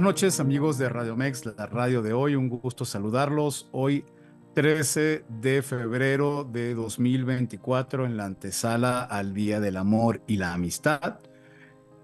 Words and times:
Buenas 0.00 0.14
noches 0.14 0.40
amigos 0.40 0.78
de 0.78 0.88
Radio 0.88 1.14
Mex, 1.14 1.44
la 1.44 1.66
radio 1.66 2.00
de 2.00 2.14
hoy. 2.14 2.34
Un 2.34 2.48
gusto 2.48 2.86
saludarlos. 2.86 3.68
Hoy 3.70 4.06
13 4.54 5.26
de 5.28 5.60
febrero 5.60 6.42
de 6.50 6.72
2024 6.72 8.06
en 8.06 8.16
la 8.16 8.24
antesala 8.24 9.02
al 9.02 9.34
Día 9.34 9.60
del 9.60 9.76
Amor 9.76 10.22
y 10.26 10.38
la 10.38 10.54
Amistad. 10.54 11.18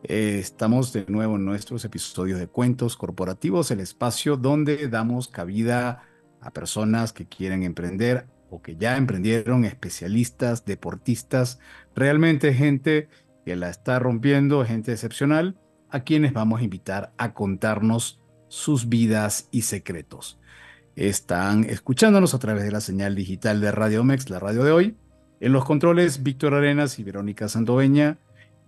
Eh, 0.03 0.37
estamos 0.39 0.93
de 0.93 1.07
nuevo 1.09 1.37
en 1.37 1.47
nuestros 1.47 1.87
episodios 1.87 2.39
de 2.39 2.49
Cuentos 2.49 2.99
Corporativos, 2.99 3.71
el 3.71 3.81
espacio 3.81 4.37
donde 4.37 4.89
damos 4.89 5.29
cabida 5.29 6.03
a 6.43 6.51
personas 6.51 7.15
que 7.15 7.27
quieren 7.27 7.63
emprender 7.63 8.27
o 8.51 8.61
que 8.61 8.77
ya 8.77 8.99
emprendieron, 8.99 9.65
especialistas, 9.65 10.67
deportistas, 10.67 11.61
realmente 11.95 12.53
gente 12.53 13.09
que 13.47 13.57
la 13.57 13.71
está 13.71 13.99
rompiendo, 13.99 14.67
gente 14.67 14.93
excepcional 14.93 15.57
a 15.97 16.05
quienes 16.05 16.35
vamos 16.35 16.61
a 16.61 16.65
invitar 16.65 17.15
a 17.17 17.33
contarnos 17.33 18.21
sus 18.49 18.91
vidas 18.91 19.49
y 19.51 19.63
secretos. 19.63 20.39
Están 20.95 21.65
escuchándonos 21.65 22.35
a 22.35 22.39
través 22.39 22.65
de 22.65 22.71
la 22.71 22.83
señal 22.83 23.15
digital 23.15 23.63
de 23.63 23.73
Radio 23.73 24.05
Mex, 24.05 24.29
la 24.29 24.39
radio 24.39 24.63
de 24.63 24.73
hoy. 24.73 24.95
En 25.41 25.53
los 25.53 25.65
controles, 25.65 26.23
Víctor 26.23 26.53
Arenas 26.53 26.99
y 26.99 27.03
Verónica 27.03 27.49
Sandoveña. 27.49 28.19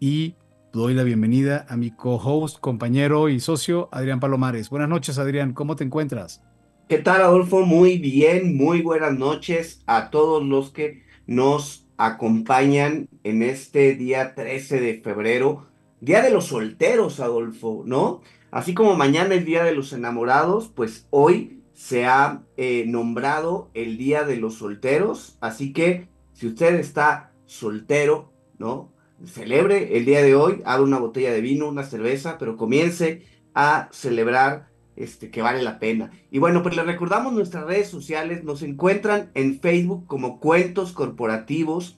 Y 0.01 0.37
doy 0.73 0.95
la 0.95 1.03
bienvenida 1.03 1.67
a 1.69 1.77
mi 1.77 1.91
co-host, 1.91 2.61
compañero 2.61 3.29
y 3.29 3.41
socio, 3.41 3.91
Adrián 3.93 4.21
Palomares. 4.21 4.71
Buenas 4.71 4.89
noches, 4.89 5.19
Adrián. 5.19 5.53
¿Cómo 5.53 5.77
te 5.77 5.84
encuentras? 5.84 6.43
¿Qué 6.89 6.99
tal, 6.99 7.21
Adolfo? 7.21 7.67
Muy 7.67 7.99
bien, 7.99 8.56
muy 8.56 8.81
buenas 8.81 9.12
noches 9.12 9.83
a 9.87 10.09
todos 10.09 10.43
los 10.43 10.71
que 10.71 11.03
nos 11.27 11.87
acompañan 11.99 13.11
en 13.23 13.43
este 13.43 13.95
día 13.97 14.34
13 14.34 14.81
de 14.81 15.01
febrero 15.03 15.67
Día 16.00 16.22
de 16.22 16.30
los 16.30 16.46
solteros, 16.46 17.20
Adolfo, 17.20 17.82
¿no? 17.84 18.20
Así 18.50 18.75
como 18.75 18.97
mañana 18.97 19.34
es 19.34 19.44
Día 19.44 19.64
de 19.64 19.75
los 19.75 19.92
enamorados, 19.92 20.69
pues 20.75 21.06
hoy 21.10 21.62
se 21.75 22.06
ha 22.06 22.42
eh, 22.56 22.84
nombrado 22.86 23.70
el 23.75 23.98
Día 23.98 24.25
de 24.25 24.37
los 24.37 24.54
solteros. 24.54 25.37
Así 25.41 25.72
que 25.72 26.08
si 26.32 26.47
usted 26.47 26.75
está 26.76 27.32
soltero, 27.47 28.32
¿no? 28.58 28.92
Celebre 29.25 29.97
el 29.97 30.04
día 30.04 30.22
de 30.22 30.37
hoy, 30.37 30.62
haga 30.64 30.82
una 30.82 31.00
botella 31.00 31.32
de 31.32 31.41
vino, 31.41 31.69
una 31.69 31.82
cerveza, 31.82 32.38
pero 32.38 32.56
comience 32.56 33.25
a 33.54 33.88
celebrar 33.91 34.69
este, 34.94 35.31
que 35.31 35.42
vale 35.42 35.62
la 35.62 35.81
pena. 35.81 36.12
Y 36.31 36.38
bueno, 36.38 36.62
pues 36.62 36.76
les 36.76 36.87
recordamos 36.87 37.32
nuestras 37.32 37.64
redes 37.64 37.88
sociales, 37.88 38.44
nos 38.44 38.62
encuentran 38.62 39.31
en 39.34 39.58
Facebook 39.60 40.06
como 40.06 40.38
Cuentos 40.38 40.92
Corporativos, 40.92 41.97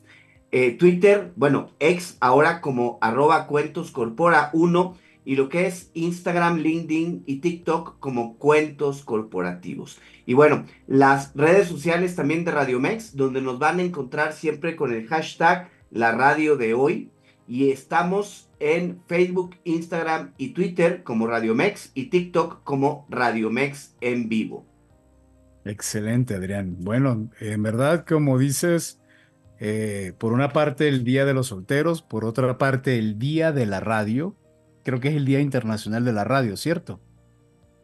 eh, 0.53 0.72
Twitter, 0.72 1.33
bueno, 1.37 1.71
ex 1.78 2.16
ahora 2.21 2.61
como 2.61 2.99
arroba 3.00 3.47
cuentos 3.47 3.91
corpora 3.91 4.50
1 4.53 4.97
y 5.25 5.37
lo 5.37 5.49
que 5.49 5.66
es 5.66 5.91
Instagram, 5.94 6.59
LinkedIn 6.59 7.22
y 7.27 7.37
TikTok 7.37 8.00
como 8.00 8.37
cuentos 8.37 9.05
corporativos. 9.05 10.00
Y 10.27 10.34
bueno, 10.34 10.65
las 10.87 11.33
redes 11.34 11.69
sociales 11.69 12.16
también 12.16 12.44
de 12.44 12.50
Radio 12.50 12.81
Mex, 12.81 13.15
donde 13.15 13.41
nos 13.43 13.59
van 13.59 13.78
a 13.78 13.83
encontrar 13.83 14.33
siempre 14.33 14.77
con 14.77 14.93
el 14.93 15.06
hashtag 15.06 15.71
la 15.91 16.12
radio 16.12 16.56
de 16.56 16.75
hoy. 16.75 17.10
Y 17.47 17.71
estamos 17.71 18.49
en 18.60 19.00
Facebook, 19.06 19.56
Instagram 19.65 20.33
y 20.39 20.50
Twitter 20.50 21.03
como 21.03 21.27
Radio 21.27 21.55
Mex 21.55 21.91
y 21.94 22.06
TikTok 22.06 22.62
como 22.62 23.06
Radio 23.09 23.50
Mex 23.50 23.97
en 24.00 24.28
vivo. 24.28 24.66
Excelente, 25.65 26.34
Adrián. 26.34 26.77
Bueno, 26.78 27.31
en 27.41 27.62
verdad, 27.62 28.06
como 28.06 28.39
dices, 28.39 29.00
eh, 29.60 30.15
por 30.19 30.32
una 30.32 30.53
parte 30.53 30.88
el 30.88 31.04
Día 31.04 31.26
de 31.26 31.34
los 31.34 31.48
Solteros, 31.48 32.00
por 32.00 32.25
otra 32.25 32.56
parte 32.56 32.98
el 32.98 33.19
Día 33.19 33.53
de 33.53 33.66
la 33.66 33.81
Radio. 33.81 34.34
Creo 34.82 35.00
que 35.00 35.09
es 35.09 35.15
el 35.15 35.26
Día 35.26 35.41
Internacional 35.41 36.04
de 36.04 36.15
la 36.15 36.25
Radio, 36.25 36.56
¿cierto? 36.56 36.98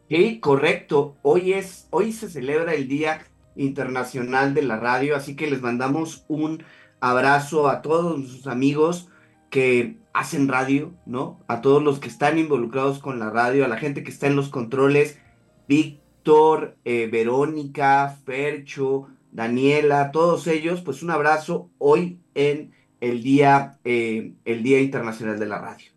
Sí, 0.09 0.39
correcto. 0.39 1.17
Hoy 1.21 1.53
es, 1.53 1.87
hoy 1.91 2.11
se 2.11 2.29
celebra 2.29 2.73
el 2.73 2.87
Día 2.87 3.21
Internacional 3.55 4.55
de 4.55 4.63
la 4.63 4.77
Radio, 4.77 5.15
así 5.15 5.35
que 5.35 5.49
les 5.49 5.61
mandamos 5.61 6.25
un 6.27 6.63
abrazo 6.99 7.69
a 7.69 7.83
todos 7.83 8.27
sus 8.27 8.47
amigos 8.47 9.09
que 9.51 9.97
hacen 10.13 10.47
radio, 10.47 10.93
¿no? 11.05 11.39
A 11.47 11.61
todos 11.61 11.83
los 11.83 11.99
que 11.99 12.07
están 12.07 12.39
involucrados 12.39 12.97
con 12.97 13.19
la 13.19 13.29
radio, 13.29 13.65
a 13.65 13.67
la 13.67 13.77
gente 13.77 14.03
que 14.03 14.09
está 14.09 14.25
en 14.25 14.35
los 14.35 14.49
controles, 14.49 15.19
Víctor, 15.67 16.75
eh, 16.85 17.07
Verónica, 17.11 18.17
Fercho, 18.25 19.09
Daniela, 19.37 20.11
todos 20.11 20.47
ellos, 20.47 20.81
pues 20.81 21.03
un 21.03 21.11
abrazo 21.11 21.69
hoy 21.77 22.19
en 22.33 22.71
el 22.99 23.21
Día, 23.21 23.77
eh, 23.83 24.33
el 24.45 24.63
Día 24.63 24.81
Internacional 24.81 25.37
de 25.37 25.45
la 25.45 25.59
Radio. 25.59 25.91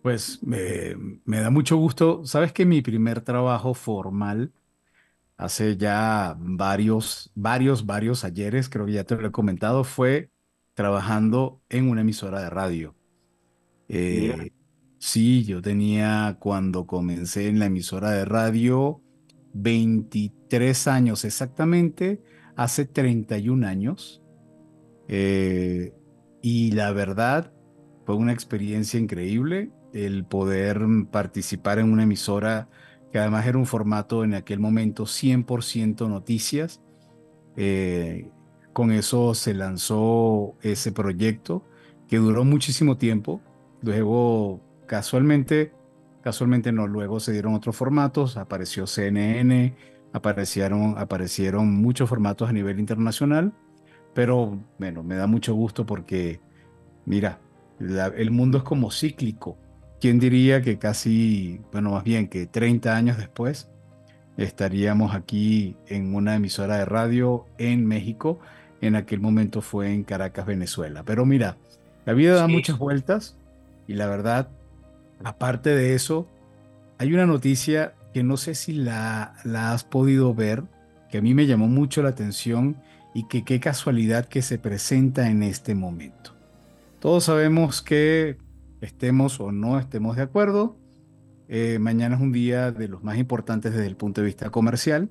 Pues 0.00 0.40
me, 0.44 0.94
me 1.24 1.40
da 1.40 1.50
mucho 1.50 1.76
gusto. 1.76 2.24
Sabes 2.24 2.52
que 2.52 2.64
mi 2.64 2.82
primer 2.82 3.20
trabajo 3.20 3.74
formal, 3.74 4.52
hace 5.36 5.76
ya 5.76 6.36
varios, 6.38 7.32
varios, 7.34 7.84
varios 7.84 8.22
ayeres, 8.22 8.68
creo 8.68 8.86
que 8.86 8.92
ya 8.92 9.02
te 9.02 9.16
lo 9.16 9.26
he 9.26 9.32
comentado, 9.32 9.82
fue 9.82 10.30
trabajando 10.74 11.60
en 11.70 11.90
una 11.90 12.02
emisora 12.02 12.42
de 12.42 12.50
radio. 12.50 12.94
Eh, 13.88 14.52
sí, 14.98 15.42
yo 15.44 15.60
tenía 15.60 16.36
cuando 16.38 16.86
comencé 16.86 17.48
en 17.48 17.58
la 17.58 17.66
emisora 17.66 18.12
de 18.12 18.24
radio 18.24 19.02
23 19.52 20.86
años 20.86 21.24
exactamente 21.24 22.22
hace 22.56 22.84
31 22.84 23.66
años. 23.66 24.22
Eh, 25.08 25.92
y 26.42 26.72
la 26.72 26.92
verdad, 26.92 27.52
fue 28.04 28.16
una 28.16 28.32
experiencia 28.32 28.98
increíble 29.00 29.70
el 29.92 30.24
poder 30.24 30.80
participar 31.10 31.78
en 31.78 31.92
una 31.92 32.02
emisora 32.02 32.68
que 33.12 33.18
además 33.18 33.46
era 33.46 33.58
un 33.58 33.66
formato 33.66 34.24
en 34.24 34.34
aquel 34.34 34.58
momento 34.58 35.04
100% 35.04 36.08
noticias. 36.08 36.82
Eh, 37.56 38.28
con 38.72 38.90
eso 38.90 39.34
se 39.34 39.54
lanzó 39.54 40.56
ese 40.62 40.90
proyecto 40.90 41.64
que 42.08 42.16
duró 42.16 42.44
muchísimo 42.44 42.96
tiempo. 42.96 43.40
Luego, 43.82 44.60
casualmente, 44.86 45.72
casualmente 46.22 46.72
no, 46.72 46.88
luego 46.88 47.20
se 47.20 47.30
dieron 47.30 47.54
otros 47.54 47.76
formatos, 47.76 48.36
apareció 48.36 48.86
CNN, 48.88 49.76
aparecieron, 50.14 50.94
aparecieron 50.96 51.74
muchos 51.74 52.08
formatos 52.08 52.48
a 52.48 52.52
nivel 52.52 52.78
internacional, 52.78 53.52
pero 54.14 54.58
bueno, 54.78 55.02
me 55.02 55.16
da 55.16 55.26
mucho 55.26 55.54
gusto 55.54 55.84
porque, 55.84 56.40
mira, 57.04 57.40
el 57.80 58.30
mundo 58.30 58.58
es 58.58 58.64
como 58.64 58.92
cíclico. 58.92 59.58
¿Quién 60.00 60.20
diría 60.20 60.62
que 60.62 60.78
casi, 60.78 61.60
bueno, 61.72 61.90
más 61.90 62.04
bien 62.04 62.28
que 62.28 62.46
30 62.46 62.96
años 62.96 63.18
después 63.18 63.68
estaríamos 64.36 65.16
aquí 65.16 65.76
en 65.88 66.14
una 66.14 66.36
emisora 66.36 66.76
de 66.76 66.84
radio 66.84 67.46
en 67.58 67.84
México? 67.84 68.38
En 68.80 68.94
aquel 68.94 69.18
momento 69.18 69.62
fue 69.62 69.92
en 69.92 70.04
Caracas, 70.04 70.46
Venezuela. 70.46 71.02
Pero 71.02 71.26
mira, 71.26 71.56
la 72.06 72.12
vida 72.12 72.36
da 72.36 72.46
muchas 72.46 72.78
vueltas 72.78 73.36
y 73.88 73.94
la 73.94 74.06
verdad, 74.06 74.48
aparte 75.24 75.70
de 75.70 75.94
eso, 75.94 76.28
hay 76.98 77.12
una 77.12 77.26
noticia 77.26 77.94
que 78.14 78.22
no 78.22 78.36
sé 78.36 78.54
si 78.54 78.72
la, 78.72 79.34
has 79.44 79.82
podido 79.82 80.32
ver, 80.34 80.62
que 81.10 81.18
a 81.18 81.20
mí 81.20 81.34
me 81.34 81.46
llamó 81.46 81.66
mucho 81.66 82.00
la 82.00 82.10
atención 82.10 82.76
y 83.12 83.26
que 83.26 83.44
qué 83.44 83.58
casualidad 83.58 84.26
que 84.26 84.40
se 84.40 84.56
presenta 84.56 85.28
en 85.28 85.42
este 85.42 85.74
momento. 85.74 86.30
Todos 87.00 87.24
sabemos 87.24 87.82
que 87.82 88.38
estemos 88.80 89.40
o 89.40 89.50
no 89.50 89.80
estemos 89.80 90.14
de 90.14 90.22
acuerdo, 90.22 90.78
eh, 91.48 91.78
mañana 91.80 92.14
es 92.14 92.22
un 92.22 92.30
día 92.30 92.70
de 92.70 92.86
los 92.86 93.02
más 93.02 93.18
importantes 93.18 93.72
desde 93.72 93.88
el 93.88 93.96
punto 93.96 94.20
de 94.20 94.26
vista 94.26 94.48
comercial, 94.50 95.10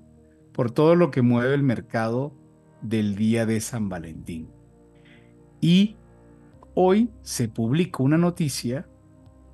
por 0.54 0.72
todo 0.72 0.96
lo 0.96 1.12
que 1.12 1.22
mueve 1.22 1.56
el 1.56 1.64
mercado 1.64 2.34
del 2.82 3.16
día 3.18 3.46
de 3.46 3.60
San 3.60 3.90
Valentín. 3.90 4.50
Y 5.60 5.98
hoy 6.74 7.10
se 7.22 7.50
publica 7.50 8.02
una 8.02 8.18
noticia 8.18 8.88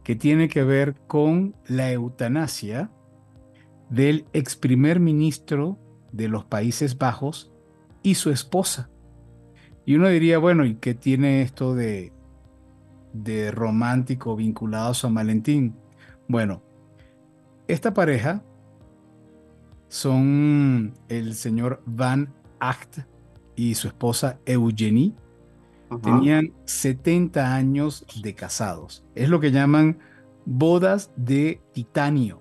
que 0.04 0.16
tiene 0.16 0.50
que 0.50 0.64
ver 0.64 0.94
con 1.08 1.56
la 1.68 1.92
eutanasia 1.92 2.92
del 3.90 4.26
ex 4.34 4.56
primer 4.56 5.00
ministro 5.00 5.78
de 6.12 6.28
los 6.28 6.46
Países 6.46 6.98
Bajos 6.98 7.52
y 8.04 8.16
su 8.16 8.30
esposa. 8.30 8.90
Y 9.86 9.96
uno 9.96 10.08
diría, 10.10 10.38
bueno, 10.38 10.66
¿y 10.66 10.76
qué 10.76 10.94
tiene 10.94 11.42
esto 11.42 11.74
de, 11.74 12.14
de 13.14 13.52
romántico 13.52 14.36
vinculado 14.36 14.92
a 14.92 14.94
San 14.94 15.14
Valentín? 15.14 15.76
Bueno, 16.28 16.62
esta 17.68 17.94
pareja 17.94 18.44
son 19.88 20.94
el 21.08 21.34
señor 21.34 21.82
Van 21.86 22.34
Acht 22.60 23.00
y 23.56 23.76
su 23.76 23.88
esposa 23.88 24.40
Eugenie. 24.46 25.14
Tenían 26.04 26.54
70 26.66 27.56
años 27.56 28.06
de 28.22 28.36
casados. 28.36 29.04
Es 29.16 29.28
lo 29.28 29.40
que 29.40 29.52
llaman 29.52 29.98
bodas 30.46 31.12
de 31.16 31.62
titanio. 31.74 32.39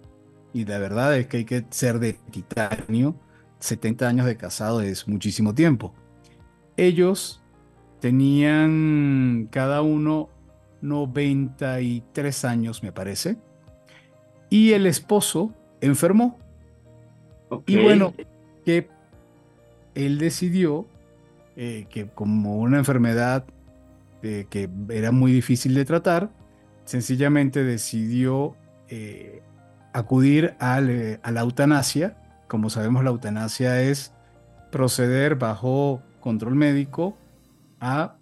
Y 0.52 0.64
la 0.64 0.78
verdad 0.78 1.16
es 1.16 1.26
que 1.26 1.38
hay 1.38 1.44
que 1.44 1.64
ser 1.70 1.98
de 1.98 2.14
titanio. 2.30 3.14
70 3.60 4.08
años 4.08 4.26
de 4.26 4.36
casado 4.36 4.80
es 4.80 5.08
muchísimo 5.08 5.54
tiempo. 5.54 5.94
Ellos 6.76 7.42
tenían 8.00 9.48
cada 9.50 9.82
uno 9.82 10.28
93 10.80 12.44
años, 12.44 12.82
me 12.82 12.92
parece. 12.92 13.36
Y 14.50 14.72
el 14.72 14.86
esposo 14.86 15.52
enfermó. 15.80 16.38
Y 17.66 17.82
bueno, 17.82 18.14
que 18.64 18.88
él 19.94 20.18
decidió 20.18 20.86
eh, 21.56 21.86
que 21.90 22.06
como 22.08 22.58
una 22.58 22.78
enfermedad 22.78 23.44
eh, 24.22 24.46
que 24.50 24.68
era 24.90 25.12
muy 25.12 25.32
difícil 25.32 25.74
de 25.74 25.84
tratar, 25.84 26.30
sencillamente 26.84 27.64
decidió 27.64 28.56
eh, 28.88 29.42
acudir 29.93 30.55
a 30.61 30.81
la 30.81 31.40
eutanasia. 31.40 32.17
Como 32.49 32.70
sabemos, 32.70 33.05
la 33.05 33.11
eutanasia 33.11 33.82
es 33.82 34.14
proceder 34.70 35.37
bajo 35.37 36.02
control 36.20 36.55
médico 36.55 37.17
a 37.81 38.17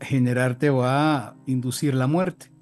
generarte 0.00 0.70
o 0.70 0.84
a 0.84 1.36
inducir 1.46 1.94
la 1.94 2.06
muerte. 2.06 2.52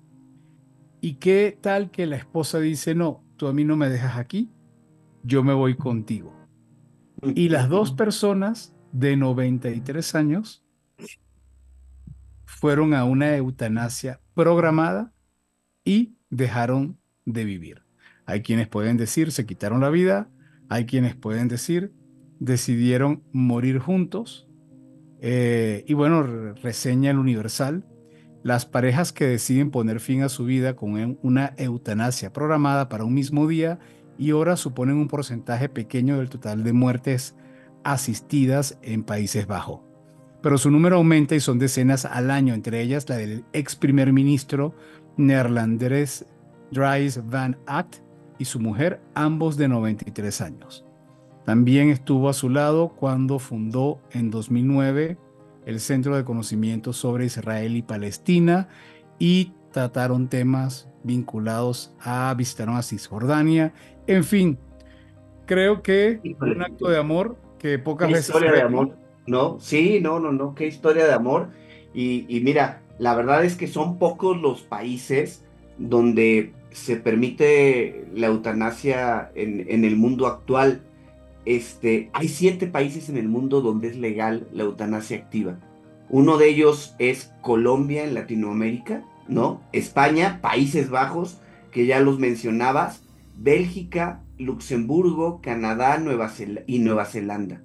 ¿Y 1.01 1.15
qué 1.15 1.59
tal 1.61 1.91
que 1.91 2.07
la 2.07 2.17
esposa 2.17 2.61
dice, 2.61 2.95
no, 2.95 3.23
tú 3.37 3.47
a 3.47 3.53
mí 3.53 3.65
no 3.65 3.77
me 3.77 3.89
dejas 3.89 4.17
aquí, 4.17 4.51
yo 5.23 5.43
me 5.43 5.53
voy 5.53 5.77
contigo? 5.77 6.35
Y 7.35 7.49
las 7.49 7.69
dos 7.69 7.93
personas 7.93 8.75
de 8.93 9.17
93 9.17 10.15
años 10.15 10.65
fueron 12.45 12.95
a 12.95 13.05
una 13.05 13.37
eutanasia 13.37 14.21
programada 14.35 15.13
y 15.85 16.17
dejaron 16.31 16.99
de 17.25 17.45
vivir. 17.45 17.84
Hay 18.27 18.43
quienes 18.43 18.69
pueden 18.69 18.97
decir 18.97 19.33
se 19.33 19.47
quitaron 19.47 19.81
la 19.81 19.91
vida, 19.91 20.29
hay 20.69 20.87
quienes 20.87 21.15
pueden 21.15 21.49
decir 21.49 21.93
decidieron 22.39 23.23
morir 23.33 23.79
juntos. 23.79 24.49
Eh, 25.21 25.85
y 25.87 25.95
bueno, 25.95 26.23
reseña 26.55 27.11
el 27.11 27.19
Universal, 27.19 27.85
las 28.43 28.67
parejas 28.67 29.13
que 29.13 29.27
deciden 29.27 29.71
poner 29.71 30.01
fin 30.01 30.23
a 30.23 30.29
su 30.29 30.45
vida 30.45 30.77
con 30.77 31.19
una 31.23 31.55
eutanasia 31.57 32.33
programada 32.33 32.89
para 32.89 33.05
un 33.05 33.15
mismo 33.15 33.47
día 33.47 33.79
y 34.19 34.33
hora 34.33 34.57
suponen 34.57 34.97
un 34.97 35.09
porcentaje 35.09 35.69
pequeño 35.69 36.19
del 36.19 36.29
total 36.29 36.63
de 36.63 36.73
muertes 36.73 37.35
asistidas 37.85 38.79
en 38.83 39.03
Países 39.03 39.47
Bajos. 39.47 39.81
Pero 40.43 40.59
su 40.59 40.71
número 40.71 40.97
aumenta 40.97 41.35
y 41.35 41.41
son 41.41 41.59
decenas 41.59 42.05
al 42.05 42.31
año, 42.31 42.53
entre 42.53 42.83
ellas 42.83 43.09
la 43.09 43.17
del 43.17 43.45
ex 43.55 43.77
primer 43.77 44.13
ministro 44.13 44.75
neerlandés 45.17 46.27
Dries 46.71 47.27
Van 47.27 47.57
Act 47.67 48.04
y 48.39 48.45
su 48.47 48.61
mujer, 48.61 49.01
ambos 49.15 49.57
de 49.57 49.69
93 49.69 50.41
años. 50.41 50.85
También 51.45 51.91
estuvo 51.91 52.29
a 52.29 52.33
su 52.33 52.49
lado 52.49 52.89
cuando 52.89 53.39
fundó 53.39 54.01
en 54.13 54.31
2009 54.31 55.19
el 55.67 55.81
Centro 55.81 56.17
de 56.17 56.25
Conocimiento 56.25 56.93
sobre 56.93 57.27
Israel 57.27 57.77
y 57.77 57.83
Palestina 57.83 58.69
y 59.19 59.53
trataron 59.73 60.29
temas 60.29 60.89
vinculados 61.03 61.95
a, 62.01 62.33
visitaron 62.35 62.77
a 62.77 62.83
Cisjordania, 62.83 63.73
en 64.07 64.25
fin, 64.25 64.59
creo 65.47 65.83
que 65.83 66.21
un 66.41 66.63
acto 66.63 66.89
de 66.89 66.99
amor 66.99 67.37
que 67.59 67.79
pocas 67.79 68.09
veces... 68.09 68.29
Historia 68.29 68.53
de 68.53 68.63
amor, 68.63 68.97
¿no? 69.27 69.59
Sí, 69.61 70.01
no, 70.01 70.19
no, 70.21 70.33
no, 70.33 70.55
qué 70.55 70.67
historia 70.67 71.07
de 71.07 71.13
amor. 71.13 71.49
Y, 71.93 72.27
y 72.29 72.41
mira, 72.41 72.83
la 72.99 73.15
verdad 73.15 73.45
es 73.45 73.57
que 73.57 73.67
son 73.67 73.99
pocos 73.99 74.41
los 74.41 74.63
países 74.63 75.45
donde 75.79 76.53
se 76.75 76.97
permite 76.97 78.05
la 78.13 78.27
eutanasia 78.27 79.31
en, 79.37 79.65
en, 79.69 79.85
el 79.85 79.95
mundo 79.95 80.27
actual. 80.27 80.83
Este, 81.47 82.11
hay 82.13 82.29
siete 82.29 82.67
países 82.67 83.09
en 83.09 83.17
el 83.17 83.29
mundo 83.29 83.61
donde 83.61 83.89
es 83.89 83.97
legal 83.97 84.49
la 84.53 84.65
eutanasia 84.65 85.19
activa. 85.19 85.57
Uno 86.11 86.37
de 86.37 86.49
ellos 86.49 86.97
es 86.99 87.33
Colombia 87.43 88.05
en 88.05 88.15
Latinoamérica, 88.15 89.05
¿no? 89.29 89.63
España, 89.73 90.41
Países 90.43 90.91
Bajos, 90.91 91.39
que 91.71 91.87
ya 91.87 92.01
los 92.01 92.19
mencionabas, 92.19 93.05
Bélgica, 93.37 94.25
Luxemburgo, 94.37 95.41
Canadá 95.43 95.99
Nueva 95.99 96.33
y 96.67 96.81
Nueva 96.81 97.05
Zelanda. 97.05 97.63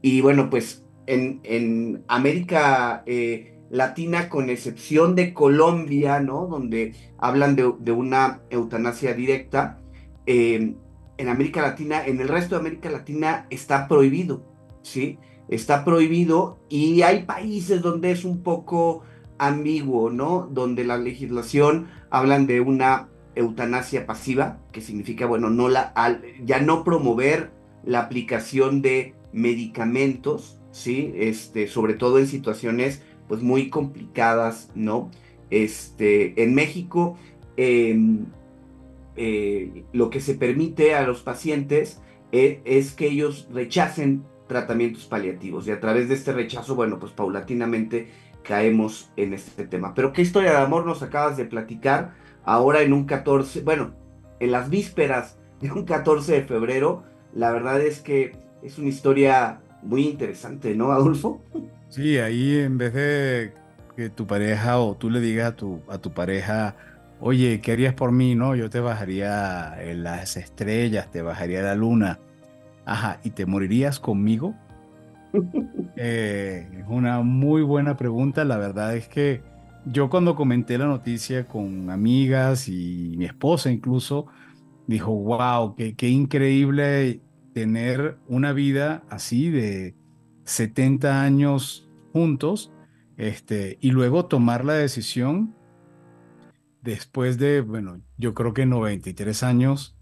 Y 0.00 0.20
bueno, 0.20 0.48
pues 0.48 0.84
en, 1.08 1.40
en 1.42 2.04
América 2.06 3.02
eh, 3.06 3.53
Latina, 3.70 4.28
con 4.28 4.50
excepción 4.50 5.14
de 5.14 5.34
Colombia, 5.34 6.20
¿no? 6.20 6.46
Donde 6.46 6.94
hablan 7.18 7.56
de, 7.56 7.92
una 7.92 8.40
eutanasia 8.50 9.14
directa, 9.14 9.80
eh, 10.26 10.74
en 11.16 11.28
América 11.28 11.62
Latina, 11.62 12.04
en 12.04 12.20
el 12.20 12.28
resto 12.28 12.54
de 12.54 12.60
América 12.60 12.90
Latina 12.90 13.46
está 13.50 13.88
prohibido, 13.88 14.42
¿sí? 14.82 15.18
Está 15.48 15.84
prohibido 15.84 16.58
y 16.68 17.02
hay 17.02 17.24
países 17.24 17.82
donde 17.82 18.10
es 18.10 18.24
un 18.24 18.42
poco 18.42 19.02
ambiguo, 19.38 20.10
¿no? 20.10 20.48
Donde 20.50 20.84
la 20.84 20.96
legislación 20.96 21.88
hablan 22.10 22.46
de 22.46 22.60
una 22.60 23.08
eutanasia 23.34 24.06
pasiva, 24.06 24.60
que 24.72 24.80
significa, 24.80 25.26
bueno, 25.26 25.50
no 25.50 25.68
la, 25.68 25.92
ya 26.44 26.60
no 26.60 26.84
promover 26.84 27.52
la 27.84 28.00
aplicación 28.00 28.82
de 28.82 29.14
medicamentos, 29.32 30.60
¿sí? 30.70 31.12
Este, 31.16 31.66
sobre 31.66 31.94
todo 31.94 32.18
en 32.18 32.26
situaciones, 32.26 33.02
pues, 33.28 33.42
muy 33.42 33.70
complicadas, 33.70 34.70
¿no? 34.74 35.10
Este, 35.50 36.42
en 36.42 36.54
México, 36.54 37.16
em, 37.56 38.26
eh, 39.16 39.84
lo 39.92 40.10
que 40.10 40.20
se 40.20 40.34
permite 40.34 40.94
a 40.94 41.06
los 41.06 41.22
pacientes 41.22 42.00
es, 42.32 42.58
es 42.64 42.92
que 42.92 43.06
ellos 43.06 43.48
rechacen 43.52 44.24
tratamientos 44.48 45.04
paliativos 45.06 45.66
y 45.66 45.70
a 45.70 45.80
través 45.80 46.08
de 46.08 46.14
este 46.14 46.32
rechazo, 46.32 46.74
bueno, 46.74 46.98
pues 46.98 47.12
paulatinamente 47.12 48.08
caemos 48.42 49.10
en 49.16 49.34
este 49.34 49.66
tema. 49.66 49.94
Pero 49.94 50.12
qué 50.12 50.22
historia 50.22 50.52
de 50.52 50.58
amor 50.58 50.86
nos 50.86 51.02
acabas 51.02 51.36
de 51.36 51.46
platicar 51.46 52.14
ahora 52.44 52.82
en 52.82 52.92
un 52.92 53.04
14, 53.04 53.62
bueno, 53.62 53.94
en 54.40 54.52
las 54.52 54.68
vísperas 54.70 55.38
de 55.60 55.72
un 55.72 55.84
14 55.84 56.32
de 56.32 56.42
febrero, 56.42 57.04
la 57.32 57.50
verdad 57.50 57.80
es 57.80 58.00
que 58.00 58.36
es 58.62 58.78
una 58.78 58.88
historia 58.88 59.60
muy 59.82 60.06
interesante, 60.06 60.74
¿no, 60.74 60.92
Adolfo? 60.92 61.42
Sí, 61.94 62.18
ahí 62.18 62.58
en 62.58 62.76
vez 62.76 62.92
de 62.92 63.52
que 63.94 64.10
tu 64.10 64.26
pareja 64.26 64.80
o 64.80 64.96
tú 64.96 65.10
le 65.10 65.20
digas 65.20 65.52
a 65.52 65.54
tu, 65.54 65.80
a 65.88 65.98
tu 65.98 66.10
pareja, 66.10 66.74
oye, 67.20 67.60
¿qué 67.60 67.70
harías 67.70 67.94
por 67.94 68.10
mí? 68.10 68.34
No, 68.34 68.56
yo 68.56 68.68
te 68.68 68.80
bajaría 68.80 69.80
en 69.80 70.02
las 70.02 70.36
estrellas, 70.36 71.08
te 71.12 71.22
bajaría 71.22 71.62
la 71.62 71.76
luna. 71.76 72.18
Ajá, 72.84 73.20
¿y 73.22 73.30
te 73.30 73.46
morirías 73.46 74.00
conmigo? 74.00 74.56
Eh, 75.96 76.68
es 76.72 76.84
una 76.88 77.20
muy 77.22 77.62
buena 77.62 77.96
pregunta. 77.96 78.44
La 78.44 78.56
verdad 78.56 78.96
es 78.96 79.06
que 79.06 79.42
yo 79.84 80.10
cuando 80.10 80.34
comenté 80.34 80.76
la 80.76 80.86
noticia 80.86 81.46
con 81.46 81.90
amigas 81.90 82.68
y 82.68 83.14
mi 83.16 83.26
esposa 83.26 83.70
incluso, 83.70 84.26
dijo, 84.88 85.12
wow, 85.12 85.76
qué, 85.76 85.94
qué 85.94 86.08
increíble 86.08 87.20
tener 87.52 88.16
una 88.26 88.52
vida 88.52 89.04
así 89.08 89.50
de 89.50 89.94
70 90.44 91.22
años 91.22 91.88
juntos 92.12 92.72
este, 93.16 93.78
y 93.80 93.90
luego 93.90 94.26
tomar 94.26 94.64
la 94.64 94.74
decisión 94.74 95.54
después 96.82 97.38
de, 97.38 97.60
bueno, 97.60 98.00
yo 98.18 98.34
creo 98.34 98.52
que 98.52 98.66
93 98.66 99.42
años 99.42 99.96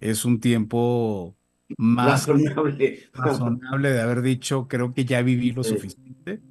es 0.00 0.24
un 0.24 0.40
tiempo 0.40 1.36
más 1.78 2.26
razonable. 2.26 3.00
razonable 3.12 3.90
de 3.90 4.00
haber 4.00 4.22
dicho, 4.22 4.68
creo 4.68 4.92
que 4.92 5.04
ya 5.04 5.22
viví 5.22 5.52
lo 5.52 5.64
suficiente 5.64 6.42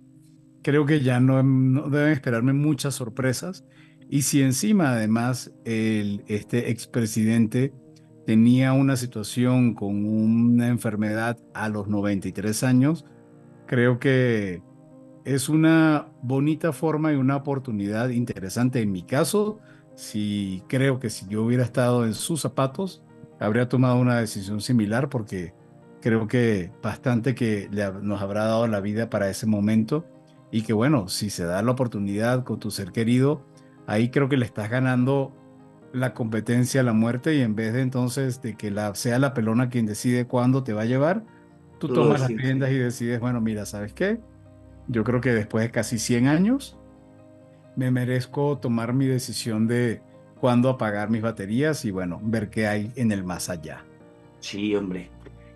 creo 0.65 0.87
que 0.87 1.01
ya 1.01 1.19
no, 1.19 1.43
no 1.43 1.91
deben 1.91 2.11
esperarme 2.11 2.51
muchas 2.51 2.95
sorpresas. 2.95 3.63
Y 4.09 4.23
si 4.23 4.41
encima 4.41 4.93
además 4.93 5.53
el, 5.63 6.23
este 6.27 6.71
expresidente 6.71 7.71
tenía 8.25 8.73
una 8.73 8.95
situación 8.95 9.75
con 9.75 10.05
una 10.07 10.69
enfermedad 10.69 11.37
a 11.53 11.69
los 11.69 11.87
93 11.87 12.63
años, 12.63 13.05
creo 13.65 13.99
que 13.99 14.61
es 15.23 15.49
una 15.49 16.07
bonita 16.21 16.71
forma 16.71 17.11
y 17.11 17.15
una 17.15 17.35
oportunidad 17.35 18.09
interesante. 18.09 18.81
En 18.81 18.91
mi 18.91 19.03
caso, 19.03 19.59
si 19.95 20.63
creo 20.67 20.99
que 20.99 21.09
si 21.09 21.27
yo 21.27 21.43
hubiera 21.43 21.63
estado 21.63 22.05
en 22.05 22.13
sus 22.13 22.41
zapatos, 22.41 23.03
habría 23.39 23.67
tomado 23.69 23.97
una 23.97 24.19
decisión 24.19 24.61
similar 24.61 25.09
porque 25.09 25.53
creo 26.01 26.27
que 26.27 26.71
bastante 26.83 27.33
que 27.33 27.69
nos 28.01 28.21
habrá 28.21 28.45
dado 28.45 28.67
la 28.67 28.79
vida 28.79 29.09
para 29.09 29.29
ese 29.29 29.47
momento 29.47 30.05
y 30.51 30.61
que 30.61 30.73
bueno, 30.73 31.07
si 31.07 31.29
se 31.29 31.45
da 31.45 31.61
la 31.63 31.71
oportunidad 31.71 32.43
con 32.43 32.59
tu 32.59 32.69
ser 32.69 32.91
querido, 32.91 33.45
ahí 33.87 34.09
creo 34.09 34.29
que 34.29 34.37
le 34.37 34.45
estás 34.45 34.69
ganando 34.69 35.33
la 35.91 36.13
competencia 36.13 36.81
a 36.81 36.83
la 36.83 36.93
muerte 36.93 37.35
y 37.35 37.41
en 37.41 37.55
vez 37.55 37.73
de 37.73 37.81
entonces 37.81 38.41
de 38.41 38.55
que 38.55 38.73
sea 38.93 39.17
la 39.17 39.33
pelona 39.33 39.69
quien 39.69 39.85
decide 39.85 40.27
cuándo 40.27 40.63
te 40.63 40.73
va 40.73 40.83
a 40.83 40.85
llevar, 40.85 41.23
tú 41.87 41.93
tomas 41.93 42.21
las 42.21 42.29
riendas 42.29 42.71
y 42.71 42.75
decides, 42.75 43.19
bueno, 43.19 43.41
mira, 43.41 43.65
¿sabes 43.65 43.93
qué? 43.93 44.19
Yo 44.87 45.03
creo 45.03 45.21
que 45.21 45.33
después 45.33 45.63
de 45.63 45.71
casi 45.71 45.99
100 45.99 46.27
años 46.27 46.77
me 47.75 47.91
merezco 47.91 48.57
tomar 48.57 48.93
mi 48.93 49.05
decisión 49.05 49.67
de 49.67 50.01
cuándo 50.39 50.69
apagar 50.69 51.09
mis 51.09 51.21
baterías 51.21 51.85
y 51.85 51.91
bueno, 51.91 52.19
ver 52.23 52.49
qué 52.49 52.67
hay 52.67 52.91
en 52.95 53.11
el 53.11 53.23
más 53.23 53.49
allá. 53.49 53.83
Sí, 54.39 54.75
hombre. 54.75 55.09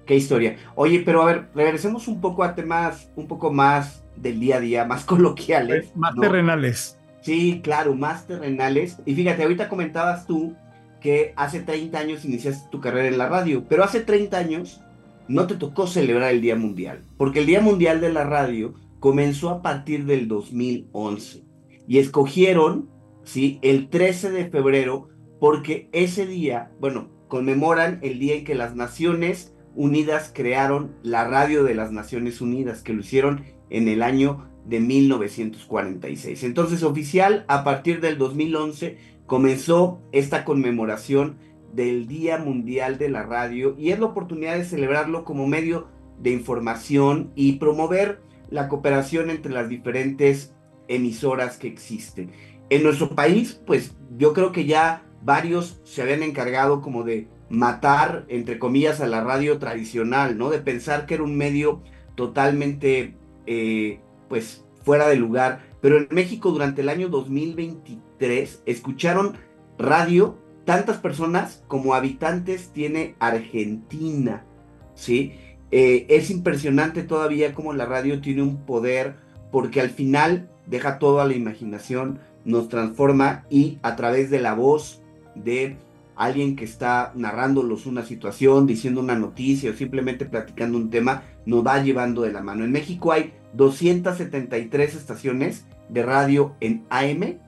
Qué 0.05 0.15
historia. 0.15 0.57
Oye, 0.75 1.03
pero 1.05 1.21
a 1.21 1.25
ver, 1.25 1.49
regresemos 1.53 2.07
un 2.07 2.19
poco 2.19 2.43
a 2.43 2.55
temas 2.55 3.11
un 3.15 3.27
poco 3.27 3.53
más 3.53 4.03
del 4.15 4.39
día 4.39 4.57
a 4.57 4.59
día, 4.59 4.85
más 4.85 5.05
coloquiales. 5.05 5.95
Más 5.95 6.15
terrenales. 6.15 6.97
Sí, 7.21 7.61
claro, 7.63 7.93
más 7.93 8.25
terrenales. 8.25 8.97
Y 9.05 9.13
fíjate, 9.13 9.43
ahorita 9.43 9.69
comentabas 9.69 10.25
tú 10.25 10.55
que 10.99 11.33
hace 11.35 11.59
30 11.59 11.97
años 11.97 12.25
iniciaste 12.25 12.69
tu 12.69 12.81
carrera 12.81 13.07
en 13.07 13.17
la 13.17 13.29
radio, 13.29 13.63
pero 13.69 13.83
hace 13.83 14.01
30 14.01 14.37
años 14.37 14.81
no 15.29 15.47
te 15.47 15.55
tocó 15.55 15.87
celebrar 15.87 16.31
el 16.31 16.41
Día 16.41 16.55
Mundial, 16.55 17.05
porque 17.17 17.39
el 17.39 17.45
Día 17.45 17.61
Mundial 17.61 18.01
de 18.01 18.11
la 18.11 18.25
Radio 18.25 18.73
comenzó 18.99 19.49
a 19.49 19.61
partir 19.61 20.05
del 20.05 20.27
2011 20.27 21.43
y 21.87 21.99
escogieron, 21.99 22.89
¿sí? 23.23 23.59
El 23.61 23.89
13 23.89 24.31
de 24.31 24.49
febrero 24.49 25.07
porque 25.39 25.87
ese 25.93 26.25
día, 26.25 26.71
bueno, 26.81 27.09
conmemoran 27.27 27.99
el 28.01 28.19
día 28.19 28.35
en 28.35 28.43
que 28.43 28.55
las 28.55 28.75
Naciones 28.75 29.53
Unidas 29.75 30.31
crearon 30.33 30.95
la 31.03 31.25
radio 31.27 31.63
de 31.63 31.75
las 31.75 31.91
Naciones 31.91 32.41
Unidas, 32.41 32.81
que 32.81 32.93
lo 32.93 33.01
hicieron 33.01 33.43
en 33.69 33.87
el 33.87 34.01
año 34.01 34.49
de 34.65 34.79
1946. 34.79 36.43
Entonces, 36.43 36.83
oficial, 36.83 37.45
a 37.47 37.63
partir 37.63 38.01
del 38.01 38.17
2011 38.17 38.97
comenzó 39.27 40.01
esta 40.11 40.43
conmemoración 40.43 41.37
del 41.73 42.07
Día 42.07 42.37
Mundial 42.37 42.97
de 42.97 43.09
la 43.09 43.23
Radio 43.23 43.75
y 43.77 43.91
es 43.91 43.99
la 43.99 44.07
oportunidad 44.07 44.55
de 44.55 44.65
celebrarlo 44.65 45.23
como 45.23 45.47
medio 45.47 45.87
de 46.19 46.31
información 46.31 47.31
y 47.35 47.53
promover 47.53 48.21
la 48.49 48.67
cooperación 48.67 49.29
entre 49.29 49.51
las 49.51 49.69
diferentes 49.69 50.55
emisoras 50.87 51.57
que 51.57 51.67
existen. 51.67 52.31
En 52.69 52.83
nuestro 52.83 53.15
país, 53.15 53.61
pues 53.65 53.95
yo 54.17 54.33
creo 54.33 54.51
que 54.51 54.65
ya 54.65 55.03
varios 55.23 55.79
se 55.83 56.01
habían 56.01 56.23
encargado 56.23 56.81
como 56.81 57.03
de 57.03 57.27
matar, 57.49 58.25
entre 58.27 58.59
comillas, 58.59 59.01
a 59.01 59.07
la 59.07 59.23
radio 59.23 59.57
tradicional, 59.57 60.37
¿no? 60.37 60.49
De 60.49 60.59
pensar 60.59 61.05
que 61.05 61.15
era 61.15 61.23
un 61.23 61.35
medio 61.35 61.81
totalmente 62.15 63.15
eh, 63.45 63.99
pues 64.27 64.65
fuera 64.83 65.07
de 65.07 65.15
lugar. 65.15 65.61
Pero 65.81 65.97
en 65.97 66.07
México 66.11 66.51
durante 66.51 66.81
el 66.81 66.89
año 66.89 67.09
2023 67.09 68.63
escucharon 68.65 69.37
radio 69.77 70.37
tantas 70.69 70.97
personas 70.97 71.63
como 71.67 71.95
habitantes 71.95 72.69
tiene 72.71 73.15
Argentina, 73.17 74.45
¿sí? 74.93 75.33
Eh, 75.71 76.05
es 76.09 76.29
impresionante 76.29 77.01
todavía 77.01 77.55
cómo 77.55 77.73
la 77.73 77.87
radio 77.87 78.21
tiene 78.21 78.43
un 78.43 78.57
poder 78.67 79.15
porque 79.51 79.81
al 79.81 79.89
final 79.89 80.47
deja 80.67 80.99
todo 80.99 81.21
a 81.21 81.25
la 81.25 81.33
imaginación, 81.33 82.19
nos 82.45 82.69
transforma 82.69 83.45
y 83.49 83.79
a 83.81 83.95
través 83.95 84.29
de 84.29 84.41
la 84.41 84.53
voz 84.53 85.01
de 85.33 85.75
alguien 86.15 86.55
que 86.55 86.65
está 86.65 87.13
narrándolos 87.15 87.87
una 87.87 88.05
situación, 88.05 88.67
diciendo 88.67 89.01
una 89.01 89.15
noticia 89.15 89.71
o 89.71 89.73
simplemente 89.73 90.25
platicando 90.25 90.77
un 90.77 90.91
tema, 90.91 91.23
nos 91.47 91.65
va 91.65 91.81
llevando 91.81 92.21
de 92.21 92.31
la 92.31 92.43
mano. 92.43 92.63
En 92.63 92.71
México 92.71 93.11
hay 93.11 93.33
273 93.53 94.93
estaciones 94.93 95.65
de 95.89 96.03
radio 96.03 96.53
en 96.59 96.85
AM, 96.91 97.39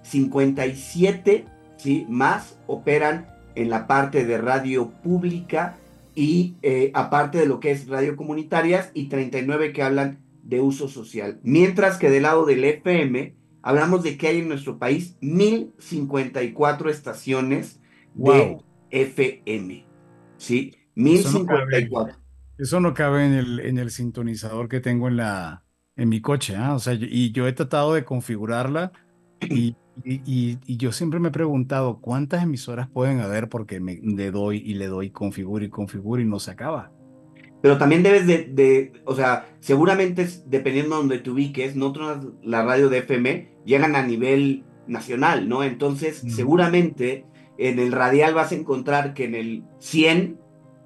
57 0.00 1.59
¿sí? 1.80 2.06
más 2.08 2.58
operan 2.66 3.28
en 3.54 3.70
la 3.70 3.86
parte 3.86 4.24
de 4.24 4.38
radio 4.38 4.90
pública 5.02 5.76
y 6.14 6.56
eh, 6.62 6.90
aparte 6.94 7.38
de 7.38 7.46
lo 7.46 7.60
que 7.60 7.70
es 7.70 7.88
radio 7.88 8.16
comunitarias 8.16 8.90
y 8.94 9.08
39 9.08 9.72
que 9.72 9.82
hablan 9.82 10.18
de 10.42 10.60
uso 10.60 10.88
social. 10.88 11.38
Mientras 11.42 11.98
que 11.98 12.10
del 12.10 12.24
lado 12.24 12.44
del 12.44 12.64
FM 12.64 13.34
hablamos 13.62 14.02
de 14.02 14.16
que 14.16 14.28
hay 14.28 14.38
en 14.40 14.48
nuestro 14.48 14.78
país 14.78 15.16
1054 15.20 16.90
estaciones 16.90 17.80
de 18.14 18.58
FM. 18.90 19.86
¿Sí? 20.36 20.74
1054. 20.94 22.16
Eso 22.58 22.80
no 22.80 22.92
cabe 22.92 23.24
en 23.24 23.32
el, 23.32 23.60
en 23.60 23.78
el 23.78 23.90
sintonizador 23.90 24.68
que 24.68 24.80
tengo 24.80 25.08
en, 25.08 25.16
la, 25.16 25.64
en 25.96 26.08
mi 26.08 26.20
coche. 26.20 26.56
¿ah? 26.56 26.74
O 26.74 26.78
sea, 26.78 26.94
y 26.94 27.32
yo 27.32 27.46
he 27.46 27.52
tratado 27.52 27.94
de 27.94 28.04
configurarla 28.04 28.92
y, 29.40 29.76
y, 30.04 30.58
yo 30.76 30.92
siempre 30.92 31.20
me 31.20 31.28
he 31.28 31.32
preguntado 31.32 32.00
cuántas 32.00 32.42
emisoras 32.42 32.88
pueden 32.88 33.20
haber 33.20 33.48
porque 33.48 33.80
me, 33.80 34.00
le 34.02 34.30
doy 34.30 34.58
y 34.58 34.74
le 34.74 34.86
doy 34.86 35.10
configuro 35.10 35.64
y 35.64 35.68
configuro 35.68 36.22
y 36.22 36.24
no 36.24 36.38
se 36.38 36.50
acaba. 36.50 36.92
Pero 37.62 37.76
también 37.76 38.02
debes 38.02 38.26
de, 38.26 38.44
de 38.44 38.92
o 39.04 39.14
sea, 39.14 39.46
seguramente 39.60 40.26
dependiendo 40.46 40.96
de 40.96 41.00
donde 41.00 41.18
te 41.18 41.30
ubiques, 41.30 41.76
no 41.76 41.92
todas 41.92 42.24
la 42.42 42.62
radio 42.62 42.88
de 42.88 42.98
FM 42.98 43.48
llegan 43.64 43.96
a 43.96 44.02
nivel 44.02 44.64
nacional, 44.86 45.48
¿no? 45.48 45.62
Entonces, 45.62 46.22
seguramente 46.26 47.26
en 47.58 47.78
el 47.78 47.92
radial 47.92 48.34
vas 48.34 48.52
a 48.52 48.54
encontrar 48.54 49.12
que 49.12 49.24
en 49.24 49.34
el 49.34 49.64
100, 49.78 50.38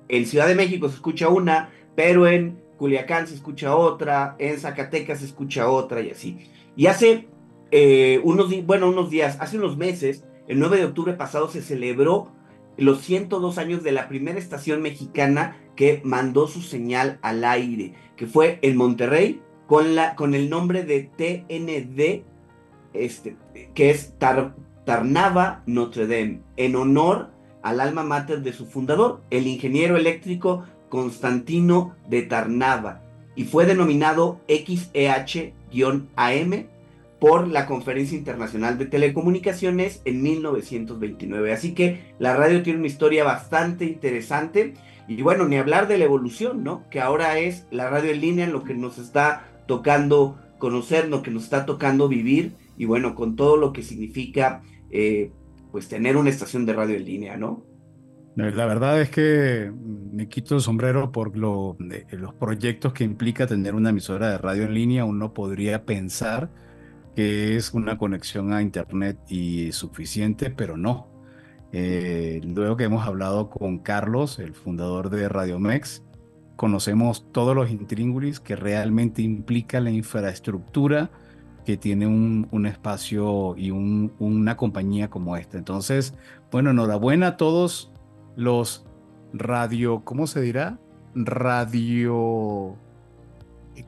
en 0.09 0.27
Ciudad 0.27 0.49
de 0.49 0.57
México 0.57 0.89
se 0.89 0.97
escucha 0.97 1.29
una, 1.29 1.71
pero 1.95 2.27
en 2.27 2.61
Culiacán 2.77 3.29
se 3.29 3.35
escucha 3.35 3.77
otra, 3.77 4.35
en 4.39 4.59
Zacatecas 4.59 5.21
se 5.21 5.27
escucha 5.27 5.69
otra 5.69 6.01
y 6.01 6.11
así. 6.11 6.39
Y 6.77 6.87
hace 6.87 7.29
eh, 7.77 8.21
unos, 8.23 8.55
bueno, 8.67 8.89
unos 8.89 9.11
días, 9.11 9.37
hace 9.41 9.59
unos 9.59 9.77
meses, 9.77 10.23
el 10.47 10.61
9 10.61 10.77
de 10.77 10.85
octubre 10.85 11.15
pasado 11.15 11.49
se 11.49 11.61
celebró 11.61 12.31
los 12.77 13.01
102 13.01 13.59
años 13.59 13.83
de 13.83 13.91
la 13.91 14.07
primera 14.07 14.39
estación 14.39 14.81
mexicana 14.81 15.57
que 15.75 16.01
mandó 16.05 16.47
su 16.47 16.63
señal 16.63 17.19
al 17.21 17.43
aire, 17.45 17.95
que 18.15 18.29
fue 18.29 18.61
en 18.63 18.77
Monterrey, 18.77 19.43
con, 19.67 19.97
la, 19.97 20.15
con 20.15 20.37
el 20.37 20.51
nombre 20.51 20.85
de 20.85 21.03
TND, 21.03 22.23
este, 22.93 23.37
que 23.75 23.91
es 23.91 24.17
Tar, 24.19 24.55
Tarnava 24.85 25.65
Notre 25.67 26.07
Dame, 26.07 26.43
en 26.57 26.77
honor 26.77 27.33
al 27.65 27.81
alma 27.81 28.05
mater 28.05 28.43
de 28.43 28.53
su 28.53 28.67
fundador, 28.67 29.21
el 29.31 29.49
ingeniero 29.49 29.97
eléctrico 29.97 30.63
Constantino 30.91 31.97
de 32.09 32.23
Tarnava, 32.23 33.03
y 33.35 33.43
fue 33.43 33.67
denominado 33.67 34.39
XEH-AM 34.47 35.55
por 37.25 37.49
la 37.49 37.65
Conferencia 37.65 38.19
Internacional 38.19 38.77
de 38.77 38.85
Telecomunicaciones 38.85 40.03
en 40.05 40.23
1929. 40.23 41.55
Así 41.55 41.73
que 41.73 42.13
la 42.19 42.37
radio 42.37 42.63
tiene 42.63 42.81
una 42.81 42.87
historia 42.87 43.25
bastante 43.25 43.87
interesante 43.87 44.75
y 45.09 45.23
bueno, 45.23 45.49
ni 45.49 45.57
hablar 45.57 45.89
de 45.89 45.97
la 45.97 46.05
evolución, 46.05 46.63
¿no? 46.63 46.87
Que 46.91 47.01
ahora 47.01 47.39
es 47.39 47.67
la 47.71 47.89
radio 47.89 48.11
en 48.11 48.21
línea 48.21 48.47
lo 48.47 48.63
que 48.63 48.75
nos 48.75 48.99
está 48.99 49.47
tocando 49.67 50.39
conocer, 50.59 51.09
lo 51.09 51.23
que 51.23 51.31
nos 51.31 51.45
está 51.45 51.65
tocando 51.65 52.09
vivir 52.09 52.57
y 52.77 52.85
bueno, 52.85 53.15
con 53.15 53.37
todo 53.37 53.57
lo 53.57 53.73
que 53.73 53.83
significa 53.83 54.61
eh, 54.91 55.33
pues 55.73 55.89
tener 55.89 56.19
una 56.19 56.29
estación 56.29 56.67
de 56.67 56.75
radio 56.75 56.97
en 56.97 57.07
línea, 57.07 57.39
¿no? 57.39 57.65
La 58.37 58.67
verdad 58.67 59.01
es 59.01 59.09
que 59.09 59.73
me 60.13 60.29
quito 60.29 60.57
el 60.57 60.61
sombrero 60.61 61.11
por 61.11 61.39
lo, 61.39 61.79
los 62.11 62.35
proyectos 62.35 62.93
que 62.93 63.05
implica 63.05 63.47
tener 63.47 63.75
una 63.75 63.89
emisora 63.89 64.29
de 64.29 64.37
radio 64.37 64.65
en 64.65 64.75
línea. 64.75 65.07
Uno 65.07 65.33
podría 65.33 65.87
pensar 65.87 66.51
que 67.15 67.57
es 67.57 67.73
una 67.75 67.99
conexión 67.99 68.53
a 68.53 68.63
Internet 68.63 69.19
y 69.29 69.73
suficiente, 69.73 70.51
pero 70.51 70.77
no. 70.77 71.09
Eh, 71.73 72.41
luego 72.45 72.77
que 72.77 72.85
hemos 72.85 73.07
hablado 73.07 73.51
con 73.51 73.79
Carlos, 73.79 74.39
el 74.39 74.55
fundador 74.55 75.11
de 75.11 75.29
Radiomex, 75.29 76.03
conocemos 76.57 77.31
todos 77.33 77.55
los 77.57 77.71
intríngulis 77.71 78.41
que 78.41 78.57
realmente 78.57 79.23
implica 79.23 79.81
la 79.81 79.91
infraestructura 79.91 81.11
que 81.65 81.77
tiene 81.77 82.07
un, 82.07 82.47
un 82.51 82.67
espacio 82.67 83.55
y 83.57 83.71
un, 83.71 84.13
una 84.19 84.57
compañía 84.57 85.09
como 85.09 85.37
esta. 85.37 85.59
Entonces, 85.59 86.15
bueno, 86.51 86.71
enhorabuena 86.71 87.29
a 87.29 87.37
todos 87.37 87.93
los 88.37 88.87
radio, 89.33 90.05
¿cómo 90.05 90.27
se 90.27 90.41
dirá? 90.43 90.79
Radio 91.15 92.77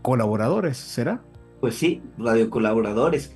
colaboradores, 0.02 0.76
¿será? 0.76 1.23
Pues 1.61 1.75
sí, 1.75 2.03
radio 2.19 2.51
colaboradores. 2.51 3.35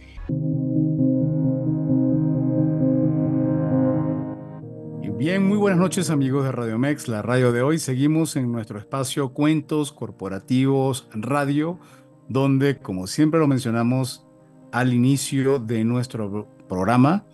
Bien, 5.21 5.47
muy 5.47 5.59
buenas 5.59 5.79
noches 5.79 6.09
amigos 6.09 6.45
de 6.45 6.53
Radio 6.53 6.79
Mex, 6.79 7.07
la 7.07 7.21
radio 7.21 7.53
de 7.53 7.61
hoy. 7.61 7.79
Seguimos 7.79 8.37
en 8.37 8.51
nuestro 8.51 8.79
espacio 8.79 9.35
Cuentos 9.35 9.93
Corporativos 9.93 11.09
Radio, 11.13 11.79
donde, 12.27 12.79
como 12.79 13.07
siempre 13.07 13.39
lo 13.39 13.47
mencionamos 13.47 14.27
al 14.73 14.95
inicio 14.95 15.59
de 15.59 15.85
nuestro 15.85 16.49
programa, 16.71 17.27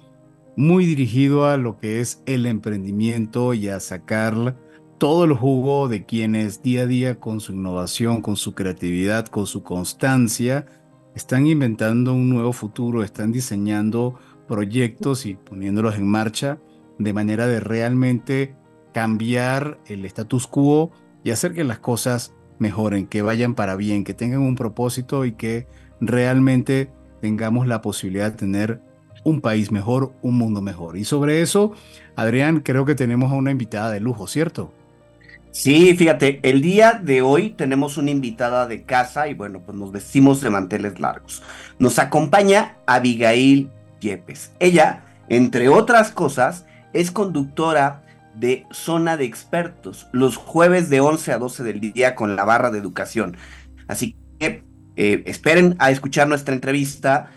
muy 0.57 0.85
dirigido 0.85 1.47
a 1.47 1.59
lo 1.59 1.79
que 1.79 2.01
es 2.01 2.25
el 2.27 2.47
emprendimiento 2.47 3.55
y 3.55 3.69
a 3.69 3.79
sacar 3.79 4.57
todo 4.99 5.25
el 5.25 5.35
jugo 5.35 5.89
de 5.89 6.05
quienes 6.05 6.63
día 6.63 6.83
a 6.83 6.87
día 6.87 7.21
con 7.21 7.41
su 7.41 7.53
innovación, 7.53 8.23
con 8.23 8.37
su 8.37 8.55
creatividad, 8.55 9.27
con 9.27 9.47
su 9.47 9.63
constancia, 9.63 10.67
están 11.15 11.47
inventando 11.47 12.15
un 12.15 12.29
nuevo 12.29 12.53
futuro, 12.53 13.03
están 13.03 13.33
diseñando 13.33 14.19
proyectos 14.49 15.27
y 15.27 15.35
poniéndolos 15.35 15.97
en 15.97 16.07
marcha 16.07 16.59
de 16.99 17.13
manera 17.13 17.47
de 17.47 17.61
realmente 17.61 18.55
cambiar 18.95 19.79
el 19.87 20.05
status 20.07 20.47
quo 20.47 20.93
y 21.25 21.31
hacer 21.31 21.53
que 21.53 21.65
las 21.65 21.79
cosas 21.79 22.33
mejoren, 22.59 23.07
que 23.07 23.21
vayan 23.21 23.55
para 23.55 23.77
bien, 23.77 24.05
que 24.05 24.15
tengan 24.15 24.41
un 24.41 24.57
propósito 24.57 25.27
y 25.27 25.33
que 25.33 25.67
realmente 26.01 26.91
tengamos 27.21 27.67
la 27.67 27.83
posibilidad 27.83 28.31
de 28.31 28.39
tener 28.39 28.83
un 29.25 29.41
país 29.41 29.73
mejor, 29.73 30.15
un 30.23 30.39
mundo 30.39 30.63
mejor. 30.63 30.97
Y 30.97 31.05
sobre 31.05 31.43
eso, 31.43 31.73
Adrián, 32.15 32.61
creo 32.61 32.85
que 32.87 32.95
tenemos 32.95 33.33
a 33.33 33.35
una 33.35 33.51
invitada 33.51 33.91
de 33.91 34.01
lujo, 34.01 34.27
¿cierto? 34.27 34.73
Sí, 35.57 35.97
fíjate, 35.97 36.39
el 36.43 36.61
día 36.61 37.01
de 37.03 37.23
hoy 37.23 37.49
tenemos 37.49 37.97
una 37.97 38.11
invitada 38.11 38.67
de 38.67 38.83
casa 38.83 39.27
y 39.27 39.33
bueno, 39.33 39.63
pues 39.65 39.77
nos 39.79 39.91
vestimos 39.91 40.43
de 40.43 40.51
manteles 40.51 41.01
largos. 41.01 41.43
Nos 41.79 41.99
acompaña 41.99 42.77
Abigail 42.87 43.71
Yepes. 43.99 44.53
Ella, 44.61 45.07
entre 45.31 45.71
otras 45.71 46.11
cosas, 46.11 46.67
es 46.93 47.11
conductora 47.11 48.03
de 48.35 48.67
Zona 48.71 49.17
de 49.17 49.25
Expertos, 49.25 50.09
los 50.13 50.37
jueves 50.37 50.91
de 50.91 51.01
11 51.01 51.33
a 51.33 51.39
12 51.39 51.65
del 51.65 51.81
día 51.81 52.15
con 52.15 52.37
la 52.37 52.45
barra 52.45 52.71
de 52.71 52.79
educación. 52.79 53.39
Así 53.89 54.15
que 54.39 54.63
eh, 54.97 55.23
esperen 55.25 55.75
a 55.79 55.91
escuchar 55.91 56.29
nuestra 56.29 56.55
entrevista, 56.55 57.31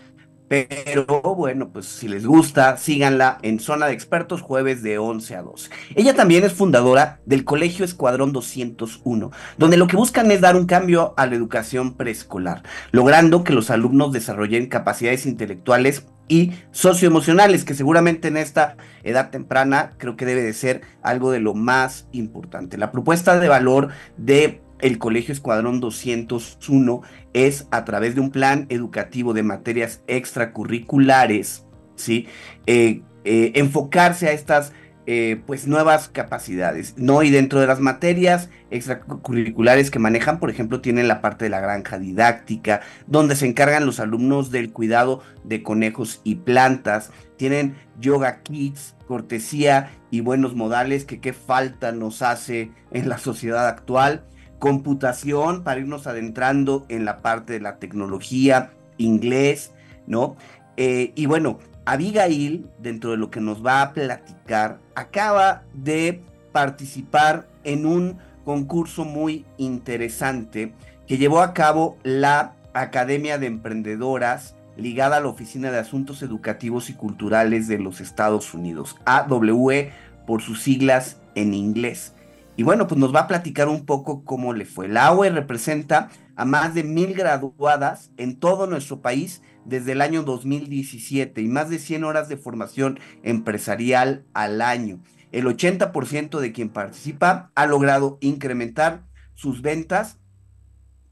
pero 0.49 1.05
bueno, 1.35 1.69
pues 1.69 1.85
si 1.85 2.07
les 2.07 2.25
gusta, 2.25 2.75
síganla 2.75 3.37
en 3.43 3.59
Zona 3.59 3.85
de 3.85 3.93
Expertos 3.93 4.41
jueves 4.41 4.81
de 4.81 4.97
11 4.97 5.35
a 5.35 5.41
12. 5.43 5.69
Ella 5.95 6.15
también 6.15 6.43
es 6.43 6.53
fundadora 6.53 7.19
del 7.25 7.45
Colegio 7.45 7.85
Escuadrón 7.85 8.33
201, 8.33 9.31
donde 9.57 9.77
lo 9.77 9.85
que 9.85 9.95
buscan 9.95 10.31
es 10.31 10.41
dar 10.41 10.55
un 10.55 10.65
cambio 10.65 11.13
a 11.17 11.27
la 11.27 11.35
educación 11.35 11.93
preescolar, 11.95 12.63
logrando 12.91 13.43
que 13.43 13.53
los 13.53 13.69
alumnos 13.69 14.11
desarrollen 14.11 14.67
capacidades 14.67 15.27
intelectuales 15.27 16.07
y 16.27 16.53
socioemocionales, 16.71 17.63
que 17.63 17.75
seguramente 17.75 18.27
en 18.27 18.37
esta 18.37 18.75
edad 19.03 19.29
temprana 19.29 19.93
creo 19.97 20.15
que 20.15 20.25
debe 20.25 20.41
de 20.41 20.53
ser 20.53 20.81
algo 21.03 21.31
de 21.31 21.39
lo 21.39 21.53
más 21.53 22.07
importante. 22.11 22.77
La 22.77 22.91
propuesta 22.91 23.39
de 23.39 23.49
valor 23.49 23.89
de 24.17 24.61
el 24.79 24.97
Colegio 24.97 25.33
Escuadrón 25.33 25.79
201 25.79 27.01
es 27.33 27.67
a 27.71 27.85
través 27.85 28.15
de 28.15 28.21
un 28.21 28.31
plan 28.31 28.65
educativo 28.69 29.33
de 29.33 29.43
materias 29.43 30.01
extracurriculares, 30.07 31.65
¿sí? 31.95 32.27
Eh, 32.65 33.01
eh, 33.25 33.51
enfocarse 33.55 34.27
a 34.27 34.31
estas 34.31 34.71
eh, 35.11 35.41
pues 35.47 35.65
nuevas 35.65 36.07
capacidades, 36.07 36.93
¿no? 36.95 37.23
Y 37.23 37.31
dentro 37.31 37.59
de 37.59 37.65
las 37.65 37.79
materias 37.79 38.49
extracurriculares 38.69 39.89
que 39.89 39.97
manejan, 39.97 40.39
por 40.39 40.51
ejemplo, 40.51 40.81
tienen 40.81 41.07
la 41.07 41.19
parte 41.19 41.45
de 41.45 41.49
la 41.49 41.59
granja 41.59 41.97
didáctica, 41.97 42.81
donde 43.07 43.35
se 43.35 43.47
encargan 43.47 43.87
los 43.87 43.99
alumnos 43.99 44.51
del 44.51 44.71
cuidado 44.71 45.23
de 45.43 45.63
conejos 45.63 46.21
y 46.23 46.35
plantas, 46.35 47.11
tienen 47.37 47.75
yoga 47.99 48.43
kits, 48.43 48.95
cortesía 49.07 49.89
y 50.11 50.21
buenos 50.21 50.55
modales 50.55 51.05
que 51.05 51.19
qué 51.19 51.33
falta 51.33 51.91
nos 51.91 52.21
hace 52.21 52.71
en 52.91 53.09
la 53.09 53.17
sociedad 53.17 53.67
actual, 53.67 54.25
computación 54.59 55.63
para 55.63 55.79
irnos 55.79 56.05
adentrando 56.05 56.85
en 56.89 57.05
la 57.05 57.21
parte 57.21 57.53
de 57.53 57.61
la 57.61 57.77
tecnología, 57.77 58.71
inglés, 58.97 59.71
¿no? 60.05 60.35
Eh, 60.77 61.13
y 61.15 61.25
bueno, 61.25 61.59
Abigail, 61.85 62.69
dentro 62.77 63.11
de 63.11 63.17
lo 63.17 63.31
que 63.31 63.41
nos 63.41 63.65
va 63.65 63.81
a 63.81 63.93
platicar, 63.93 64.79
acaba 64.95 65.63
de 65.73 66.21
participar 66.51 67.47
en 67.63 67.85
un 67.85 68.17
concurso 68.45 69.05
muy 69.05 69.45
interesante 69.57 70.73
que 71.07 71.17
llevó 71.17 71.41
a 71.41 71.53
cabo 71.53 71.97
la 72.03 72.55
Academia 72.73 73.37
de 73.37 73.47
Emprendedoras 73.47 74.55
ligada 74.77 75.17
a 75.17 75.19
la 75.19 75.27
Oficina 75.27 75.71
de 75.71 75.79
Asuntos 75.79 76.21
Educativos 76.21 76.89
y 76.89 76.93
Culturales 76.93 77.67
de 77.67 77.79
los 77.79 78.01
Estados 78.01 78.53
Unidos, 78.53 78.95
AWE 79.05 79.91
por 80.25 80.41
sus 80.41 80.61
siglas 80.61 81.17
en 81.35 81.53
inglés. 81.53 82.13
Y 82.59 82.63
bueno, 82.63 82.87
pues 82.87 82.99
nos 82.99 83.15
va 83.15 83.21
a 83.21 83.27
platicar 83.29 83.69
un 83.69 83.85
poco 83.85 84.25
cómo 84.25 84.53
le 84.53 84.65
fue. 84.65 84.89
La 84.89 85.05
AWE 85.05 85.29
representa 85.29 86.09
a 86.35 86.43
más 86.43 86.75
de 86.75 86.83
mil 86.83 87.13
graduadas 87.13 88.11
en 88.17 88.37
todo 88.37 88.67
nuestro 88.67 89.01
país 89.01 89.41
desde 89.63 89.93
el 89.93 90.01
año 90.01 90.23
2017 90.23 91.39
y 91.39 91.47
más 91.47 91.69
de 91.69 91.79
100 91.79 92.03
horas 92.03 92.27
de 92.27 92.35
formación 92.35 92.99
empresarial 93.23 94.25
al 94.33 94.61
año. 94.61 94.99
El 95.31 95.45
80% 95.45 96.37
de 96.41 96.51
quien 96.51 96.67
participa 96.67 97.49
ha 97.55 97.65
logrado 97.65 98.17
incrementar 98.19 99.05
sus 99.35 99.61
ventas 99.61 100.19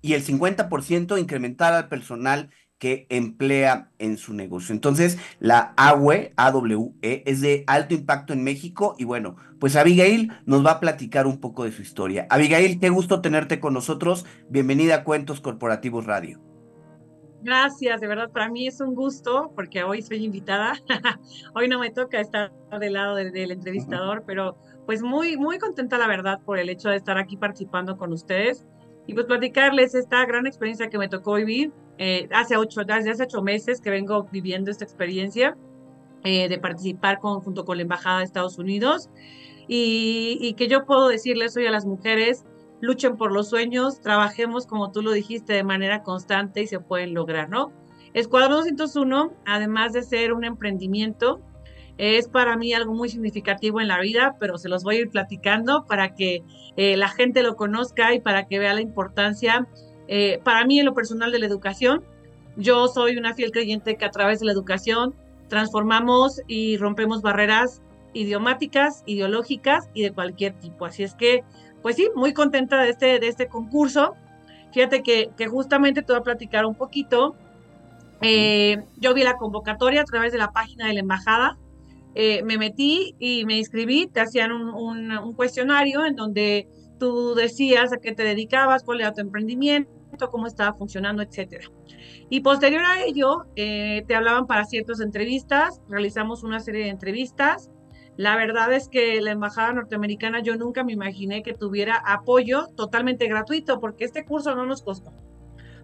y 0.01 0.15
el 0.15 0.25
50% 0.25 1.17
incrementar 1.17 1.73
al 1.73 1.88
personal 1.88 2.49
que 2.79 3.07
emplea 3.09 3.89
en 3.97 4.17
su 4.17 4.33
negocio. 4.33 4.73
Entonces, 4.73 5.17
la 5.39 5.73
AWE, 5.77 6.33
AWE, 6.35 6.93
es 7.01 7.41
de 7.41 7.63
alto 7.67 7.95
impacto 7.95 8.33
en 8.33 8.43
México 8.43 8.95
y 8.97 9.03
bueno, 9.03 9.35
pues 9.59 9.75
Abigail 9.75 10.31
nos 10.45 10.65
va 10.65 10.71
a 10.71 10.79
platicar 10.79 11.25
un 11.25 11.39
poco 11.39 11.63
de 11.63 11.71
su 11.71 11.81
historia. 11.81 12.27
Abigail, 12.29 12.79
qué 12.79 12.89
gusto 12.89 13.21
tenerte 13.21 13.59
con 13.59 13.73
nosotros. 13.73 14.25
Bienvenida 14.49 14.95
a 14.95 15.03
Cuentos 15.03 15.41
Corporativos 15.41 16.05
Radio. 16.05 16.39
Gracias, 17.41 18.01
de 18.01 18.07
verdad, 18.07 18.31
para 18.31 18.49
mí 18.49 18.67
es 18.67 18.81
un 18.81 18.93
gusto 18.93 19.51
porque 19.55 19.83
hoy 19.83 20.01
soy 20.01 20.23
invitada. 20.23 20.73
hoy 21.55 21.67
no 21.67 21.79
me 21.79 21.91
toca 21.91 22.19
estar 22.19 22.51
del 22.79 22.93
lado 22.93 23.15
del, 23.15 23.51
entrevistador, 23.51 24.23
pero 24.25 24.57
pues 24.85 25.01
muy, 25.01 25.37
muy 25.37 25.59
contenta, 25.59 25.97
la 25.97 26.07
verdad, 26.07 26.39
por 26.43 26.59
el 26.59 26.69
hecho 26.69 26.89
de 26.89 26.95
estar 26.95 27.17
aquí 27.17 27.37
participando 27.37 27.97
con 27.97 28.11
ustedes 28.11 28.65
y 29.05 29.13
pues 29.13 29.25
platicarles 29.25 29.95
esta 29.95 30.25
gran 30.25 30.45
experiencia 30.47 30.89
que 30.89 30.97
me 30.97 31.09
tocó 31.09 31.35
vivir 31.35 31.71
eh, 31.97 32.27
hace 32.31 32.57
ocho, 32.57 32.81
hace 32.88 33.23
ocho 33.23 33.41
meses 33.41 33.81
que 33.81 33.89
vengo 33.89 34.27
viviendo 34.31 34.71
esta 34.71 34.83
experiencia 34.83 35.57
eh, 36.23 36.49
de 36.49 36.57
participar 36.60 37.19
junto 37.19 37.65
con 37.65 37.77
la 37.77 37.83
Embajada 37.83 38.19
de 38.19 38.25
Estados 38.25 38.57
Unidos 38.57 39.10
y, 39.67 40.38
y 40.41 40.53
que 40.53 40.67
yo 40.67 40.86
puedo 40.86 41.07
decirles 41.07 41.55
hoy 41.57 41.65
a 41.65 41.71
las 41.71 41.86
mujeres 41.86 42.45
luchen 42.79 43.17
por 43.17 43.31
los 43.31 43.49
sueños, 43.49 44.01
trabajemos 44.01 44.67
como 44.67 44.91
tú 44.91 45.01
lo 45.01 45.12
dijiste 45.12 45.53
de 45.53 45.63
manera 45.63 46.03
constante 46.03 46.62
y 46.62 46.67
se 46.67 46.79
pueden 46.79 47.13
lograr, 47.13 47.49
¿no? 47.49 47.71
Escuadrón 48.13 48.75
201, 48.75 49.33
además 49.45 49.93
de 49.93 50.03
ser 50.03 50.33
un 50.33 50.43
emprendimiento, 50.43 51.41
es 51.97 52.27
para 52.27 52.55
mí 52.55 52.73
algo 52.73 52.93
muy 52.93 53.10
significativo 53.10 53.81
en 53.81 53.88
la 53.88 53.99
vida, 53.99 54.36
pero 54.39 54.57
se 54.57 54.69
los 54.69 54.83
voy 54.83 54.97
a 54.97 54.99
ir 55.01 55.10
platicando 55.10 55.86
para 55.86 56.13
que 56.13 56.43
eh, 56.77 56.95
la 56.95 57.10
gente 57.10 57.41
lo 57.41 57.55
conozca 57.55 58.13
y 58.13 58.19
para 58.19 58.47
que 58.47 58.60
vea 58.60 58.73
la 58.73 58.81
importancia. 58.81 59.67
Eh, 60.08 60.39
para 60.43 60.65
mí, 60.65 60.80
en 60.80 60.86
lo 60.86 60.93
personal 60.93 61.32
de 61.32 61.39
la 61.39 61.46
educación, 61.46 62.04
yo 62.56 62.88
soy 62.88 63.17
una 63.17 63.34
fiel 63.34 63.52
creyente 63.52 63.98
que 63.98 64.06
a 64.06 64.12
través 64.12 64.39
de 64.39 64.46
la 64.46 64.52
educación 64.52 65.13
transformamos 65.48 66.41
y 66.48 66.78
rompemos 66.78 67.22
barreras 67.22 67.82
idiomáticas, 68.13 69.04
ideológicas 69.06 69.89
y 69.93 70.04
de 70.04 70.12
cualquier 70.12 70.54
tipo. 70.54 70.86
Así 70.86 71.04
es 71.04 71.13
que 71.13 71.43
pues 71.82 71.96
sí, 71.96 72.10
muy 72.15 72.34
contenta 72.34 72.82
de 72.82 72.89
este, 72.89 73.20
de 73.20 73.28
este 73.28 73.48
concurso. 73.48 74.15
Fíjate 74.74 75.04
que, 75.04 75.30
que 75.38 75.48
justamente 75.48 76.02
te 76.02 76.12
voy 76.12 76.20
a 76.20 76.24
platicar 76.24 76.65
un 76.65 76.76
poquito. 76.76 77.36
Eh, 78.22 78.84
yo 78.98 79.13
vi 79.13 79.24
la 79.24 79.38
convocatoria 79.38 80.02
a 80.02 80.04
través 80.04 80.32
de 80.32 80.38
la 80.38 80.52
página 80.52 80.88
de 80.88 80.93
la 80.93 81.00
embajada. 81.00 81.58
Eh, 82.15 82.41
me 82.43 82.58
metí 82.58 83.15
y 83.20 83.46
me 83.46 83.58
inscribí. 83.58 84.08
Te 84.08 84.20
hacían 84.20 84.52
un, 84.52 85.12
un, 85.12 85.34
cuestionario 85.34 86.06
en 86.06 86.15
donde 86.15 86.67
tú 87.00 87.36
decías 87.36 87.93
a 87.93 87.98
qué 87.98 88.12
te 88.12 88.24
dedicabas, 88.24 88.84
cuál 88.84 89.02
era 89.02 89.13
tu 89.13 89.22
emprendimiento, 89.22 89.89
cómo 90.17 90.47
estaba 90.47 90.77
funcionando, 90.77 91.21
etcétera. 91.21 91.67
Y 92.30 92.41
posterior 92.41 92.84
a 92.84 93.03
ello, 93.03 93.45
eh, 93.56 94.03
te 94.08 94.15
hablaban 94.15 94.47
para 94.47 94.65
ciertas 94.65 94.99
entrevistas, 94.99 95.82
realizamos 95.88 96.43
una 96.43 96.60
serie 96.60 96.86
de 96.86 96.89
entrevistas 96.89 97.69
la 98.17 98.36
verdad 98.36 98.73
es 98.73 98.89
que 98.89 99.21
la 99.21 99.32
Embajada 99.32 99.73
Norteamericana 99.73 100.41
yo 100.41 100.58
nunca 100.58 100.84
me 100.84 100.91
imaginé 100.91 101.43
que 101.43 101.53
tuviera 101.53 102.01
apoyo 102.03 102.67
totalmente 102.75 103.27
gratuito, 103.27 103.80
porque 103.80 104.06
este 104.06 104.25
curso 104.25 104.56
no 104.56 104.65
nos 104.65 104.82
costó. 104.82 105.13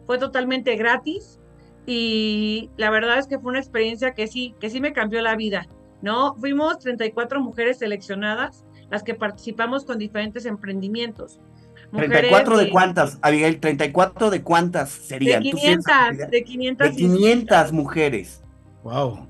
Fue 0.07 0.17
totalmente 0.17 0.75
gratis 0.75 1.39
y 1.85 2.71
la 2.75 2.89
verdad 2.89 3.19
es 3.19 3.27
que 3.27 3.37
fue 3.37 3.51
una 3.51 3.59
experiencia 3.59 4.15
que 4.15 4.25
sí, 4.25 4.55
que 4.59 4.71
sí 4.71 4.81
me 4.81 4.93
cambió 4.93 5.21
la 5.21 5.35
vida, 5.35 5.67
¿no? 6.01 6.33
Fuimos 6.35 6.79
34 6.79 7.39
mujeres 7.39 7.77
seleccionadas, 7.77 8.65
las 8.89 9.03
que 9.03 9.13
participamos 9.13 9.85
con 9.85 9.99
diferentes 9.99 10.47
emprendimientos. 10.47 11.39
¿34 11.93 12.57
de 12.57 12.69
cuántas, 12.69 13.19
Abigail? 13.21 13.61
¿34 13.61 14.29
de 14.29 14.41
cuántas 14.41 14.89
serían? 14.89 15.43
De 15.43 15.51
500, 15.51 16.31
de 16.31 16.43
500. 16.43 16.89
De 16.89 16.95
500 16.95 17.71
mujeres. 17.71 18.43
Wow. 18.83 19.27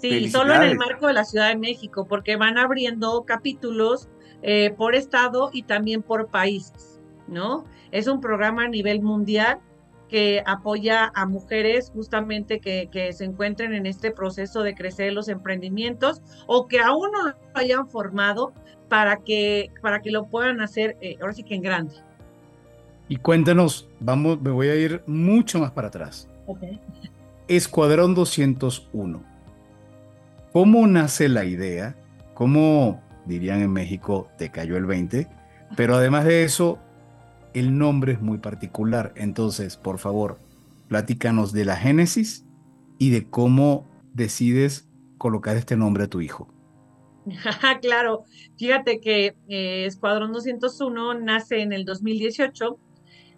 Sí, 0.00 0.30
solo 0.30 0.54
en 0.54 0.62
el 0.62 0.76
marco 0.76 1.06
de 1.06 1.14
la 1.14 1.24
Ciudad 1.24 1.48
de 1.48 1.56
México, 1.56 2.06
porque 2.06 2.36
van 2.36 2.58
abriendo 2.58 3.24
capítulos 3.24 4.08
eh, 4.42 4.74
por 4.76 4.94
estado 4.94 5.50
y 5.52 5.62
también 5.62 6.02
por 6.02 6.28
países, 6.28 7.00
¿no? 7.26 7.64
Es 7.90 8.06
un 8.06 8.20
programa 8.20 8.64
a 8.64 8.68
nivel 8.68 9.02
mundial 9.02 9.58
que 10.08 10.42
apoya 10.46 11.10
a 11.14 11.26
mujeres 11.26 11.90
justamente 11.94 12.60
que, 12.60 12.88
que, 12.90 13.12
se 13.12 13.24
encuentren 13.24 13.74
en 13.74 13.86
este 13.86 14.10
proceso 14.10 14.62
de 14.62 14.74
crecer 14.74 15.12
los 15.12 15.28
emprendimientos 15.28 16.22
o 16.46 16.68
que 16.68 16.80
aún 16.80 17.10
no 17.12 17.28
lo 17.28 17.34
hayan 17.54 17.88
formado 17.88 18.52
para 18.88 19.18
que, 19.18 19.70
para 19.82 20.00
que 20.00 20.10
lo 20.10 20.26
puedan 20.26 20.60
hacer 20.60 20.96
eh, 21.00 21.16
ahora 21.20 21.32
sí 21.32 21.42
que 21.42 21.54
en 21.54 21.62
grande. 21.62 21.94
Y 23.08 23.16
cuéntanos, 23.16 23.88
vamos, 24.00 24.40
me 24.40 24.50
voy 24.50 24.68
a 24.68 24.76
ir 24.76 25.02
mucho 25.06 25.58
más 25.58 25.70
para 25.70 25.88
atrás. 25.88 26.28
Okay. 26.46 26.80
Escuadrón 27.48 28.14
201. 28.14 29.22
¿Cómo 30.52 30.86
nace 30.86 31.28
la 31.28 31.44
idea? 31.44 31.94
¿Cómo, 32.34 33.02
dirían 33.24 33.62
en 33.62 33.72
México, 33.72 34.28
te 34.38 34.50
cayó 34.50 34.76
el 34.76 34.86
20? 34.86 35.28
Pero 35.76 35.94
además 35.96 36.24
de 36.24 36.44
eso, 36.44 36.78
el 37.56 37.78
nombre 37.78 38.12
es 38.12 38.20
muy 38.20 38.36
particular. 38.36 39.14
Entonces, 39.16 39.78
por 39.78 39.98
favor, 39.98 40.38
platícanos 40.88 41.54
de 41.54 41.64
la 41.64 41.74
génesis 41.74 42.44
y 42.98 43.08
de 43.10 43.30
cómo 43.30 43.88
decides 44.12 44.86
colocar 45.16 45.56
este 45.56 45.74
nombre 45.74 46.04
a 46.04 46.08
tu 46.08 46.20
hijo. 46.20 46.52
claro, 47.80 48.24
fíjate 48.58 49.00
que 49.00 49.36
eh, 49.48 49.86
Escuadrón 49.86 50.34
201 50.34 51.14
nace 51.20 51.62
en 51.62 51.72
el 51.72 51.86
2018, 51.86 52.78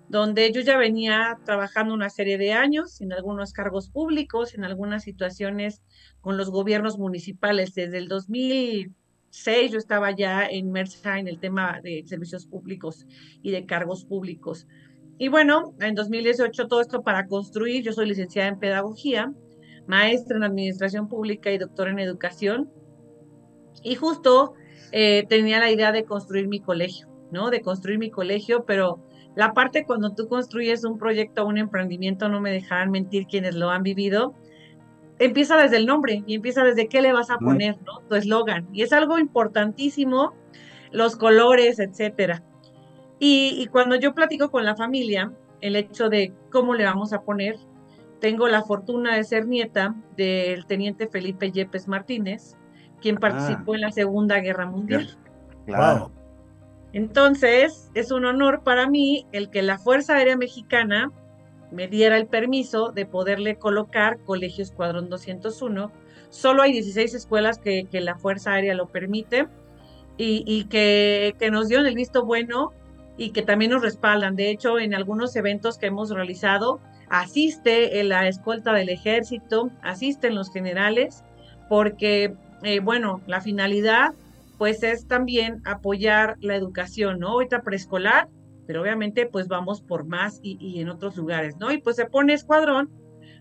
donde 0.08 0.50
yo 0.52 0.62
ya 0.62 0.76
venía 0.76 1.38
trabajando 1.44 1.94
una 1.94 2.10
serie 2.10 2.38
de 2.38 2.52
años 2.52 3.00
en 3.00 3.12
algunos 3.12 3.52
cargos 3.52 3.88
públicos, 3.88 4.54
en 4.54 4.64
algunas 4.64 5.04
situaciones 5.04 5.80
con 6.20 6.36
los 6.36 6.50
gobiernos 6.50 6.98
municipales. 6.98 7.72
Desde 7.72 7.98
el 7.98 8.08
2000 8.08 8.96
yo 9.70 9.78
estaba 9.78 10.10
ya 10.10 10.50
inmersa 10.50 11.18
en 11.18 11.28
el 11.28 11.38
tema 11.38 11.80
de 11.82 12.04
servicios 12.06 12.46
públicos 12.46 13.06
y 13.42 13.50
de 13.50 13.66
cargos 13.66 14.04
públicos. 14.04 14.66
Y 15.18 15.28
bueno, 15.28 15.74
en 15.80 15.94
2018 15.94 16.68
todo 16.68 16.80
esto 16.80 17.02
para 17.02 17.26
construir, 17.26 17.82
yo 17.82 17.92
soy 17.92 18.06
licenciada 18.06 18.48
en 18.48 18.58
pedagogía, 18.58 19.32
maestra 19.86 20.36
en 20.36 20.44
administración 20.44 21.08
pública 21.08 21.50
y 21.50 21.58
doctora 21.58 21.90
en 21.90 21.98
educación. 21.98 22.70
Y 23.82 23.94
justo 23.94 24.54
eh, 24.92 25.26
tenía 25.28 25.58
la 25.58 25.70
idea 25.70 25.92
de 25.92 26.04
construir 26.04 26.48
mi 26.48 26.60
colegio, 26.60 27.08
¿no? 27.30 27.50
De 27.50 27.60
construir 27.62 27.98
mi 27.98 28.10
colegio, 28.10 28.64
pero 28.64 29.04
la 29.34 29.52
parte 29.54 29.84
cuando 29.84 30.14
tú 30.14 30.28
construyes 30.28 30.84
un 30.84 30.98
proyecto 30.98 31.46
un 31.46 31.58
emprendimiento, 31.58 32.28
no 32.28 32.40
me 32.40 32.50
dejarán 32.50 32.90
mentir 32.90 33.26
quienes 33.26 33.54
lo 33.54 33.70
han 33.70 33.82
vivido, 33.82 34.34
empieza 35.18 35.56
desde 35.56 35.76
el 35.76 35.86
nombre 35.86 36.22
y 36.26 36.34
empieza 36.34 36.64
desde 36.64 36.88
qué 36.88 37.02
le 37.02 37.12
vas 37.12 37.30
a 37.30 37.38
poner, 37.38 37.76
¿no? 37.84 38.00
Tu 38.08 38.14
eslogan. 38.14 38.68
Y 38.72 38.82
es 38.82 38.92
algo 38.92 39.18
importantísimo, 39.18 40.34
los 40.90 41.16
colores, 41.16 41.78
etcétera. 41.78 42.42
Y, 43.18 43.66
cuando 43.72 43.96
yo 43.96 44.14
platico 44.14 44.50
con 44.50 44.64
la 44.64 44.76
familia, 44.76 45.32
el 45.60 45.74
hecho 45.74 46.08
de 46.08 46.32
cómo 46.50 46.74
le 46.74 46.84
vamos 46.84 47.12
a 47.12 47.22
poner, 47.22 47.56
tengo 48.20 48.48
la 48.48 48.62
fortuna 48.62 49.16
de 49.16 49.24
ser 49.24 49.46
nieta 49.46 49.96
del 50.16 50.66
teniente 50.66 51.08
Felipe 51.08 51.50
Yepes 51.50 51.88
Martínez, 51.88 52.56
quien 53.00 53.16
ah. 53.16 53.20
participó 53.20 53.74
en 53.74 53.80
la 53.80 53.90
Segunda 53.90 54.38
Guerra 54.38 54.66
Mundial. 54.66 55.18
Claro. 55.66 56.12
Entonces, 56.92 57.90
es 57.94 58.12
un 58.12 58.24
honor 58.24 58.62
para 58.62 58.88
mí 58.88 59.26
el 59.32 59.50
que 59.50 59.62
la 59.62 59.78
Fuerza 59.78 60.14
Aérea 60.14 60.36
Mexicana 60.36 61.12
me 61.70 61.88
diera 61.88 62.16
el 62.16 62.26
permiso 62.26 62.90
de 62.90 63.06
poderle 63.06 63.56
colocar 63.56 64.18
Colegio 64.24 64.62
Escuadrón 64.62 65.08
201. 65.08 65.92
Solo 66.30 66.62
hay 66.62 66.72
16 66.72 67.14
escuelas 67.14 67.58
que, 67.58 67.86
la 67.92 68.16
Fuerza 68.16 68.52
Aérea 68.52 68.74
lo 68.74 68.86
permite 68.86 69.48
y, 70.16 70.64
que, 70.64 71.36
que, 71.38 71.50
nos 71.50 71.68
dieron 71.68 71.86
el 71.86 71.94
visto 71.94 72.24
bueno 72.24 72.72
y 73.16 73.30
que 73.30 73.42
también 73.42 73.70
nos 73.70 73.82
respaldan. 73.82 74.36
De 74.36 74.50
hecho, 74.50 74.78
en 74.78 74.94
algunos 74.94 75.34
eventos 75.36 75.78
que 75.78 75.86
hemos 75.86 76.10
realizado, 76.10 76.80
asiste 77.08 78.00
en 78.00 78.08
la 78.08 78.28
escolta 78.28 78.72
del 78.72 78.88
ejército, 78.88 79.70
asisten 79.82 80.34
los 80.34 80.50
generales, 80.50 81.24
porque, 81.68 82.34
eh, 82.62 82.80
bueno, 82.80 83.20
la 83.26 83.40
finalidad 83.40 84.14
pues 84.58 84.82
es 84.82 85.06
también 85.06 85.62
apoyar 85.64 86.36
la 86.40 86.56
educación, 86.56 87.20
¿no? 87.20 87.28
Ahorita 87.28 87.62
preescolar 87.62 88.28
pero 88.68 88.82
obviamente 88.82 89.24
pues 89.24 89.48
vamos 89.48 89.80
por 89.80 90.04
más 90.04 90.40
y, 90.42 90.78
en 90.78 90.90
otros 90.90 91.16
lugares, 91.16 91.56
¿no? 91.56 91.72
Y 91.72 91.78
pues 91.78 91.96
se 91.96 92.04
pone 92.04 92.34
escuadrón, 92.34 92.90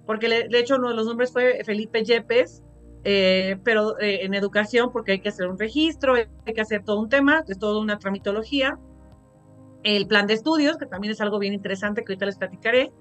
porque 0.05 0.29
de 0.29 0.59
hecho 0.59 0.77
uno 0.77 0.87
de 0.87 0.95
los 0.95 1.05
nombres 1.05 1.33
fue 1.33 1.61
Felipe 1.65 2.01
Yepes, 2.05 2.63
eh, 3.03 3.57
pero 3.65 3.99
eh, 3.99 4.23
en 4.23 4.33
educación 4.33 4.89
porque 4.93 5.11
hay 5.11 5.19
que 5.19 5.27
hacer 5.27 5.49
un 5.49 5.59
registro, 5.59 6.13
hay 6.15 6.53
que 6.53 6.61
hacer 6.61 6.85
todo 6.85 7.01
un 7.01 7.09
tema, 7.09 7.43
es 7.45 7.59
toda 7.59 7.81
una 7.81 7.99
tramitología, 7.99 8.79
el 9.83 10.07
plan 10.07 10.27
de 10.27 10.35
estudios, 10.35 10.77
que 10.77 10.85
también 10.85 11.11
es 11.11 11.19
algo 11.19 11.39
bien 11.39 11.53
interesante 11.53 12.05
que 12.05 12.13
ahorita 12.13 12.25
les 12.25 12.37
platicaré, 12.37 12.93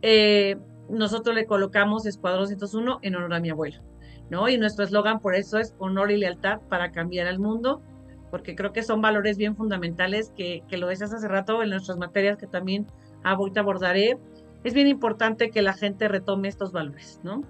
eh, 0.00 0.56
nosotros 0.88 1.34
le 1.34 1.44
colocamos 1.44 2.06
Escuadrón 2.06 2.48
101 2.48 3.00
en 3.02 3.16
honor 3.16 3.34
a 3.34 3.40
mi 3.40 3.50
abuelo, 3.50 3.82
¿no? 4.30 4.48
Y 4.48 4.56
nuestro 4.56 4.82
eslogan 4.82 5.20
por 5.20 5.34
eso 5.34 5.58
es 5.58 5.74
honor 5.78 6.10
y 6.10 6.16
lealtad 6.16 6.58
para 6.70 6.90
cambiar 6.90 7.26
al 7.26 7.38
mundo 7.38 7.82
porque 8.30 8.54
creo 8.54 8.72
que 8.72 8.82
son 8.82 9.00
valores 9.00 9.36
bien 9.36 9.56
fundamentales 9.56 10.32
que, 10.36 10.62
que 10.68 10.76
lo 10.76 10.88
decías 10.88 11.12
hace 11.12 11.28
rato 11.28 11.62
en 11.62 11.70
nuestras 11.70 11.98
materias 11.98 12.38
que 12.38 12.46
también 12.46 12.86
ahorita 13.22 13.60
abordaré. 13.60 14.18
Es 14.64 14.74
bien 14.74 14.88
importante 14.88 15.50
que 15.50 15.62
la 15.62 15.74
gente 15.74 16.08
retome 16.08 16.48
estos 16.48 16.72
valores, 16.72 17.20
¿no? 17.22 17.42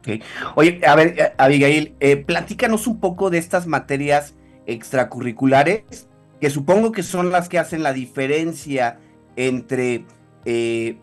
Okay. 0.00 0.22
Oye, 0.54 0.80
a 0.86 0.94
ver, 0.96 1.18
eh, 1.18 1.32
Abigail, 1.38 1.94
eh, 2.00 2.16
platícanos 2.18 2.86
un 2.86 3.00
poco 3.00 3.30
de 3.30 3.38
estas 3.38 3.66
materias 3.66 4.34
extracurriculares, 4.66 6.08
que 6.40 6.50
supongo 6.50 6.92
que 6.92 7.02
son 7.02 7.30
las 7.30 7.48
que 7.48 7.58
hacen 7.58 7.82
la 7.82 7.94
diferencia 7.94 8.98
entre 9.36 10.04
eh, 10.44 10.98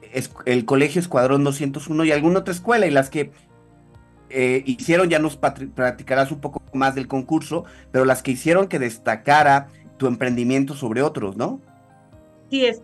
el 0.46 0.66
Colegio 0.66 1.02
Escuadrón 1.02 1.44
201 1.44 2.06
y 2.06 2.12
alguna 2.12 2.40
otra 2.40 2.54
escuela, 2.54 2.86
y 2.86 2.92
las 2.92 3.10
que 3.10 3.32
eh, 4.34 4.64
hicieron, 4.66 5.10
ya 5.10 5.20
nos 5.20 5.38
practicarás 5.38 6.32
un 6.32 6.40
poco 6.40 6.62
más 6.74 6.96
del 6.96 7.08
concurso, 7.08 7.66
pero 7.92 8.06
las 8.06 8.24
que 8.24 8.32
hicieron 8.32 8.68
que 8.68 8.80
destacara 8.80 9.68
tu 9.98 10.08
emprendimiento 10.08 10.74
sobre 10.76 11.02
otros, 11.02 11.38
¿no? 11.38 11.60
Sí, 12.50 12.66
es. 12.66 12.82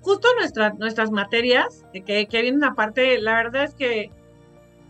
Justo 0.00 0.28
nuestras 0.38 0.78
nuestras 0.78 1.10
materias, 1.10 1.84
que, 1.92 2.26
que 2.26 2.42
viene 2.42 2.56
una 2.56 2.74
parte, 2.74 3.18
la 3.18 3.34
verdad 3.36 3.64
es 3.64 3.74
que 3.74 4.10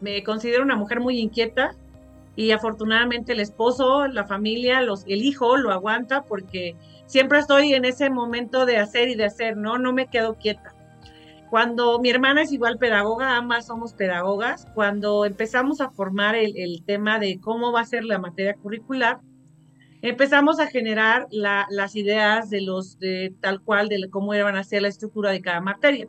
me 0.01 0.23
considero 0.25 0.63
una 0.63 0.77
mujer 0.77 1.01
muy 1.01 1.19
inquieta 1.19 1.75
y 2.37 2.51
afortunadamente 2.51 3.33
el 3.33 3.41
esposo, 3.41 4.09
la 4.09 4.25
familia, 4.25 4.83
los, 4.83 5.05
el 5.07 5.23
hijo 5.23 5.57
lo 5.57 5.73
aguanta 5.73 6.23
porque 6.23 6.75
siempre 7.07 7.39
estoy 7.39 7.75
en 7.75 7.85
ese 7.85 8.11
momento 8.11 8.67
de 8.67 8.79
hacer 8.79 9.09
y 9.09 9.15
de 9.15 9.25
hacer, 9.25 9.57
¿no? 9.57 9.79
No 9.79 9.93
me 9.93 10.09
quedo 10.09 10.35
quieta. 10.35 10.74
Cuando 11.51 12.01
mi 12.01 12.11
hermana 12.11 12.43
es 12.43 12.53
igual 12.53 12.79
pedagoga, 12.79 13.37
ambas 13.37 13.67
somos 13.67 13.95
pedagogas, 13.95 14.67
cuando 14.75 15.25
empezamos 15.25 15.81
a 15.81 15.91
formar 15.91 16.35
el, 16.35 16.83
tema 16.85 17.19
de 17.19 17.39
cómo 17.41 17.73
va 17.73 17.81
a 17.81 17.87
ser 17.87 18.05
la 18.05 18.19
materia 18.19 18.55
curricular, 18.55 19.21
empezamos 20.03 20.59
a 20.59 20.67
generar 20.67 21.27
las 21.31 21.95
ideas 21.95 22.51
de 22.51 22.61
los, 22.61 22.99
de 22.99 23.35
tal 23.41 23.61
cual, 23.61 23.89
de 23.89 24.09
cómo 24.11 24.35
iban 24.35 24.57
a 24.57 24.65
ser 24.65 24.83
la 24.83 24.89
estructura 24.89 25.31
de 25.31 25.43
cada 25.43 25.61
materia. 25.61 26.09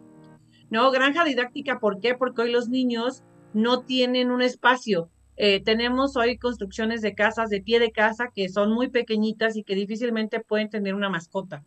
¿No? 0.72 0.90
Granja 0.90 1.24
didáctica, 1.24 1.80
¿por 1.80 2.00
qué? 2.00 2.16
Porque 2.16 2.42
hoy 2.42 2.52
los 2.52 2.70
niños 2.70 3.24
no 3.54 3.82
tienen 3.82 4.32
un 4.32 4.42
espacio. 4.42 5.12
Eh, 5.38 5.62
tenemos 5.64 6.16
hoy 6.18 6.38
construcciones 6.38 7.02
de 7.02 7.14
casas, 7.14 7.50
de 7.50 7.62
pie 7.62 7.80
de 7.80 7.92
casa, 7.92 8.32
que 8.34 8.50
son 8.50 8.74
muy 8.74 8.90
pequeñitas 8.90 9.56
y 9.58 9.64
que 9.64 9.76
difícilmente 9.76 10.40
pueden 10.40 10.70
tener 10.70 10.96
una 10.96 11.10
mascota. 11.10 11.64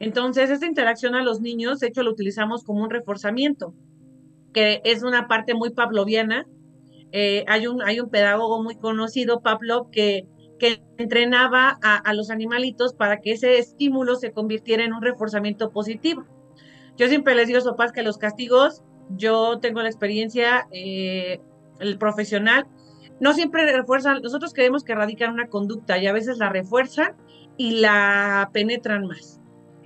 Entonces, 0.00 0.48
esta 0.50 0.66
interacción 0.66 1.14
a 1.14 1.22
los 1.22 1.40
niños, 1.40 1.78
de 1.78 1.88
hecho, 1.88 2.02
lo 2.02 2.10
utilizamos 2.10 2.64
como 2.64 2.82
un 2.82 2.90
reforzamiento, 2.90 3.74
que 4.52 4.80
es 4.84 5.02
una 5.02 5.28
parte 5.28 5.54
muy 5.54 5.70
pavloviana. 5.70 6.46
Eh, 7.12 7.44
hay, 7.46 7.66
un, 7.66 7.82
hay 7.82 8.00
un 8.00 8.08
pedagogo 8.08 8.62
muy 8.62 8.76
conocido, 8.76 9.42
Pavlov, 9.42 9.90
que, 9.90 10.26
que 10.58 10.82
entrenaba 10.96 11.78
a, 11.82 12.14
los 12.14 12.30
animalitos 12.30 12.94
para 12.94 13.20
que 13.20 13.32
ese 13.32 13.58
estímulo 13.58 14.16
se 14.16 14.32
convirtiera 14.32 14.84
en 14.84 14.94
un 14.94 15.02
reforzamiento 15.02 15.70
positivo. 15.70 16.24
Yo 16.96 17.08
siempre 17.08 17.34
les 17.34 17.48
digo, 17.48 17.60
Sopas, 17.60 17.92
que 17.92 18.02
los 18.02 18.16
castigos, 18.16 18.82
yo 19.10 19.58
tengo 19.58 19.82
la 19.82 19.88
experiencia, 19.88 20.66
eh, 20.72 21.40
el 21.78 21.98
profesional, 21.98 22.66
no 23.20 23.34
siempre 23.34 23.70
refuerzan, 23.70 24.22
nosotros 24.22 24.54
creemos 24.54 24.82
que 24.82 24.94
radican 24.94 25.32
una 25.32 25.48
conducta 25.48 25.98
y 25.98 26.06
a 26.06 26.12
veces 26.12 26.38
la 26.38 26.48
refuerzan 26.48 27.16
y 27.58 27.80
la 27.80 28.48
penetran 28.52 29.06
más. 29.06 29.39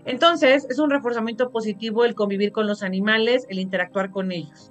Entonces, 0.04 0.66
es 0.68 0.78
un 0.78 0.90
reforzamiento 0.90 1.50
positivo 1.50 2.04
el 2.04 2.14
convivir 2.14 2.52
con 2.52 2.66
los 2.66 2.82
animales, 2.82 3.46
el 3.48 3.58
interactuar 3.58 4.10
con 4.10 4.32
ellos. 4.32 4.70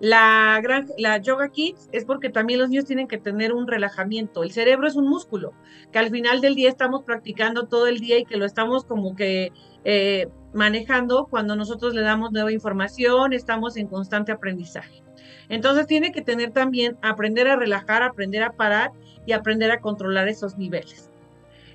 La, 0.00 0.58
gran, 0.62 0.86
la 0.96 1.18
Yoga 1.18 1.50
Kids 1.50 1.90
es 1.92 2.06
porque 2.06 2.30
también 2.30 2.58
los 2.58 2.70
niños 2.70 2.86
tienen 2.86 3.06
que 3.06 3.18
tener 3.18 3.52
un 3.52 3.66
relajamiento. 3.68 4.42
El 4.42 4.50
cerebro 4.50 4.88
es 4.88 4.96
un 4.96 5.06
músculo 5.06 5.52
que 5.92 5.98
al 5.98 6.08
final 6.08 6.40
del 6.40 6.54
día 6.54 6.70
estamos 6.70 7.02
practicando 7.04 7.66
todo 7.66 7.86
el 7.86 7.98
día 7.98 8.18
y 8.18 8.24
que 8.24 8.38
lo 8.38 8.46
estamos 8.46 8.86
como 8.86 9.14
que 9.14 9.52
eh, 9.84 10.28
manejando 10.54 11.26
cuando 11.26 11.54
nosotros 11.54 11.94
le 11.94 12.00
damos 12.00 12.32
nueva 12.32 12.50
información, 12.50 13.34
estamos 13.34 13.76
en 13.76 13.88
constante 13.88 14.32
aprendizaje. 14.32 15.02
Entonces 15.50 15.86
tiene 15.86 16.12
que 16.12 16.22
tener 16.22 16.52
también 16.52 16.96
aprender 17.02 17.48
a 17.48 17.56
relajar, 17.56 18.02
aprender 18.02 18.42
a 18.42 18.52
parar 18.52 18.92
y 19.26 19.32
aprender 19.32 19.70
a 19.70 19.80
controlar 19.80 20.28
esos 20.28 20.56
niveles. 20.56 21.10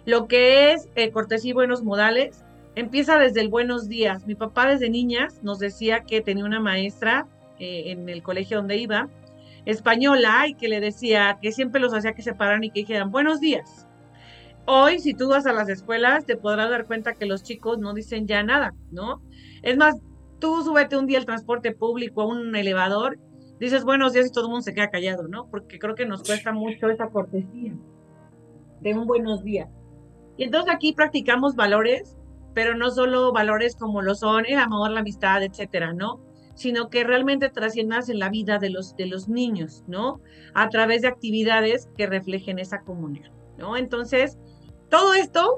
Lo 0.06 0.28
que 0.28 0.72
es 0.72 0.90
eh, 0.96 1.12
cortesía 1.12 1.52
y 1.52 1.54
buenos 1.54 1.84
modales 1.84 2.44
empieza 2.76 3.18
desde 3.18 3.42
el 3.42 3.50
buenos 3.50 3.88
días. 3.88 4.28
Mi 4.28 4.36
papá 4.36 4.68
desde 4.68 4.90
niñas 4.90 5.42
nos 5.44 5.60
decía 5.60 6.02
que 6.02 6.22
tenía 6.22 6.46
una 6.46 6.60
maestra 6.60 7.28
eh, 7.60 7.92
en 7.92 8.10
el 8.10 8.22
colegio 8.22 8.58
donde 8.58 8.78
iba, 8.78 9.10
española, 9.66 10.48
y 10.48 10.54
que 10.56 10.68
le 10.68 10.80
decía 10.80 11.40
que 11.42 11.52
siempre 11.52 11.82
los 11.82 11.94
hacía 11.94 12.14
que 12.14 12.22
se 12.22 12.34
pararan 12.34 12.64
y 12.64 12.70
que 12.70 12.82
dijeran 12.82 13.12
buenos 13.12 13.40
días. 13.40 13.88
Hoy, 14.68 15.00
si 15.00 15.14
tú 15.14 15.30
vas 15.30 15.46
a 15.46 15.54
las 15.54 15.70
escuelas, 15.70 16.26
te 16.26 16.38
podrás 16.38 16.70
dar 16.70 16.86
cuenta 16.86 17.14
que 17.14 17.26
los 17.26 17.44
chicos 17.44 17.78
no 17.78 17.94
dicen 17.94 18.28
ya 18.28 18.44
nada, 18.44 18.74
¿no? 18.92 19.22
Es 19.62 19.78
más, 19.78 19.96
tú 20.40 20.64
súbete 20.64 20.98
un 20.98 21.06
día 21.06 21.20
al 21.20 21.26
transporte 21.26 21.72
público, 21.72 22.22
a 22.22 22.28
un 22.28 22.56
elevador, 22.56 23.20
dices 23.60 23.84
buenos 23.84 24.14
días 24.14 24.28
y 24.28 24.32
todo 24.32 24.46
el 24.46 24.50
mundo 24.50 24.64
se 24.64 24.74
queda 24.74 24.90
callado, 24.90 25.28
¿no? 25.28 25.48
Porque 25.50 25.80
creo 25.80 25.96
que 25.96 26.06
nos 26.06 26.24
cuesta 26.24 26.52
mucho 26.52 26.90
esa 26.90 27.08
cortesía 27.08 27.74
de 28.82 28.94
un 28.94 29.06
buenos 29.06 29.44
días. 29.44 29.70
Y 30.38 30.44
entonces 30.44 30.74
aquí 30.74 30.94
practicamos 30.94 31.56
valores, 31.56 32.18
pero 32.56 32.74
no 32.74 32.90
solo 32.90 33.32
valores 33.32 33.76
como 33.76 34.02
lo 34.02 34.16
son 34.16 34.46
el 34.48 34.58
amor, 34.58 34.90
la 34.90 35.02
amistad, 35.02 35.44
etcétera, 35.44 35.94
¿no? 35.94 36.20
sino 36.56 36.90
que 36.90 37.04
realmente 37.04 37.50
trasciendas 37.50 38.10
en 38.10 38.18
la 38.18 38.30
vida 38.30 38.58
de 38.58 38.70
los, 38.70 38.96
de 38.96 39.06
los 39.06 39.28
niños, 39.28 39.84
¿no? 39.88 40.22
A 40.54 40.70
través 40.70 41.02
de 41.02 41.10
actividades 41.10 41.90
que 41.98 42.08
reflejen 42.08 42.60
esa 42.60 42.80
comunión, 42.82 43.30
¿no? 43.58 43.78
Entonces, 43.78 44.38
todo 44.90 45.14
esto 45.14 45.58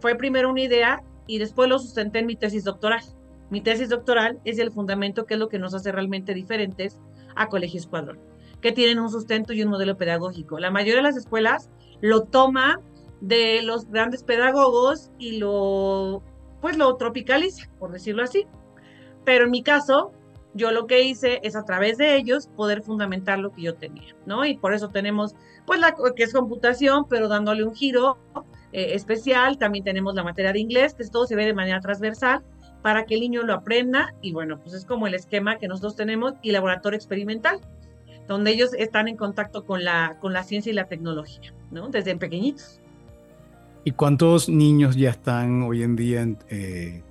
fue 0.00 0.16
primero 0.16 0.50
una 0.50 0.62
idea 0.62 1.02
y 1.26 1.38
después 1.38 1.68
lo 1.68 1.78
sustenté 1.78 2.20
en 2.20 2.26
mi 2.26 2.36
tesis 2.36 2.64
doctoral. 2.64 3.02
Mi 3.50 3.60
tesis 3.60 3.90
doctoral 3.90 4.40
es 4.44 4.58
el 4.58 4.72
fundamento 4.72 5.26
que 5.26 5.34
es 5.34 5.40
lo 5.40 5.48
que 5.48 5.58
nos 5.58 5.74
hace 5.74 5.92
realmente 5.92 6.32
diferentes 6.32 6.98
a 7.36 7.48
Colegio 7.48 7.78
Escuadrón, 7.78 8.18
que 8.62 8.72
tienen 8.72 8.98
un 8.98 9.10
sustento 9.10 9.52
y 9.52 9.62
un 9.62 9.70
modelo 9.70 9.98
pedagógico. 9.98 10.58
La 10.58 10.70
mayoría 10.70 10.96
de 10.96 11.02
las 11.02 11.16
escuelas 11.16 11.68
lo 12.00 12.22
toma 12.22 12.80
de 13.20 13.60
los 13.62 13.90
grandes 13.90 14.22
pedagogos 14.22 15.10
y 15.18 15.38
lo, 15.38 16.22
pues 16.60 16.76
lo 16.76 16.94
tropicaliza, 16.96 17.68
por 17.78 17.92
decirlo 17.92 18.22
así. 18.22 18.46
Pero 19.24 19.44
en 19.44 19.50
mi 19.50 19.62
caso, 19.62 20.12
yo 20.54 20.72
lo 20.72 20.86
que 20.86 21.02
hice 21.02 21.40
es 21.42 21.56
a 21.56 21.64
través 21.64 21.98
de 21.98 22.16
ellos 22.16 22.48
poder 22.56 22.82
fundamentar 22.82 23.38
lo 23.38 23.52
que 23.52 23.62
yo 23.62 23.74
tenía, 23.74 24.16
¿no? 24.26 24.44
Y 24.44 24.56
por 24.56 24.74
eso 24.74 24.88
tenemos, 24.88 25.34
pues, 25.66 25.80
la 25.80 25.94
que 26.16 26.22
es 26.22 26.32
computación, 26.32 27.06
pero 27.08 27.28
dándole 27.28 27.64
un 27.64 27.74
giro 27.74 28.18
eh, 28.72 28.94
especial. 28.94 29.58
También 29.58 29.84
tenemos 29.84 30.14
la 30.14 30.24
materia 30.24 30.52
de 30.52 30.60
inglés, 30.60 30.94
que 30.94 31.04
todo 31.04 31.26
se 31.26 31.36
ve 31.36 31.44
de 31.44 31.54
manera 31.54 31.80
transversal 31.80 32.42
para 32.82 33.04
que 33.04 33.14
el 33.14 33.20
niño 33.20 33.42
lo 33.42 33.54
aprenda. 33.54 34.14
Y 34.22 34.32
bueno, 34.32 34.58
pues 34.60 34.74
es 34.74 34.84
como 34.84 35.06
el 35.06 35.14
esquema 35.14 35.58
que 35.58 35.68
nosotros 35.68 35.96
tenemos 35.96 36.34
y 36.42 36.50
laboratorio 36.50 36.96
experimental, 36.96 37.60
donde 38.26 38.52
ellos 38.52 38.74
están 38.74 39.08
en 39.08 39.16
contacto 39.16 39.64
con 39.64 39.84
la, 39.84 40.18
con 40.20 40.32
la 40.32 40.42
ciencia 40.42 40.70
y 40.70 40.74
la 40.74 40.86
tecnología, 40.86 41.52
¿no? 41.70 41.88
Desde 41.88 42.16
pequeñitos. 42.16 42.80
¿Y 43.84 43.92
cuántos 43.92 44.48
niños 44.48 44.96
ya 44.96 45.10
están 45.10 45.62
hoy 45.62 45.82
en 45.82 45.96
día 45.96 46.26
eh, 46.48 47.02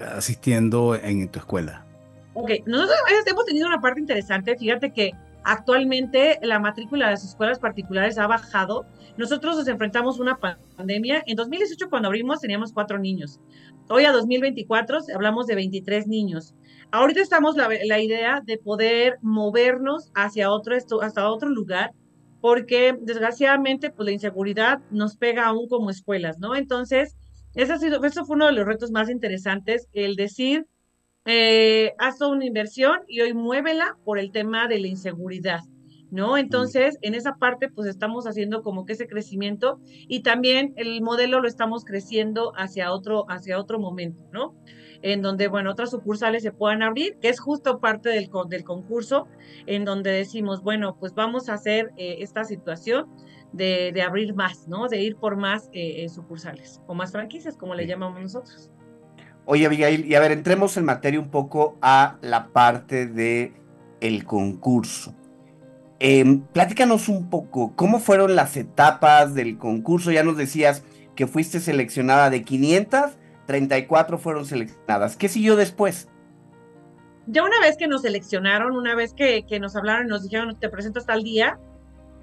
asistiendo 0.00 0.94
en 0.94 1.28
tu 1.28 1.38
escuela? 1.38 1.84
Ok, 2.32 2.50
nosotros 2.66 2.96
hemos 3.26 3.44
tenido 3.44 3.68
una 3.68 3.80
parte 3.80 4.00
interesante. 4.00 4.56
Fíjate 4.56 4.92
que 4.92 5.12
actualmente 5.44 6.38
la 6.42 6.58
matrícula 6.58 7.06
de 7.06 7.12
las 7.12 7.24
escuelas 7.24 7.58
particulares 7.58 8.18
ha 8.18 8.26
bajado. 8.26 8.86
Nosotros 9.18 9.56
nos 9.56 9.68
enfrentamos 9.68 10.18
a 10.18 10.22
una 10.22 10.38
pandemia. 10.38 11.22
En 11.26 11.36
2018, 11.36 11.90
cuando 11.90 12.08
abrimos, 12.08 12.40
teníamos 12.40 12.72
cuatro 12.72 12.98
niños. 12.98 13.40
Hoy 13.90 14.06
a 14.06 14.12
2024 14.12 14.98
hablamos 15.14 15.46
de 15.46 15.54
23 15.54 16.06
niños. 16.06 16.54
Ahorita 16.92 17.20
estamos 17.20 17.56
la, 17.56 17.68
la 17.84 18.00
idea 18.00 18.40
de 18.42 18.56
poder 18.56 19.18
movernos 19.20 20.10
hacia 20.14 20.50
otro, 20.50 20.74
hasta 21.02 21.28
otro 21.28 21.50
lugar, 21.50 21.92
porque 22.44 22.94
desgraciadamente 23.00 23.88
pues, 23.88 24.04
la 24.04 24.12
inseguridad 24.12 24.80
nos 24.90 25.16
pega 25.16 25.46
aún 25.46 25.66
como 25.66 25.88
escuelas, 25.88 26.38
¿no? 26.38 26.54
Entonces, 26.54 27.16
ese, 27.54 27.72
ha 27.72 27.78
sido, 27.78 28.04
eso 28.04 28.26
fue 28.26 28.36
uno 28.36 28.44
de 28.48 28.52
los 28.52 28.66
retos 28.66 28.90
más 28.90 29.08
interesantes, 29.08 29.88
el 29.94 30.14
decir, 30.14 30.66
eh, 31.24 31.94
haz 31.96 32.20
una 32.20 32.44
inversión 32.44 33.00
y 33.08 33.22
hoy 33.22 33.32
muévela 33.32 33.96
por 34.04 34.18
el 34.18 34.30
tema 34.30 34.68
de 34.68 34.78
la 34.78 34.88
inseguridad, 34.88 35.60
¿no? 36.10 36.36
Entonces, 36.36 36.98
en 37.00 37.14
esa 37.14 37.36
parte, 37.36 37.70
pues 37.70 37.88
estamos 37.88 38.26
haciendo 38.26 38.60
como 38.60 38.84
que 38.84 38.92
ese 38.92 39.06
crecimiento 39.06 39.80
y 40.06 40.20
también 40.20 40.74
el 40.76 41.00
modelo 41.00 41.40
lo 41.40 41.48
estamos 41.48 41.82
creciendo 41.86 42.52
hacia 42.58 42.92
otro, 42.92 43.24
hacia 43.30 43.58
otro 43.58 43.78
momento, 43.78 44.20
¿no? 44.34 44.54
En 45.04 45.20
donde, 45.20 45.48
bueno, 45.48 45.70
otras 45.70 45.90
sucursales 45.90 46.42
se 46.42 46.50
puedan 46.50 46.82
abrir, 46.82 47.18
que 47.20 47.28
es 47.28 47.38
justo 47.38 47.78
parte 47.78 48.08
del, 48.08 48.30
del 48.48 48.64
concurso, 48.64 49.28
en 49.66 49.84
donde 49.84 50.10
decimos, 50.10 50.62
bueno, 50.62 50.96
pues 50.98 51.14
vamos 51.14 51.50
a 51.50 51.54
hacer 51.54 51.92
eh, 51.98 52.16
esta 52.20 52.44
situación 52.44 53.06
de, 53.52 53.92
de, 53.92 54.00
abrir 54.00 54.34
más, 54.34 54.66
¿no? 54.66 54.88
De 54.88 55.02
ir 55.02 55.16
por 55.16 55.36
más 55.36 55.68
eh, 55.74 56.08
sucursales 56.08 56.80
o 56.86 56.94
más 56.94 57.12
franquicias, 57.12 57.58
como 57.58 57.74
le 57.74 57.86
llamamos 57.86 58.18
nosotros. 58.18 58.70
Oye, 59.44 59.66
Abigail, 59.66 60.06
y 60.06 60.14
a 60.14 60.20
ver, 60.20 60.32
entremos 60.32 60.78
en 60.78 60.86
materia 60.86 61.20
un 61.20 61.28
poco 61.28 61.76
a 61.82 62.16
la 62.22 62.48
parte 62.48 63.06
de 63.06 63.52
el 64.00 64.24
concurso. 64.24 65.14
Eh, 66.00 66.40
platícanos 66.52 67.08
un 67.10 67.28
poco, 67.28 67.74
¿cómo 67.76 67.98
fueron 67.98 68.36
las 68.36 68.56
etapas 68.56 69.34
del 69.34 69.58
concurso? 69.58 70.10
Ya 70.10 70.24
nos 70.24 70.38
decías 70.38 70.82
que 71.14 71.26
fuiste 71.26 71.60
seleccionada 71.60 72.30
de 72.30 72.42
500, 72.42 73.18
34 73.46 74.18
fueron 74.18 74.46
seleccionadas. 74.46 75.16
¿Qué 75.16 75.28
siguió 75.28 75.56
después? 75.56 76.08
Ya 77.26 77.42
una 77.42 77.58
vez 77.60 77.76
que 77.76 77.88
nos 77.88 78.02
seleccionaron, 78.02 78.76
una 78.76 78.94
vez 78.94 79.14
que, 79.14 79.44
nos 79.60 79.76
hablaron 79.76 80.06
y 80.06 80.10
nos 80.10 80.24
dijeron, 80.24 80.58
te 80.58 80.68
presentas 80.68 81.06
tal 81.06 81.22
día, 81.22 81.58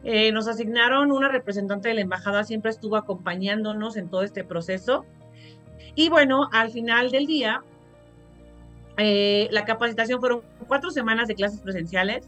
eh, 0.04 0.32
nos 0.32 0.48
asignaron 0.48 1.12
una 1.12 1.30
representante 1.30 1.90
de 1.90 1.96
la 1.96 2.02
embajada, 2.02 2.44
siempre 2.44 2.72
estuvo 2.72 2.98
acompañándonos 2.98 3.98
en 3.98 4.10
todo 4.10 4.22
este 4.24 4.44
proceso. 4.44 5.06
Y 5.96 6.10
bueno, 6.10 6.50
al 6.52 6.72
final 6.72 7.10
del 7.10 7.26
día, 7.26 7.64
eh, 8.98 9.48
la 9.52 9.66
capacitación 9.66 10.20
fueron 10.20 10.42
cuatro 10.68 10.92
semanas 10.92 11.28
de 11.28 11.36
clases 11.36 11.62
presenciales, 11.62 12.28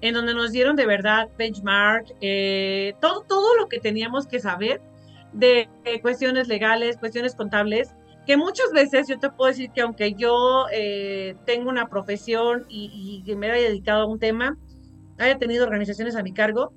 en 0.00 0.14
donde 0.14 0.34
nos 0.34 0.50
dieron 0.50 0.76
de 0.76 0.86
verdad 0.86 1.28
benchmark, 1.36 2.06
eh, 2.20 2.94
todo, 3.00 3.22
todo 3.22 3.56
lo 3.56 3.68
que 3.68 3.80
teníamos 3.80 4.26
que 4.26 4.40
saber 4.40 4.80
de 5.32 5.68
cuestiones 6.00 6.48
legales, 6.48 6.96
cuestiones 6.96 7.34
contables, 7.34 7.92
que 8.26 8.36
muchas 8.36 8.72
veces 8.72 9.08
yo 9.08 9.18
te 9.18 9.30
puedo 9.30 9.50
decir 9.50 9.70
que 9.70 9.82
aunque 9.82 10.14
yo 10.14 10.66
eh, 10.72 11.36
tengo 11.44 11.68
una 11.68 11.88
profesión 11.88 12.64
y, 12.68 13.22
y, 13.26 13.36
me 13.36 13.50
haya 13.50 13.68
dedicado 13.68 14.02
a 14.02 14.06
un 14.06 14.18
tema, 14.18 14.58
haya 15.18 15.38
tenido 15.38 15.64
organizaciones 15.64 16.16
a 16.16 16.22
mi 16.22 16.32
cargo, 16.32 16.72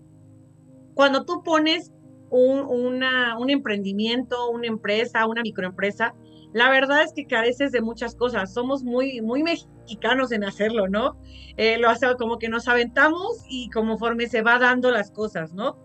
cuando 0.94 1.26
tú 1.26 1.44
pones 1.44 1.92
un, 2.30 2.60
una, 2.62 3.38
un 3.38 3.50
emprendimiento, 3.50 4.50
una 4.50 4.68
empresa, 4.68 5.26
una 5.26 5.42
microempresa, 5.42 6.14
la 6.54 6.70
verdad 6.70 7.04
es 7.04 7.14
que 7.14 7.26
careces 7.26 7.72
de 7.72 7.82
muchas 7.82 8.16
cosas. 8.16 8.54
Somos 8.54 8.84
muy, 8.84 9.22
muy 9.22 9.44
mexicanos 9.44 10.32
en 10.32 10.44
hacerlo, 10.44 10.88
¿no? 10.88 11.18
Eh, 11.58 11.78
lo 11.78 11.90
hace 11.90 12.08
como 12.18 12.40
que 12.40 12.50
nos 12.50 12.68
aventamos 12.68 13.44
y 13.50 13.70
conforme 13.70 14.28
se 14.28 14.42
va 14.42 14.58
dando 14.58 14.92
las 14.92 15.12
cosas, 15.12 15.54
¿no? 15.54 15.78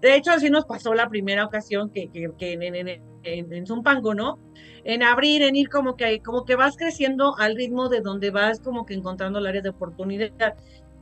De 0.00 0.16
hecho, 0.16 0.32
así 0.32 0.50
nos 0.50 0.66
pasó 0.66 0.94
la 0.94 1.08
primera 1.08 1.44
ocasión 1.44 1.90
que, 1.90 2.10
que, 2.10 2.28
que 2.36 2.52
en, 2.52 2.74
en, 2.74 3.11
en, 3.24 3.66
Zumpango, 3.66 4.14
¿no? 4.14 4.38
En 4.84 5.02
abrir, 5.02 5.42
en 5.42 5.56
ir 5.56 5.68
como 5.68 5.96
que, 5.96 6.20
como 6.20 6.44
que 6.44 6.56
vas 6.56 6.76
creciendo 6.76 7.36
al 7.38 7.56
ritmo 7.56 7.88
de 7.88 8.00
donde 8.00 8.30
vas 8.30 8.60
como 8.60 8.86
que 8.86 8.94
encontrando 8.94 9.38
el 9.38 9.46
área 9.46 9.62
de 9.62 9.70
oportunidad. 9.70 10.54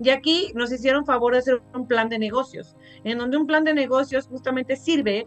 Y 0.02 0.10
aquí 0.10 0.52
nos 0.54 0.72
hicieron 0.72 1.04
favor 1.04 1.32
de 1.32 1.40
hacer 1.40 1.62
un 1.74 1.86
plan 1.86 2.08
de 2.08 2.18
negocios, 2.18 2.76
en 3.04 3.18
donde 3.18 3.36
un 3.36 3.46
plan 3.46 3.64
de 3.64 3.74
negocios 3.74 4.26
justamente 4.26 4.76
sirve 4.76 5.26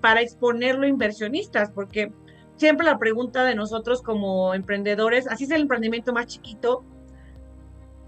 para 0.00 0.22
exponerlo 0.22 0.84
a 0.86 0.88
inversionistas, 0.88 1.70
porque 1.70 2.12
siempre 2.56 2.86
la 2.86 2.98
pregunta 2.98 3.44
de 3.44 3.54
nosotros 3.54 4.02
como 4.02 4.54
emprendedores, 4.54 5.28
así 5.28 5.44
es 5.44 5.50
el 5.50 5.62
emprendimiento 5.62 6.12
más 6.12 6.26
chiquito, 6.26 6.82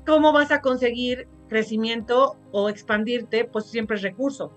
¿cómo 0.06 0.32
vas 0.32 0.50
a 0.50 0.60
conseguir 0.62 1.28
crecimiento 1.48 2.36
o 2.52 2.68
expandirte? 2.68 3.44
Pues 3.44 3.66
siempre 3.66 3.96
es 3.96 4.02
recurso. 4.02 4.52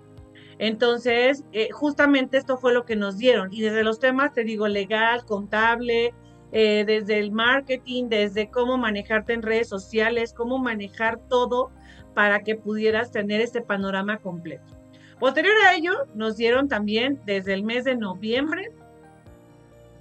Entonces, 0.62 1.42
eh, 1.50 1.70
justamente 1.72 2.38
esto 2.38 2.56
fue 2.56 2.72
lo 2.72 2.84
que 2.84 2.94
nos 2.94 3.18
dieron. 3.18 3.52
Y 3.52 3.62
desde 3.62 3.82
los 3.82 3.98
temas, 3.98 4.32
te 4.32 4.44
digo, 4.44 4.68
legal, 4.68 5.24
contable, 5.24 6.14
eh, 6.52 6.84
desde 6.86 7.18
el 7.18 7.32
marketing, 7.32 8.04
desde 8.08 8.48
cómo 8.48 8.78
manejarte 8.78 9.32
en 9.32 9.42
redes 9.42 9.68
sociales, 9.68 10.32
cómo 10.32 10.58
manejar 10.58 11.18
todo 11.28 11.72
para 12.14 12.44
que 12.44 12.54
pudieras 12.54 13.10
tener 13.10 13.40
este 13.40 13.60
panorama 13.60 14.18
completo. 14.18 14.76
Posterior 15.18 15.52
a 15.66 15.74
ello, 15.74 15.94
nos 16.14 16.36
dieron 16.36 16.68
también 16.68 17.20
desde 17.26 17.54
el 17.54 17.64
mes 17.64 17.82
de 17.82 17.96
noviembre 17.96 18.70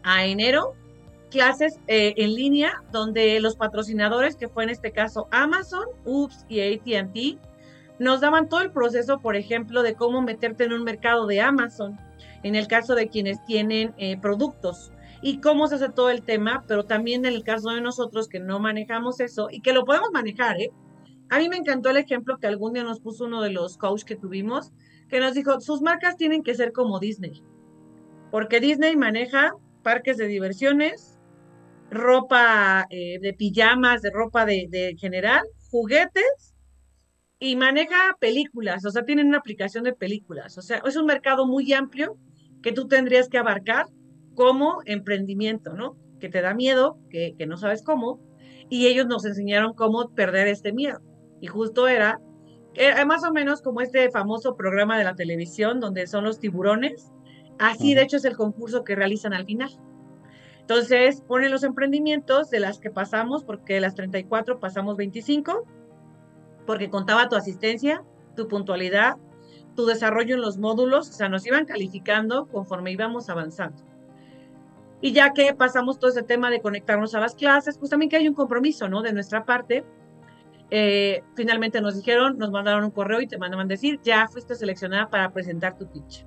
a 0.04 0.28
enero 0.28 0.76
clases 1.32 1.80
eh, 1.88 2.14
en 2.18 2.36
línea 2.36 2.84
donde 2.92 3.40
los 3.40 3.56
patrocinadores, 3.56 4.36
que 4.36 4.48
fue 4.48 4.66
en 4.66 4.70
este 4.70 4.92
caso 4.92 5.28
Amazon, 5.32 5.86
UPS 6.06 6.46
y 6.50 6.62
ATT, 6.62 7.51
nos 8.02 8.20
daban 8.20 8.50
todo 8.50 8.62
el 8.62 8.72
proceso, 8.72 9.20
por 9.20 9.36
ejemplo, 9.36 9.84
de 9.84 9.94
cómo 9.94 10.24
meterte 10.24 10.64
en 10.64 10.74
un 10.74 10.84
mercado 10.84 11.28
de 11.28 11.40
Amazon, 11.40 12.00
en 12.42 12.56
el 12.56 12.68
caso 12.68 12.96
de 12.96 13.10
quienes 13.10 13.46
tienen 13.46 13.94
eh, 13.98 14.18
productos 14.20 14.92
y 15.22 15.40
cómo 15.40 15.68
se 15.68 15.76
hace 15.76 15.90
todo 15.90 16.10
el 16.10 16.24
tema, 16.24 16.64
pero 16.68 16.84
también 16.84 17.26
en 17.26 17.34
el 17.36 17.44
caso 17.44 17.70
de 17.70 17.80
nosotros 17.80 18.28
que 18.28 18.40
no 18.40 18.60
manejamos 18.60 19.20
eso 19.20 19.50
y 19.52 19.62
que 19.62 19.72
lo 19.72 19.86
podemos 19.86 20.10
manejar, 20.12 20.60
¿eh? 20.60 20.72
A 21.30 21.38
mí 21.38 21.48
me 21.48 21.58
encantó 21.58 21.92
el 21.92 21.98
ejemplo 21.98 22.40
que 22.40 22.48
algún 22.48 22.74
día 22.74 22.84
nos 22.84 23.00
puso 23.00 23.26
uno 23.26 23.40
de 23.40 23.52
los 23.52 23.78
coaches 23.78 24.04
que 24.04 24.16
tuvimos, 24.16 24.72
que 25.08 25.20
nos 25.20 25.36
dijo, 25.36 25.62
sus 25.62 25.84
marcas 25.84 26.18
tienen 26.18 26.42
que 26.42 26.56
ser 26.56 26.72
como 26.72 27.00
Disney, 27.00 27.44
porque 28.32 28.60
Disney 28.60 28.98
maneja 28.98 29.54
parques 29.84 30.18
de 30.18 30.26
diversiones, 30.26 31.20
ropa 31.92 32.88
eh, 32.90 33.20
de 33.22 33.34
pijamas, 33.34 34.02
de 34.02 34.10
ropa 34.10 34.48
de 34.48 34.96
general, 34.98 35.44
juguetes 35.70 36.56
y 37.44 37.56
maneja 37.56 38.16
películas, 38.20 38.86
o 38.86 38.92
sea, 38.92 39.04
tienen 39.04 39.28
una 39.28 39.40
aplicación 39.40 39.84
de 39.84 39.94
películas, 39.94 40.60
o 40.60 40.62
sea, 40.62 40.80
es 40.86 40.96
un 40.96 41.08
mercado 41.08 41.48
muy 41.48 41.74
amplio 41.74 42.16
que 42.62 42.72
tú 42.72 42.88
tendrías 42.88 43.30
que 43.30 43.40
abarcar 43.40 43.88
como 44.36 44.82
emprendimiento, 44.86 45.74
¿no? 45.74 45.98
Que 46.20 46.30
te 46.30 46.42
da 46.42 46.54
miedo, 46.54 47.00
que, 47.10 47.34
que 47.36 47.48
no 47.48 47.58
sabes 47.58 47.82
cómo, 47.82 48.22
y 48.70 48.86
ellos 48.86 49.08
nos 49.08 49.26
enseñaron 49.26 49.74
cómo 49.74 50.12
perder 50.14 50.48
este 50.48 50.72
miedo. 50.72 51.02
Y 51.42 51.48
justo 51.48 51.88
era, 51.88 52.22
era 52.76 53.04
más 53.08 53.24
o 53.24 53.32
menos 53.32 53.64
como 53.64 53.82
este 53.82 54.12
famoso 54.12 54.56
programa 54.56 55.00
de 55.00 55.04
la 55.04 55.16
televisión 55.16 55.80
donde 55.80 56.06
son 56.06 56.24
los 56.24 56.40
tiburones, 56.40 57.12
así 57.58 57.96
de 57.96 58.04
hecho 58.04 58.18
es 58.18 58.26
el 58.26 58.38
concurso 58.38 58.84
que 58.84 58.96
realizan 58.96 59.34
al 59.34 59.46
final. 59.46 59.72
Entonces 60.60 61.22
ponen 61.22 61.50
los 61.50 61.64
emprendimientos 61.64 62.52
de 62.52 62.60
las 62.60 62.78
que 62.78 62.92
pasamos, 62.92 63.44
porque 63.44 63.74
de 63.74 63.82
las 63.82 63.96
34 63.96 64.60
pasamos 64.60 64.96
25, 64.96 65.66
porque 66.66 66.90
contaba 66.90 67.30
tu 67.30 67.36
asistencia, 67.36 68.04
tu 68.36 68.48
puntualidad, 68.48 69.18
tu 69.76 69.86
desarrollo 69.86 70.36
en 70.36 70.42
los 70.42 70.58
módulos, 70.58 71.10
o 71.10 71.14
sea, 71.14 71.30
nos 71.30 71.46
iban 71.46 71.66
calificando 71.66 72.48
conforme 72.48 72.92
íbamos 72.92 73.30
avanzando. 73.30 73.84
Y 75.02 75.14
ya 75.14 75.34
que 75.34 75.54
pasamos 75.56 75.98
todo 75.98 76.12
ese 76.12 76.22
tema 76.22 76.52
de 76.52 76.62
conectarnos 76.62 77.16
a 77.16 77.20
las 77.20 77.34
clases, 77.34 77.78
pues 77.78 77.90
también 77.90 78.10
que 78.10 78.18
hay 78.18 78.28
un 78.28 78.36
compromiso, 78.36 78.88
¿no? 78.88 79.02
De 79.02 79.12
nuestra 79.12 79.46
parte. 79.46 79.84
Eh, 80.70 81.24
finalmente 81.36 81.82
nos 81.82 81.96
dijeron, 81.96 82.38
nos 82.38 82.52
mandaron 82.52 82.84
un 82.84 82.92
correo 82.92 83.20
y 83.20 83.28
te 83.28 83.38
mandaban 83.38 83.68
decir, 83.68 84.00
ya 84.04 84.28
fuiste 84.28 84.56
seleccionada 84.56 85.10
para 85.10 85.32
presentar 85.34 85.76
tu 85.78 85.88
pitch. 85.88 86.26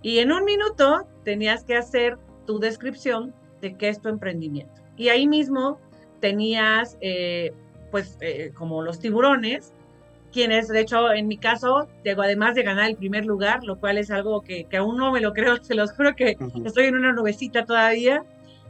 Y 0.00 0.18
en 0.18 0.30
un 0.30 0.44
minuto 0.44 1.08
tenías 1.24 1.64
que 1.64 1.76
hacer 1.76 2.18
tu 2.46 2.60
descripción 2.60 3.34
de 3.60 3.76
qué 3.76 3.88
es 3.88 4.00
tu 4.00 4.08
emprendimiento. 4.08 4.80
Y 4.96 5.08
ahí 5.08 5.26
mismo 5.26 5.80
tenías, 6.20 6.96
eh, 7.00 7.52
pues, 7.90 8.16
eh, 8.20 8.52
como 8.54 8.82
los 8.82 8.98
tiburones, 8.98 9.72
quienes, 10.32 10.68
de 10.68 10.80
hecho, 10.80 11.12
en 11.12 11.26
mi 11.26 11.38
caso, 11.38 11.88
digo, 12.04 12.22
además 12.22 12.54
de 12.54 12.62
ganar 12.62 12.88
el 12.88 12.96
primer 12.96 13.24
lugar, 13.24 13.64
lo 13.64 13.78
cual 13.78 13.98
es 13.98 14.10
algo 14.10 14.42
que, 14.42 14.64
que 14.64 14.76
aún 14.76 14.96
no 14.96 15.12
me 15.12 15.20
lo 15.20 15.32
creo, 15.32 15.56
se 15.62 15.74
los 15.74 15.92
juro 15.92 16.14
que 16.14 16.36
estoy 16.64 16.86
en 16.86 16.96
una 16.96 17.12
nubecita 17.12 17.64
todavía. 17.64 18.24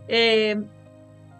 Eh, 0.06 0.56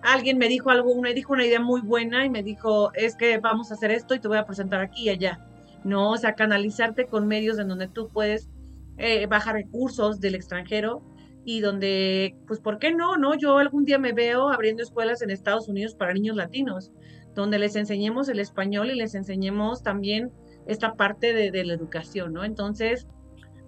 alguien 0.03 0.39
me 0.39 0.49
dijo 0.49 0.71
algo, 0.71 1.01
me 1.01 1.15
dijo 1.15 1.33
una 1.33 1.47
idea 1.47 1.61
muy 1.61 1.81
buena 1.81 2.25
y 2.25 2.31
me 2.31 2.43
dijo, 2.43 2.93
es 2.95 3.17
que 3.17 3.39
vamos 3.39 3.71
a 3.71 3.75
hacer 3.75 3.91
esto 3.91 4.15
y 4.15 4.21
te 4.21 4.29
voy 4.29 4.39
a 4.39 4.47
presentar 4.47 4.81
aquí 4.81 5.05
y 5.05 5.11
allá. 5.11 5.41
No, 5.85 6.11
o 6.11 6.17
sea, 6.17 6.35
canalizarte 6.35 7.07
con 7.07 7.27
medios 7.29 7.59
en 7.59 7.69
donde 7.69 7.89
tú 7.89 8.09
puedes 8.09 8.49
eh, 8.97 9.27
bajar 9.27 9.55
recursos 9.55 10.21
del 10.21 10.35
extranjero 10.35 11.03
y 11.45 11.61
donde, 11.61 12.37
pues, 12.47 12.61
¿por 12.61 12.79
qué 12.79 12.93
no? 12.93 13.17
No, 13.17 13.35
yo 13.37 13.59
algún 13.59 13.85
día 13.85 13.99
me 13.99 14.13
veo 14.13 14.49
abriendo 14.49 14.83
escuelas 14.83 15.23
en 15.23 15.31
Estados 15.31 15.69
Unidos 15.69 15.95
para 15.95 16.13
niños 16.13 16.37
latinos 16.37 16.91
donde 17.39 17.61
les 17.61 17.77
enseñemos 17.77 18.29
el 18.29 18.41
español 18.41 18.91
y 18.91 18.97
les 18.97 19.15
enseñemos 19.15 19.83
también 19.85 20.33
esta 20.67 20.95
parte 20.95 21.33
de, 21.33 21.65
la 21.65 21.73
educación, 21.73 22.33
¿no? 22.33 22.45
Entonces, 22.45 23.07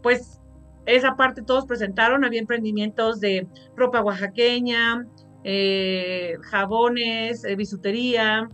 pues 0.02 0.40
esa 0.86 1.16
parte 1.16 1.42
todos 1.42 1.66
presentaron, 1.66 2.24
había 2.24 2.40
emprendimientos 2.40 3.20
de 3.20 3.46
ropa 3.76 4.02
oaxaqueña, 4.02 5.06
eh, 5.44 6.34
jabones, 6.42 7.44
eh, 7.44 7.54
bisutería, 7.54 8.50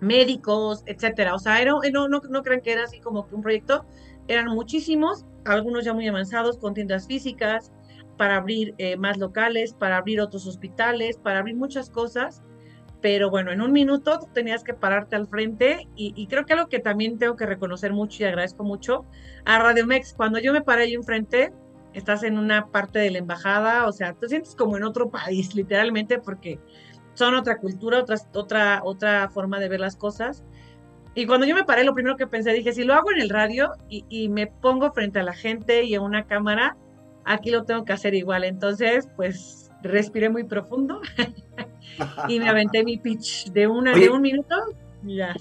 médicos, 0.00 0.82
etcétera. 0.84 1.34
O 1.34 1.38
sea, 1.38 1.62
era, 1.62 1.72
no, 1.92 2.08
no, 2.08 2.20
no 2.28 2.42
crean 2.42 2.60
que 2.60 2.72
era 2.72 2.84
así 2.84 3.00
como 3.00 3.26
un 3.32 3.40
proyecto, 3.40 3.86
eran 4.28 4.46
muchísimos, 4.48 5.24
algunos 5.46 5.86
ya 5.86 5.94
muy 5.94 6.06
avanzados 6.06 6.58
con 6.58 6.74
tiendas 6.74 7.06
físicas, 7.06 7.72
para 8.18 8.36
abrir 8.36 8.74
eh, 8.76 8.96
más 8.96 9.16
locales, 9.16 9.72
para 9.72 9.96
abrir 9.96 10.20
otros 10.20 10.46
hospitales, 10.46 11.16
para 11.16 11.38
abrir 11.38 11.56
muchas 11.56 11.88
cosas 11.88 12.42
pero 13.04 13.28
bueno, 13.28 13.52
en 13.52 13.60
un 13.60 13.70
minuto 13.70 14.18
tenías 14.32 14.64
que 14.64 14.72
pararte 14.72 15.14
al 15.14 15.28
frente 15.28 15.86
y, 15.94 16.26
creo 16.26 16.46
que 16.46 16.54
algo 16.54 16.70
que 16.70 16.78
también 16.78 17.18
tengo 17.18 17.36
que 17.36 17.44
reconocer 17.44 17.92
mucho 17.92 18.22
y 18.22 18.26
agradezco 18.26 18.64
mucho 18.64 19.04
a 19.44 19.58
Radio 19.58 19.86
Mex, 19.86 20.14
cuando 20.14 20.38
yo 20.38 20.54
me 20.54 20.62
paré 20.62 20.84
ahí 20.84 20.94
enfrente, 20.94 21.52
estás 21.92 22.22
en 22.22 22.38
una 22.38 22.68
parte 22.68 23.00
de 23.00 23.10
la 23.10 23.18
embajada, 23.18 23.86
o 23.86 23.92
sea, 23.92 24.14
te 24.14 24.26
sientes 24.26 24.56
como 24.56 24.78
en 24.78 24.84
otro 24.84 25.10
país, 25.10 25.54
literalmente, 25.54 26.18
porque 26.18 26.58
son 27.12 27.34
otra 27.34 27.58
cultura, 27.58 27.98
otra, 27.98 28.16
otra, 28.32 28.80
otra 28.82 29.28
forma 29.28 29.58
de 29.58 29.68
ver 29.68 29.80
las 29.80 29.96
cosas. 29.96 30.42
Y 31.14 31.26
cuando 31.26 31.44
yo 31.44 31.54
me 31.54 31.64
paré, 31.64 31.84
lo 31.84 31.92
primero 31.92 32.16
que 32.16 32.26
pensé, 32.26 32.54
dije, 32.54 32.72
si 32.72 32.84
lo 32.84 32.94
hago 32.94 33.12
en 33.12 33.20
el 33.20 33.28
radio 33.28 33.72
y, 33.90 34.06
y 34.08 34.30
me 34.30 34.46
pongo 34.46 34.92
frente 34.92 35.18
a 35.18 35.24
la 35.24 35.34
gente 35.34 35.84
y 35.84 35.94
a 35.94 36.00
una 36.00 36.24
cámara, 36.24 36.78
aquí 37.26 37.50
lo 37.50 37.64
tengo 37.64 37.84
que 37.84 37.92
hacer 37.92 38.14
igual. 38.14 38.44
Entonces, 38.44 39.10
pues 39.14 39.63
respiré 39.88 40.28
muy 40.28 40.44
profundo 40.44 41.00
y 42.28 42.40
me 42.40 42.48
aventé 42.48 42.84
mi 42.84 42.98
pitch 42.98 43.50
de, 43.50 43.66
una, 43.66 43.94
de 43.94 44.08
un 44.10 44.22
minuto. 44.22 44.56
Ya. 45.02 45.34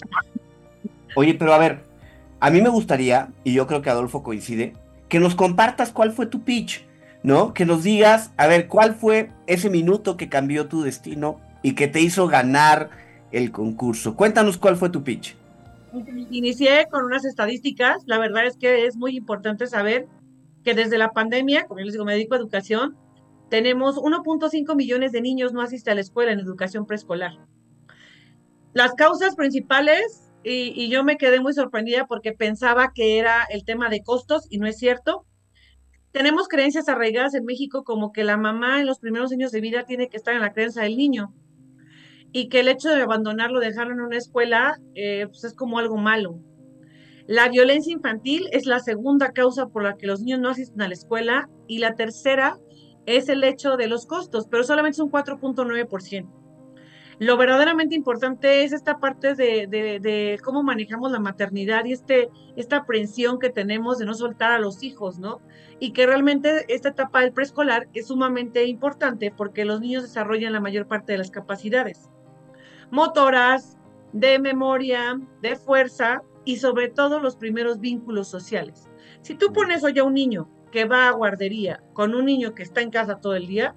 Oye, 1.15 1.33
pero 1.33 1.53
a 1.53 1.57
ver, 1.57 1.83
a 2.39 2.49
mí 2.49 2.61
me 2.61 2.69
gustaría, 2.69 3.29
y 3.43 3.53
yo 3.53 3.67
creo 3.67 3.81
que 3.81 3.89
Adolfo 3.89 4.23
coincide, 4.23 4.73
que 5.09 5.19
nos 5.19 5.35
compartas 5.35 5.91
cuál 5.91 6.11
fue 6.11 6.25
tu 6.25 6.43
pitch, 6.43 6.85
¿no? 7.23 7.53
Que 7.53 7.65
nos 7.65 7.83
digas, 7.83 8.31
a 8.35 8.47
ver, 8.47 8.67
cuál 8.67 8.95
fue 8.95 9.31
ese 9.47 9.69
minuto 9.69 10.17
que 10.17 10.29
cambió 10.29 10.67
tu 10.67 10.81
destino 10.83 11.39
y 11.61 11.75
que 11.75 11.87
te 11.87 12.01
hizo 12.01 12.27
ganar 12.27 12.89
el 13.31 13.51
concurso. 13.51 14.15
Cuéntanos 14.15 14.57
cuál 14.57 14.75
fue 14.75 14.89
tu 14.89 15.03
pitch. 15.03 15.35
Inicié 16.31 16.87
con 16.89 17.05
unas 17.05 17.23
estadísticas. 17.25 18.03
La 18.07 18.17
verdad 18.17 18.45
es 18.45 18.57
que 18.57 18.85
es 18.85 18.95
muy 18.95 19.15
importante 19.15 19.67
saber 19.67 20.07
que 20.63 20.73
desde 20.73 20.97
la 20.97 21.11
pandemia, 21.11 21.65
como 21.67 21.79
yo 21.79 21.85
les 21.85 21.93
digo, 21.93 22.05
me 22.05 22.13
dedico 22.13 22.33
a 22.33 22.37
educación, 22.37 22.95
tenemos 23.49 23.97
1.5 23.97 24.75
millones 24.75 25.11
de 25.11 25.21
niños 25.21 25.53
no 25.53 25.61
asisten 25.61 25.93
a 25.93 25.95
la 25.95 26.01
escuela 26.01 26.31
en 26.31 26.39
educación 26.39 26.85
preescolar. 26.85 27.33
Las 28.73 28.93
causas 28.95 29.35
principales, 29.35 30.31
y, 30.43 30.89
yo 30.89 31.03
me 31.03 31.17
quedé 31.17 31.39
muy 31.39 31.53
sorprendida 31.53 32.07
porque 32.07 32.33
pensaba 32.33 32.91
que 32.93 33.19
era 33.19 33.43
el 33.49 33.63
tema 33.63 33.89
de 33.89 34.03
costos 34.03 34.47
y 34.49 34.57
no 34.57 34.67
es 34.67 34.77
cierto. 34.77 35.25
Tenemos 36.11 36.47
creencias 36.47 36.89
arraigadas 36.89 37.35
en 37.35 37.45
México 37.45 37.83
como 37.83 38.11
que 38.11 38.23
la 38.23 38.37
mamá 38.37 38.79
en 38.79 38.87
los 38.87 38.99
primeros 38.99 39.31
años 39.31 39.51
de 39.51 39.61
vida 39.61 39.83
tiene 39.83 40.09
que 40.09 40.17
estar 40.17 40.33
en 40.33 40.41
la 40.41 40.53
creencia 40.53 40.83
del 40.83 40.97
niño 40.97 41.33
y 42.31 42.49
que 42.49 42.61
el 42.61 42.67
hecho 42.67 42.89
de 42.89 43.01
abandonarlo, 43.01 43.59
dejarlo 43.59 43.93
en 43.93 44.01
una 44.01 44.17
escuela, 44.17 44.79
eh, 44.95 45.27
pues 45.27 45.43
es 45.43 45.53
como 45.53 45.77
algo 45.77 45.97
malo. 45.97 46.39
La 47.27 47.47
violencia 47.47 47.93
infantil 47.93 48.47
es 48.51 48.65
la 48.65 48.79
segunda 48.79 49.31
causa 49.31 49.67
por 49.67 49.83
la 49.83 49.95
que 49.97 50.07
los 50.07 50.21
niños 50.21 50.39
no 50.39 50.49
asisten 50.49 50.81
a 50.81 50.87
la 50.87 50.93
escuela 50.95 51.49
y 51.67 51.77
la 51.77 51.95
tercera 51.95 52.57
es 53.05 53.29
el 53.29 53.43
hecho 53.43 53.77
de 53.77 53.87
los 53.87 54.05
costos, 54.05 54.47
pero 54.49 54.63
solamente 54.63 54.95
es 54.95 54.99
un 54.99 55.11
4.9%. 55.11 56.27
Lo 57.19 57.37
verdaderamente 57.37 57.95
importante 57.95 58.63
es 58.63 58.73
esta 58.73 58.97
parte 58.99 59.35
de, 59.35 60.39
cómo 60.43 60.63
manejamos 60.63 61.11
la 61.11 61.19
maternidad 61.19 61.85
y 61.85 61.93
este, 61.93 62.29
esta 62.55 62.77
aprensión 62.77 63.37
que 63.39 63.49
tenemos 63.49 63.99
de 63.99 64.05
no 64.05 64.15
soltar 64.15 64.51
a 64.51 64.59
los 64.59 64.81
hijos, 64.81 65.19
¿no? 65.19 65.39
Y 65.79 65.91
que 65.93 66.07
realmente 66.07 66.65
esta 66.73 66.89
etapa 66.89 67.21
del 67.21 67.31
preescolar 67.31 67.87
es 67.93 68.07
sumamente 68.07 68.65
importante 68.65 69.31
porque 69.35 69.63
los 69.63 69.79
niños 69.79 70.03
desarrollan 70.03 70.53
la 70.53 70.59
mayor 70.59 70.87
parte 70.87 71.11
de 71.11 71.19
las 71.19 71.29
capacidades 71.29 72.09
motoras, 72.93 73.75
de 74.11 74.37
memoria, 74.37 75.19
de 75.41 75.55
fuerza 75.55 76.21
y 76.45 76.57
sobre 76.57 76.89
todo 76.89 77.19
los 77.19 77.35
primeros 77.35 77.79
vínculos 77.79 78.27
sociales. 78.27 78.87
Si 79.21 79.33
tú 79.33 79.51
pones 79.51 79.83
hoy 79.83 79.97
a 79.97 80.03
un 80.03 80.13
niño 80.13 80.47
que 80.73 80.85
va 80.85 81.07
a 81.07 81.11
guardería 81.11 81.83
con 81.93 82.15
un 82.15 82.25
niño 82.25 82.55
que 82.55 82.63
está 82.63 82.81
en 82.81 82.89
casa 82.89 83.19
todo 83.21 83.35
el 83.35 83.45
día, 83.45 83.75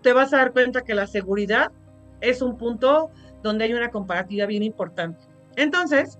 te 0.00 0.14
vas 0.14 0.32
a 0.32 0.38
dar 0.38 0.52
cuenta 0.52 0.82
que 0.82 0.94
la 0.94 1.06
seguridad 1.06 1.72
es 2.22 2.40
un 2.40 2.56
punto 2.56 3.10
donde 3.42 3.64
hay 3.64 3.74
una 3.74 3.90
comparativa 3.90 4.46
bien 4.46 4.62
importante. 4.62 5.20
Entonces, 5.56 6.18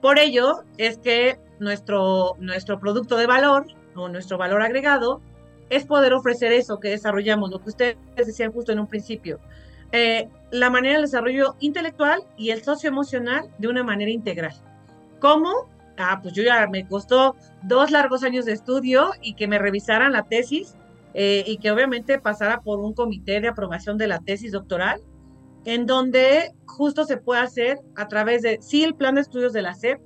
por 0.00 0.18
ello 0.18 0.62
es 0.78 0.96
que 0.96 1.38
nuestro, 1.58 2.36
nuestro 2.38 2.80
producto 2.80 3.18
de 3.18 3.26
valor 3.26 3.66
o 3.94 4.08
nuestro 4.08 4.38
valor 4.38 4.62
agregado 4.62 5.20
es 5.68 5.84
poder 5.84 6.14
ofrecer 6.14 6.52
eso 6.52 6.80
que 6.80 6.88
desarrollamos, 6.88 7.50
lo 7.50 7.60
que 7.60 7.68
ustedes 7.68 7.98
decían 8.16 8.52
justo 8.52 8.72
en 8.72 8.80
un 8.80 8.86
principio, 8.86 9.38
eh, 9.92 10.30
la 10.50 10.70
manera 10.70 10.94
del 10.94 11.02
desarrollo 11.02 11.56
intelectual 11.60 12.22
y 12.38 12.50
el 12.50 12.62
socioemocional 12.62 13.50
de 13.58 13.68
una 13.68 13.84
manera 13.84 14.10
integral. 14.10 14.54
¿Cómo? 15.20 15.68
Ah, 15.96 16.18
pues 16.20 16.34
yo 16.34 16.42
ya 16.42 16.66
me 16.66 16.86
costó 16.86 17.36
dos 17.62 17.90
largos 17.90 18.24
años 18.24 18.44
de 18.44 18.52
estudio 18.52 19.12
y 19.22 19.34
que 19.34 19.46
me 19.46 19.58
revisaran 19.58 20.12
la 20.12 20.24
tesis 20.24 20.76
eh, 21.14 21.44
y 21.46 21.58
que 21.58 21.70
obviamente 21.70 22.18
pasara 22.18 22.60
por 22.60 22.80
un 22.80 22.94
comité 22.94 23.40
de 23.40 23.48
aprobación 23.48 23.96
de 23.96 24.08
la 24.08 24.18
tesis 24.18 24.50
doctoral, 24.50 25.00
en 25.64 25.86
donde 25.86 26.52
justo 26.66 27.04
se 27.04 27.16
puede 27.16 27.40
hacer 27.40 27.78
a 27.94 28.08
través 28.08 28.42
de, 28.42 28.58
sí, 28.60 28.82
el 28.82 28.94
plan 28.96 29.14
de 29.14 29.20
estudios 29.20 29.52
de 29.52 29.62
la 29.62 29.74
SEP, 29.74 30.00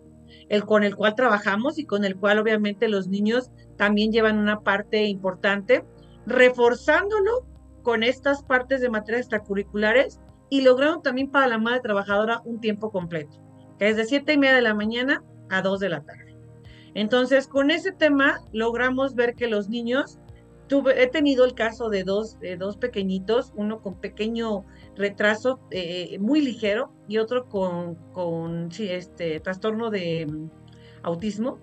el 0.50 0.66
con 0.66 0.84
el 0.84 0.94
cual 0.94 1.14
trabajamos 1.14 1.78
y 1.78 1.86
con 1.86 2.04
el 2.04 2.16
cual 2.16 2.38
obviamente 2.38 2.88
los 2.88 3.08
niños 3.08 3.50
también 3.78 4.12
llevan 4.12 4.38
una 4.38 4.60
parte 4.60 5.04
importante, 5.04 5.84
reforzándolo 6.26 7.46
con 7.82 8.02
estas 8.02 8.42
partes 8.42 8.82
de 8.82 8.90
materias 8.90 9.22
extracurriculares 9.22 10.20
y 10.50 10.60
logrando 10.60 11.00
también 11.00 11.30
para 11.30 11.48
la 11.48 11.58
madre 11.58 11.80
trabajadora 11.80 12.42
un 12.44 12.60
tiempo 12.60 12.90
completo, 12.90 13.40
que 13.78 13.88
es 13.88 13.96
de 13.96 14.04
siete 14.04 14.34
y 14.34 14.38
media 14.38 14.56
de 14.56 14.62
la 14.62 14.74
mañana 14.74 15.22
a 15.50 15.62
2 15.62 15.80
de 15.80 15.88
la 15.88 16.02
tarde. 16.02 16.28
Entonces, 16.94 17.46
con 17.46 17.70
ese 17.70 17.92
tema 17.92 18.40
logramos 18.52 19.14
ver 19.14 19.34
que 19.34 19.46
los 19.46 19.68
niños, 19.68 20.18
he 20.96 21.06
tenido 21.06 21.44
el 21.44 21.54
caso 21.54 21.88
de 21.88 22.04
dos, 22.04 22.38
dos 22.58 22.76
pequeñitos, 22.76 23.52
uno 23.56 23.80
con 23.80 23.94
pequeño 23.94 24.64
retraso 24.96 25.60
eh, 25.70 26.18
muy 26.18 26.40
ligero 26.40 26.92
y 27.06 27.18
otro 27.18 27.48
con, 27.48 27.94
con 28.12 28.68
este, 28.78 29.40
trastorno 29.40 29.90
de 29.90 30.26
mm, 30.26 30.50
autismo. 31.02 31.58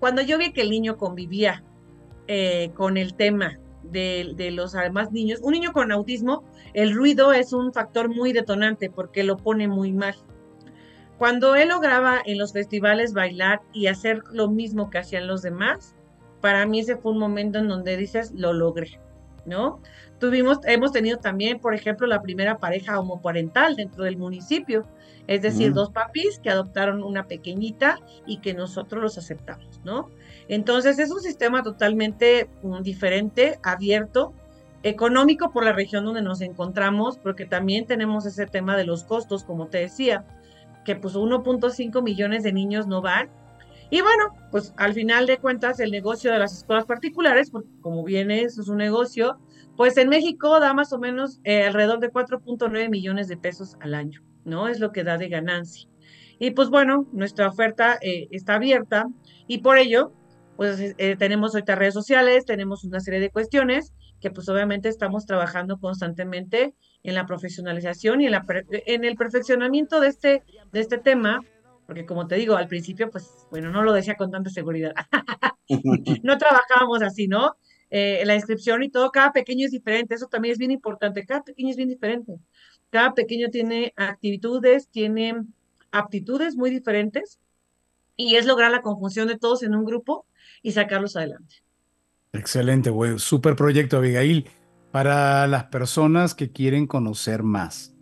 Cuando 0.00 0.22
yo 0.22 0.38
vi 0.38 0.52
que 0.52 0.62
el 0.62 0.70
niño 0.70 0.98
convivía 0.98 1.64
eh, 2.26 2.70
con 2.74 2.96
el 2.96 3.14
tema 3.14 3.58
de, 3.82 4.32
de, 4.36 4.50
los 4.50 4.72
demás 4.72 5.12
niños, 5.12 5.40
un 5.42 5.52
niño 5.52 5.72
con 5.72 5.92
autismo, 5.92 6.44
el 6.74 6.92
ruido 6.92 7.32
es 7.32 7.52
un 7.52 7.72
factor 7.72 8.08
muy 8.08 8.32
detonante 8.32 8.90
porque 8.90 9.22
lo 9.22 9.36
pone 9.36 9.68
muy 9.68 9.92
mal. 9.92 10.16
Cuando 11.18 11.54
él 11.54 11.68
lograba 11.68 12.20
en 12.24 12.38
los 12.38 12.52
festivales 12.52 13.14
bailar 13.14 13.62
y 13.72 13.86
hacer 13.86 14.22
lo 14.32 14.48
mismo 14.48 14.90
que 14.90 14.98
hacían 14.98 15.26
los 15.26 15.42
demás, 15.42 15.94
para 16.40 16.66
mí 16.66 16.80
ese 16.80 16.96
fue 16.96 17.12
un 17.12 17.18
momento 17.18 17.58
en 17.58 17.68
donde 17.68 17.96
dices, 17.96 18.32
lo 18.32 18.52
logré, 18.52 19.00
¿no? 19.46 19.80
Tuvimos, 20.18 20.58
hemos 20.64 20.92
tenido 20.92 21.18
también, 21.18 21.58
por 21.58 21.74
ejemplo, 21.74 22.06
la 22.06 22.22
primera 22.22 22.58
pareja 22.58 23.00
homoparental 23.00 23.76
dentro 23.76 24.04
del 24.04 24.18
municipio, 24.18 24.86
es 25.26 25.42
decir, 25.42 25.72
dos 25.72 25.90
papis 25.90 26.38
que 26.38 26.50
adoptaron 26.50 27.02
una 27.02 27.26
pequeñita 27.26 27.98
y 28.26 28.38
que 28.38 28.54
nosotros 28.54 29.02
los 29.02 29.18
aceptamos, 29.18 29.80
¿no? 29.84 30.10
Entonces 30.48 30.98
es 30.98 31.10
un 31.10 31.20
sistema 31.20 31.62
totalmente 31.62 32.48
mm, 32.62 32.82
diferente, 32.82 33.58
abierto, 33.62 34.32
económico 34.82 35.50
por 35.50 35.64
la 35.64 35.72
región 35.72 36.04
donde 36.04 36.22
nos 36.22 36.42
encontramos, 36.42 37.18
porque 37.18 37.46
también 37.46 37.86
tenemos 37.86 38.26
ese 38.26 38.46
tema 38.46 38.76
de 38.76 38.84
los 38.84 39.04
costos, 39.04 39.42
como 39.44 39.66
te 39.66 39.78
decía 39.78 40.24
que 40.86 40.96
pues 40.96 41.14
1.5 41.14 42.02
millones 42.02 42.44
de 42.44 42.52
niños 42.52 42.86
no 42.86 43.02
van. 43.02 43.28
Y 43.90 44.00
bueno, 44.00 44.24
pues 44.50 44.72
al 44.78 44.94
final 44.94 45.26
de 45.26 45.38
cuentas 45.38 45.78
el 45.80 45.90
negocio 45.90 46.32
de 46.32 46.38
las 46.38 46.56
escuelas 46.56 46.86
particulares, 46.86 47.50
porque 47.50 47.68
como 47.80 48.04
viene 48.04 48.42
eso 48.42 48.62
es 48.62 48.68
un 48.68 48.78
negocio, 48.78 49.38
pues 49.76 49.96
en 49.96 50.08
México 50.08 50.58
da 50.60 50.72
más 50.72 50.92
o 50.92 50.98
menos 50.98 51.40
eh, 51.44 51.64
alrededor 51.64 52.00
de 52.00 52.10
4.9 52.10 52.88
millones 52.88 53.28
de 53.28 53.36
pesos 53.36 53.76
al 53.80 53.94
año, 53.94 54.22
¿no? 54.44 54.68
Es 54.68 54.80
lo 54.80 54.92
que 54.92 55.04
da 55.04 55.18
de 55.18 55.28
ganancia. 55.28 55.88
Y 56.38 56.52
pues 56.52 56.68
bueno, 56.70 57.06
nuestra 57.12 57.48
oferta 57.48 57.98
eh, 58.00 58.28
está 58.30 58.54
abierta 58.54 59.06
y 59.46 59.58
por 59.58 59.78
ello, 59.78 60.12
pues 60.56 60.94
eh, 60.98 61.16
tenemos 61.16 61.54
ahorita 61.54 61.74
redes 61.74 61.94
sociales, 61.94 62.44
tenemos 62.44 62.84
una 62.84 63.00
serie 63.00 63.20
de 63.20 63.30
cuestiones 63.30 63.92
que 64.20 64.30
pues 64.30 64.48
obviamente 64.48 64.88
estamos 64.88 65.26
trabajando 65.26 65.78
constantemente 65.78 66.74
en 67.02 67.14
la 67.14 67.26
profesionalización 67.26 68.20
y 68.20 68.26
en, 68.26 68.32
la, 68.32 68.44
en 68.70 69.04
el 69.04 69.16
perfeccionamiento 69.16 70.00
de 70.00 70.08
este, 70.08 70.42
de 70.72 70.80
este 70.80 70.98
tema, 70.98 71.40
porque 71.86 72.06
como 72.06 72.26
te 72.26 72.36
digo, 72.36 72.56
al 72.56 72.68
principio, 72.68 73.10
pues, 73.10 73.46
bueno, 73.50 73.70
no 73.70 73.82
lo 73.82 73.92
decía 73.92 74.16
con 74.16 74.30
tanta 74.30 74.50
seguridad. 74.50 74.94
no 76.22 76.38
trabajábamos 76.38 77.02
así, 77.02 77.28
¿no? 77.28 77.56
Eh, 77.90 78.22
la 78.26 78.34
inscripción 78.34 78.82
y 78.82 78.90
todo, 78.90 79.10
cada 79.12 79.32
pequeño 79.32 79.64
es 79.64 79.70
diferente, 79.70 80.14
eso 80.14 80.26
también 80.26 80.52
es 80.52 80.58
bien 80.58 80.72
importante, 80.72 81.24
cada 81.24 81.44
pequeño 81.44 81.70
es 81.70 81.76
bien 81.76 81.88
diferente. 81.88 82.38
Cada 82.90 83.14
pequeño 83.14 83.48
tiene 83.50 83.92
actitudes, 83.96 84.88
tiene 84.88 85.44
aptitudes 85.92 86.56
muy 86.56 86.70
diferentes 86.70 87.38
y 88.16 88.36
es 88.36 88.46
lograr 88.46 88.70
la 88.70 88.82
conjunción 88.82 89.28
de 89.28 89.38
todos 89.38 89.62
en 89.62 89.74
un 89.74 89.84
grupo 89.84 90.26
y 90.62 90.72
sacarlos 90.72 91.16
adelante. 91.16 91.65
Excelente, 92.38 92.90
güey. 92.90 93.18
Super 93.18 93.56
proyecto, 93.56 93.98
Abigail 93.98 94.46
para 94.96 95.46
las 95.46 95.64
personas 95.64 96.34
que 96.34 96.52
quieren 96.52 96.86
conocer 96.86 97.42
más. 97.42 97.94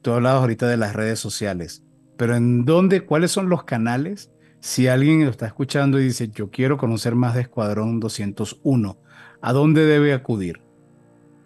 Tú 0.00 0.12
hablabas 0.12 0.40
ahorita 0.40 0.68
de 0.68 0.78
las 0.78 0.94
redes 0.94 1.18
sociales, 1.18 1.84
pero 2.16 2.34
¿en 2.34 2.64
dónde, 2.64 3.04
cuáles 3.04 3.30
son 3.30 3.50
los 3.50 3.64
canales? 3.64 4.32
Si 4.58 4.88
alguien 4.88 5.22
lo 5.26 5.30
está 5.30 5.44
escuchando 5.44 6.00
y 6.00 6.04
dice, 6.04 6.28
yo 6.28 6.50
quiero 6.50 6.78
conocer 6.78 7.14
más 7.14 7.34
de 7.34 7.42
Escuadrón 7.42 8.00
201, 8.00 8.98
¿a 9.42 9.52
dónde 9.52 9.84
debe 9.84 10.14
acudir? 10.14 10.62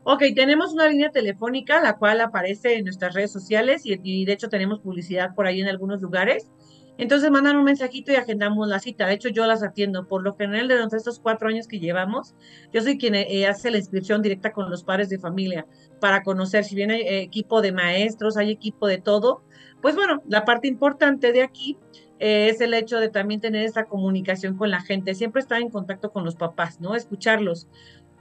Ok, 0.05 0.23
tenemos 0.33 0.73
una 0.73 0.87
línea 0.87 1.11
telefónica, 1.11 1.81
la 1.81 1.97
cual 1.97 2.21
aparece 2.21 2.77
en 2.77 2.85
nuestras 2.85 3.15
redes 3.15 3.33
sociales 3.33 3.85
y, 3.85 3.99
y 4.01 4.25
de 4.25 4.33
hecho 4.33 4.49
tenemos 4.49 4.79
publicidad 4.79 5.35
por 5.35 5.49
ahí 5.49 5.61
en 5.61 5.67
algunos 5.67 6.01
lugares. 6.01 6.53
Entonces 6.97 7.31
mandan 7.31 7.57
un 7.57 7.65
mensajito 7.65 8.13
y 8.13 8.17
agendamos 8.17 8.69
la 8.69 8.79
cita. 8.79 9.07
De 9.07 9.15
hecho, 9.15 9.29
yo 9.29 9.47
las 9.47 9.63
atiendo. 9.63 10.07
Por 10.07 10.23
lo 10.23 10.37
general, 10.37 10.69
de 10.69 10.97
estos 10.97 11.19
cuatro 11.19 11.49
años 11.49 11.67
que 11.67 11.81
llevamos, 11.81 12.35
yo 12.73 12.83
soy 12.83 12.99
quien 12.99 13.17
eh, 13.17 13.47
hace 13.47 13.71
la 13.71 13.79
inscripción 13.79 14.23
directa 14.23 14.53
con 14.53 14.71
los 14.71 14.85
padres 14.85 15.09
de 15.09 15.19
familia 15.19 15.67
para 16.01 16.23
conocer 16.23 16.65
si 16.65 16.77
viene 16.77 17.01
eh, 17.01 17.23
equipo 17.23 17.63
de 17.63 17.73
maestros, 17.73 18.37
hay 18.37 18.51
equipo 18.51 18.87
de 18.87 18.99
todo. 18.99 19.43
Pues 19.83 19.97
bueno, 19.97 20.23
la 20.29 20.45
parte 20.45 20.69
importante 20.69 21.33
de 21.33 21.43
aquí 21.43 21.77
eh, 22.21 22.49
es 22.49 22.61
el 22.61 22.73
hecho 22.75 23.01
de 23.01 23.09
también 23.09 23.41
tener 23.41 23.65
esa 23.65 23.87
comunicación 23.87 24.57
con 24.57 24.71
la 24.71 24.81
gente, 24.81 25.15
siempre 25.15 25.41
estar 25.41 25.61
en 25.61 25.71
contacto 25.71 26.13
con 26.13 26.25
los 26.25 26.37
papás, 26.37 26.81
¿no? 26.81 26.95
Escucharlos. 26.95 27.69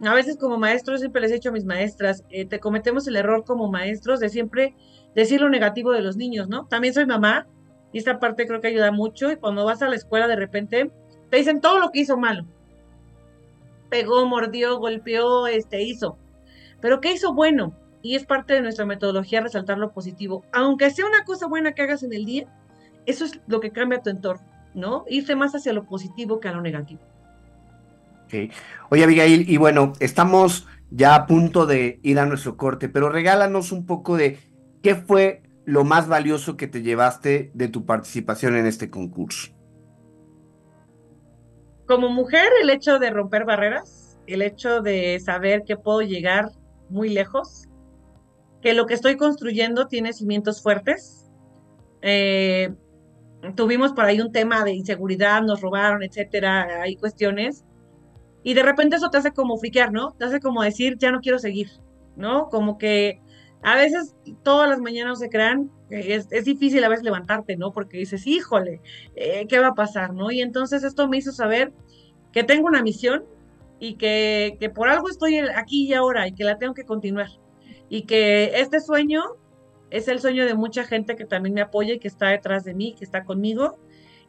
A 0.01 0.13
veces 0.15 0.35
como 0.37 0.57
maestros, 0.57 0.99
siempre 0.99 1.21
les 1.21 1.31
he 1.31 1.35
dicho 1.35 1.49
a 1.49 1.53
mis 1.53 1.63
maestras, 1.63 2.23
te 2.27 2.59
cometemos 2.59 3.07
el 3.07 3.15
error 3.15 3.45
como 3.45 3.71
maestros 3.71 4.19
de 4.19 4.27
siempre 4.27 4.75
decir 5.15 5.39
lo 5.39 5.49
negativo 5.49 5.91
de 5.91 6.01
los 6.01 6.17
niños, 6.17 6.49
¿no? 6.49 6.65
También 6.65 6.93
soy 6.93 7.05
mamá, 7.05 7.47
y 7.93 7.99
esta 7.99 8.19
parte 8.19 8.47
creo 8.47 8.59
que 8.59 8.67
ayuda 8.67 8.91
mucho. 8.91 9.31
Y 9.31 9.37
cuando 9.37 9.63
vas 9.63 9.81
a 9.81 9.87
la 9.87 9.95
escuela, 9.95 10.27
de 10.27 10.35
repente 10.35 10.91
te 11.29 11.37
dicen 11.37 11.61
todo 11.61 11.79
lo 11.79 11.91
que 11.91 12.01
hizo 12.01 12.17
malo. 12.17 12.45
Pegó, 13.89 14.25
mordió, 14.25 14.79
golpeó, 14.79 15.47
este, 15.47 15.83
hizo. 15.83 16.17
Pero 16.81 16.99
¿qué 16.99 17.13
hizo 17.13 17.33
bueno? 17.33 17.73
Y 18.01 18.15
es 18.15 18.25
parte 18.25 18.53
de 18.53 18.61
nuestra 18.61 18.85
metodología 18.85 19.39
resaltar 19.39 19.77
lo 19.77 19.93
positivo. 19.93 20.43
Aunque 20.51 20.89
sea 20.89 21.05
una 21.05 21.23
cosa 21.23 21.47
buena 21.47 21.73
que 21.73 21.83
hagas 21.83 22.03
en 22.03 22.11
el 22.11 22.25
día, 22.25 22.47
eso 23.05 23.23
es 23.25 23.39
lo 23.47 23.59
que 23.59 23.71
cambia 23.71 24.01
tu 24.01 24.09
entorno, 24.09 24.45
¿no? 24.73 25.05
Irse 25.07 25.35
más 25.35 25.53
hacia 25.55 25.71
lo 25.71 25.85
positivo 25.85 26.39
que 26.39 26.49
a 26.49 26.53
lo 26.53 26.61
negativo. 26.61 27.01
Okay. 28.25 28.51
Oye, 28.89 29.03
Abigail, 29.03 29.49
y 29.49 29.57
bueno, 29.57 29.93
estamos 29.99 30.65
ya 30.89 31.13
a 31.15 31.27
punto 31.27 31.65
de 31.67 31.99
ir 32.01 32.19
a 32.19 32.25
nuestro 32.25 32.57
corte, 32.57 32.89
pero 32.89 33.09
regálanos 33.09 33.71
un 33.71 33.85
poco 33.85 34.17
de 34.17 34.39
qué 34.81 34.95
fue 34.95 35.42
lo 35.65 35.83
más 35.83 36.07
valioso 36.07 36.57
que 36.57 36.67
te 36.67 36.81
llevaste 36.81 37.51
de 37.53 37.67
tu 37.67 37.85
participación 37.85 38.55
en 38.55 38.65
este 38.65 38.89
concurso? 38.89 39.51
Como 41.87 42.09
mujer, 42.09 42.49
el 42.61 42.69
hecho 42.69 42.99
de 42.99 43.09
romper 43.09 43.45
barreras, 43.45 44.17
el 44.27 44.41
hecho 44.41 44.81
de 44.81 45.19
saber 45.19 45.63
que 45.63 45.77
puedo 45.77 46.01
llegar 46.01 46.49
muy 46.89 47.09
lejos, 47.09 47.67
que 48.61 48.73
lo 48.73 48.85
que 48.85 48.93
estoy 48.93 49.17
construyendo 49.17 49.87
tiene 49.87 50.13
cimientos 50.13 50.61
fuertes. 50.61 51.29
Eh, 52.01 52.73
tuvimos 53.55 53.91
por 53.91 54.05
ahí 54.05 54.21
un 54.21 54.31
tema 54.31 54.63
de 54.63 54.73
inseguridad, 54.73 55.41
nos 55.41 55.61
robaron, 55.61 56.03
etcétera, 56.03 56.81
hay 56.81 56.95
cuestiones. 56.95 57.65
Y 58.43 58.53
de 58.53 58.63
repente 58.63 58.95
eso 58.95 59.09
te 59.09 59.17
hace 59.17 59.31
como 59.31 59.57
friquear, 59.57 59.91
¿no? 59.91 60.11
Te 60.11 60.25
hace 60.25 60.39
como 60.39 60.63
decir, 60.63 60.97
ya 60.97 61.11
no 61.11 61.19
quiero 61.19 61.39
seguir, 61.39 61.69
¿no? 62.15 62.49
Como 62.49 62.77
que 62.77 63.21
a 63.63 63.75
veces 63.75 64.15
todas 64.43 64.69
las 64.69 64.79
mañanas 64.79 65.19
se 65.19 65.29
crean, 65.29 65.71
es, 65.89 66.27
es, 66.31 66.45
difícil 66.45 66.83
a 66.83 66.89
veces 66.89 67.03
levantarte, 67.03 67.55
¿no? 67.55 67.71
Porque 67.71 67.97
dices, 67.97 68.27
híjole, 68.27 68.81
eh, 69.15 69.45
¿qué 69.47 69.59
va 69.59 69.67
a 69.67 69.73
pasar, 69.73 70.13
no? 70.13 70.31
Y 70.31 70.41
entonces 70.41 70.83
esto 70.83 71.07
me 71.07 71.17
hizo 71.17 71.31
saber 71.31 71.71
que 72.33 72.43
tengo 72.43 72.67
una 72.67 72.83
misión 72.83 73.23
y 73.79 73.95
que, 73.95 74.57
que 74.59 74.69
por 74.69 74.89
algo 74.89 75.09
estoy 75.09 75.37
aquí 75.37 75.87
y 75.87 75.93
ahora 75.93 76.27
y 76.27 76.33
que 76.33 76.43
la 76.43 76.57
tengo 76.57 76.73
que 76.73 76.83
continuar. 76.83 77.29
Y 77.89 78.03
que 78.03 78.51
este 78.55 78.81
sueño 78.81 79.21
es 79.89 80.07
el 80.07 80.19
sueño 80.19 80.45
de 80.45 80.55
mucha 80.55 80.83
gente 80.83 81.15
que 81.15 81.25
también 81.25 81.53
me 81.53 81.61
apoya 81.61 81.93
y 81.93 81.99
que 81.99 82.07
está 82.07 82.29
detrás 82.29 82.65
de 82.65 82.73
mí, 82.73 82.95
que 82.97 83.05
está 83.05 83.23
conmigo 83.23 83.77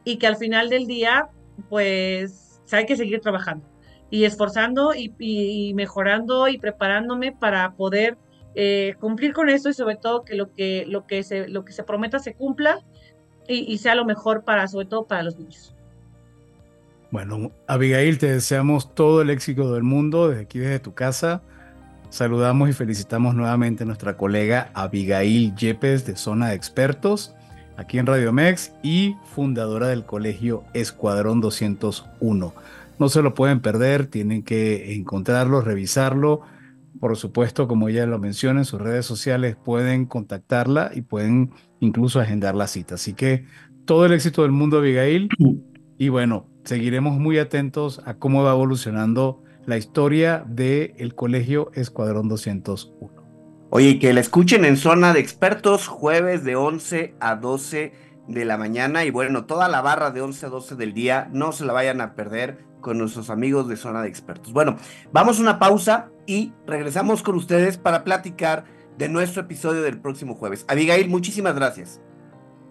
y 0.05 0.19
que 0.19 0.27
al 0.27 0.37
final 0.37 0.69
del 0.69 0.87
día, 0.87 1.29
pues 1.69 2.61
hay 2.71 2.87
que 2.87 2.97
seguir 2.97 3.21
trabajando 3.21 3.67
y 4.11 4.25
esforzando 4.25 4.95
y, 4.95 5.13
y 5.19 5.75
mejorando 5.75 6.47
y 6.47 6.59
preparándome 6.59 7.33
para 7.33 7.73
poder 7.73 8.17
eh, 8.55 8.95
cumplir 9.01 9.33
con 9.33 9.49
eso 9.49 9.69
y 9.69 9.75
sobre 9.75 9.97
todo 9.97 10.25
que 10.25 10.35
lo 10.35 10.53
que, 10.55 10.85
lo 10.87 11.07
que, 11.07 11.23
se, 11.23 11.49
lo 11.49 11.65
que 11.65 11.73
se 11.73 11.83
prometa 11.83 12.19
se 12.19 12.35
cumpla 12.35 12.85
y, 13.49 13.77
sea 13.79 13.95
lo 13.95 14.05
mejor 14.05 14.45
para, 14.45 14.67
sobre 14.69 14.87
todo 14.87 15.07
para 15.07 15.23
los 15.23 15.37
niños. 15.37 15.75
Bueno, 17.11 17.53
Abigail, 17.67 18.19
te 18.19 18.33
deseamos 18.33 18.95
todo 18.95 19.23
el 19.23 19.31
éxito 19.31 19.75
del 19.75 19.83
mundo 19.83 20.29
desde 20.29 20.43
aquí, 20.43 20.59
desde 20.59 20.79
tu 20.79 20.95
casa. 20.95 21.43
Saludamos 22.09 22.71
y 22.71 22.73
felicitamos 22.73 23.35
nuevamente 23.35 23.83
a 23.83 23.87
nuestra 23.87 24.17
colega 24.17 24.71
Abigail 24.73 25.55
Yepes 25.57 26.07
de 26.07 26.17
Zona 26.17 26.49
de 26.49 26.55
Expertos, 26.55 27.35
aquí 27.77 27.99
en 27.99 28.07
Radio 28.07 28.33
Mex 28.33 28.73
y 28.83 29.15
fundadora 29.35 29.89
del 29.89 30.05
colegio 30.05 30.65
Escuadrón 30.75 31.41
201. 31.41 32.55
no 32.99 33.09
se 33.09 33.23
lo 33.23 33.35
pueden 33.35 33.61
perder, 33.61 34.07
tienen 34.07 34.43
que 34.43 34.95
encontrarlo, 34.95 35.61
revisarlo. 35.61 36.43
Por 37.01 37.17
supuesto, 37.17 37.67
como 37.69 37.89
ella 37.89 38.07
lo 38.07 38.19
menciona 38.19 38.61
en 38.61 38.65
sus 38.65 38.81
redes 38.81 39.05
sociales, 39.05 39.57
pueden 39.57 40.07
contactarla 40.07 40.91
y 40.95 41.03
pueden 41.03 41.51
incluso 41.81 42.21
agendar 42.21 42.55
la 42.55 42.67
cita. 42.67 42.95
Así 42.95 43.15
que 43.15 43.45
todo 43.85 44.07
el 44.07 44.13
éxito 44.13 44.43
del 44.43 44.53
mundo, 44.53 44.79
Abigail. 44.79 45.29
Y 45.99 46.09
bueno, 46.09 46.47
seguiremos 46.65 47.19
muy 47.19 47.39
atentos 47.39 48.01
a 48.05 48.15
cómo 48.15 48.43
va 48.43 48.53
evolucionando 48.53 49.43
la 49.67 49.77
historia 49.77 50.45
del 50.47 50.95
el 50.97 51.15
Colegio 51.15 51.71
Escuadrón 51.75 52.29
201. 52.29 53.25
Oye, 53.71 53.99
que 53.99 54.13
la 54.13 54.21
escuchen 54.21 54.65
en 54.65 54.77
zona 54.77 55.13
de 55.13 55.21
expertos 55.21 55.89
jueves 55.89 56.45
de 56.45 56.55
11 56.55 57.15
a 57.19 57.37
12 57.37 57.93
de 58.29 58.45
la 58.45 58.57
mañana 58.57 59.05
y 59.05 59.11
bueno, 59.11 59.47
toda 59.47 59.69
la 59.69 59.81
barra 59.81 60.11
de 60.11 60.21
11 60.21 60.47
a 60.47 60.49
12 60.49 60.77
del 60.77 60.95
día, 60.95 61.29
no 61.33 61.53
se 61.53 61.65
la 61.65 61.73
vayan 61.73 62.01
a 62.01 62.15
perder 62.15 62.65
con 62.85 62.99
nuestros 62.99 63.31
amigos 63.31 63.67
de 63.67 63.77
zona 63.77 64.03
de 64.03 64.09
expertos. 64.09 64.53
Bueno, 64.53 64.77
vamos 65.11 65.39
a 65.39 65.43
una 65.43 65.59
pausa 65.59 66.11
y 66.27 66.53
regresamos 66.67 67.23
con 67.23 67.35
ustedes 67.35 67.79
para 67.79 68.05
platicar 68.05 68.65
de 68.99 69.09
nuestro 69.09 69.43
episodio 69.43 69.83
del 69.83 69.99
próximo 70.01 70.35
jueves. 70.35 70.67
Abigail, 70.69 71.09
muchísimas 71.09 71.55
gracias. 71.55 72.01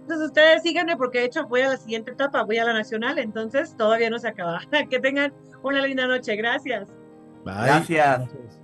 Entonces 0.01 0.27
ustedes 0.27 0.61
síganme 0.61 0.95
porque 0.97 1.19
de 1.19 1.25
hecho 1.25 1.47
voy 1.47 1.61
a 1.61 1.69
la 1.69 1.77
siguiente 1.77 2.11
etapa, 2.11 2.43
voy 2.43 2.57
a 2.59 2.65
la 2.65 2.73
nacional, 2.73 3.17
entonces 3.17 3.75
todavía 3.75 4.09
no 4.09 4.19
se 4.19 4.27
acaba. 4.27 4.61
que 4.89 4.99
tengan 4.99 5.33
una 5.63 5.81
linda 5.81 6.05
noche, 6.07 6.35
gracias. 6.35 6.89
Gracias. 7.43 8.21
Y 8.21 8.62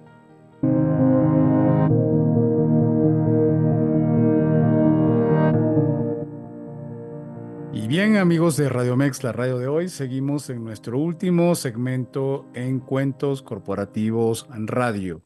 bien 7.90 8.18
amigos 8.18 8.56
de 8.56 8.70
Radio 8.70 8.96
Mex, 8.96 9.24
la 9.24 9.32
radio 9.32 9.58
de 9.58 9.68
hoy, 9.68 9.90
seguimos 9.90 10.52
en 10.52 10.64
nuestro 10.64 11.00
último 11.00 11.56
segmento 11.56 12.46
en 12.54 12.80
Cuentos 12.80 13.42
Corporativos 13.42 14.48
Radio 14.52 15.24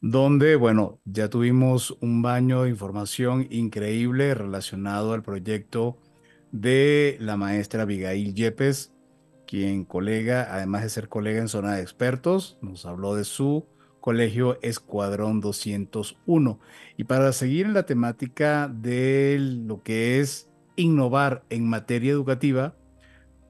donde, 0.00 0.54
bueno, 0.54 1.00
ya 1.04 1.28
tuvimos 1.28 1.96
un 2.00 2.22
baño 2.22 2.62
de 2.62 2.68
información 2.68 3.48
increíble 3.50 4.32
relacionado 4.34 5.12
al 5.12 5.24
proyecto 5.24 5.98
de 6.52 7.16
la 7.18 7.36
maestra 7.36 7.82
Abigail 7.82 8.32
Yepes, 8.32 8.92
quien 9.44 9.84
colega, 9.84 10.46
además 10.54 10.84
de 10.84 10.90
ser 10.90 11.08
colega 11.08 11.40
en 11.40 11.48
zona 11.48 11.74
de 11.74 11.82
expertos, 11.82 12.58
nos 12.60 12.86
habló 12.86 13.16
de 13.16 13.24
su 13.24 13.66
colegio 14.00 14.58
Escuadrón 14.62 15.40
201. 15.40 16.60
Y 16.96 17.04
para 17.04 17.32
seguir 17.32 17.66
en 17.66 17.74
la 17.74 17.86
temática 17.86 18.68
de 18.68 19.38
lo 19.40 19.82
que 19.82 20.20
es 20.20 20.48
innovar 20.76 21.44
en 21.50 21.68
materia 21.68 22.12
educativa, 22.12 22.74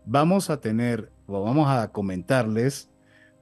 vamos 0.07 0.51
a 0.51 0.61
tener 0.61 1.11
o 1.27 1.43
vamos 1.43 1.69
a 1.69 1.91
comentarles 1.93 2.91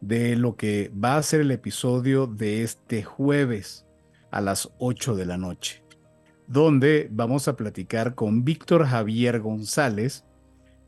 de 0.01 0.37
lo 0.37 0.57
que 0.57 0.93
va 0.93 1.17
a 1.17 1.23
ser 1.23 1.41
el 1.41 1.51
episodio 1.51 2.27
de 2.27 2.63
este 2.63 3.03
jueves 3.03 3.87
a 4.31 4.41
las 4.41 4.71
8 4.79 5.15
de 5.15 5.27
la 5.27 5.37
noche, 5.37 5.85
donde 6.47 7.09
vamos 7.11 7.49
a 7.49 7.57
platicar 7.57 8.15
con 8.15 8.45
Víctor 8.45 8.87
Javier 8.87 9.41
González, 9.41 10.25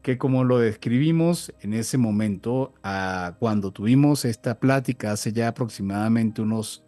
que 0.03 0.18
como 0.18 0.45
lo 0.45 0.59
describimos 0.59 1.55
en 1.61 1.74
ese 1.74 1.97
momento, 1.97 2.74
cuando 3.38 3.70
tuvimos 3.70 4.24
esta 4.24 4.59
plática 4.59 5.12
hace 5.12 5.32
ya 5.32 5.49
aproximadamente 5.49 6.42
unos 6.42 6.84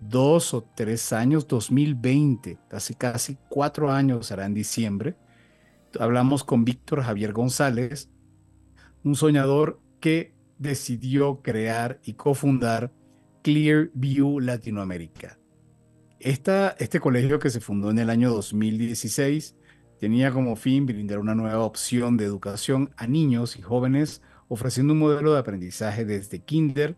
dos 0.00 0.52
o 0.54 0.62
tres 0.74 1.12
años, 1.12 1.46
2020, 1.46 2.58
casi 2.68 2.94
casi 2.94 3.38
cuatro 3.48 3.92
años 3.92 4.26
será 4.26 4.46
en 4.46 4.54
diciembre, 4.54 5.14
hablamos 5.98 6.44
con 6.44 6.64
Víctor 6.64 7.02
Javier 7.02 7.32
González, 7.32 8.10
un 9.04 9.14
soñador 9.14 9.80
que 10.00 10.34
decidió 10.58 11.42
crear 11.42 12.00
y 12.04 12.14
cofundar 12.14 12.92
Clearview 13.42 14.40
Latinoamérica. 14.40 15.38
Esta, 16.20 16.76
este 16.78 17.00
colegio 17.00 17.38
que 17.38 17.50
se 17.50 17.60
fundó 17.60 17.90
en 17.90 17.98
el 17.98 18.10
año 18.10 18.30
2016 18.30 19.56
tenía 19.98 20.30
como 20.30 20.56
fin 20.56 20.86
brindar 20.86 21.18
una 21.18 21.34
nueva 21.34 21.64
opción 21.64 22.16
de 22.16 22.24
educación 22.24 22.90
a 22.96 23.06
niños 23.06 23.56
y 23.56 23.62
jóvenes, 23.62 24.22
ofreciendo 24.48 24.92
un 24.92 25.00
modelo 25.00 25.32
de 25.32 25.40
aprendizaje 25.40 26.04
desde 26.04 26.40
kinder 26.40 26.96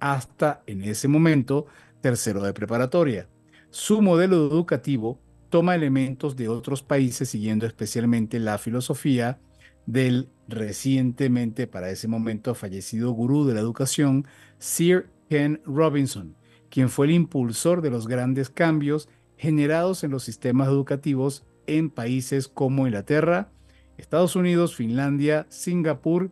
hasta, 0.00 0.62
en 0.66 0.82
ese 0.82 1.08
momento, 1.08 1.66
tercero 2.00 2.42
de 2.42 2.52
preparatoria. 2.52 3.28
Su 3.70 4.02
modelo 4.02 4.36
educativo 4.36 5.20
toma 5.52 5.74
elementos 5.74 6.34
de 6.34 6.48
otros 6.48 6.82
países 6.82 7.28
siguiendo 7.28 7.66
especialmente 7.66 8.40
la 8.40 8.56
filosofía 8.56 9.38
del 9.84 10.30
recientemente 10.48 11.66
para 11.66 11.90
ese 11.90 12.08
momento 12.08 12.54
fallecido 12.54 13.12
gurú 13.12 13.44
de 13.44 13.52
la 13.52 13.60
educación, 13.60 14.26
Sir 14.58 15.10
Ken 15.28 15.60
Robinson, 15.66 16.36
quien 16.70 16.88
fue 16.88 17.04
el 17.04 17.12
impulsor 17.12 17.82
de 17.82 17.90
los 17.90 18.08
grandes 18.08 18.48
cambios 18.48 19.10
generados 19.36 20.04
en 20.04 20.10
los 20.12 20.24
sistemas 20.24 20.68
educativos 20.68 21.44
en 21.66 21.90
países 21.90 22.48
como 22.48 22.86
Inglaterra, 22.86 23.52
Estados 23.98 24.36
Unidos, 24.36 24.74
Finlandia, 24.74 25.46
Singapur 25.50 26.30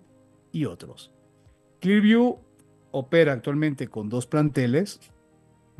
y 0.50 0.64
otros. 0.64 1.12
Clearview 1.80 2.38
opera 2.90 3.34
actualmente 3.34 3.86
con 3.86 4.08
dos 4.08 4.26
planteles. 4.26 4.98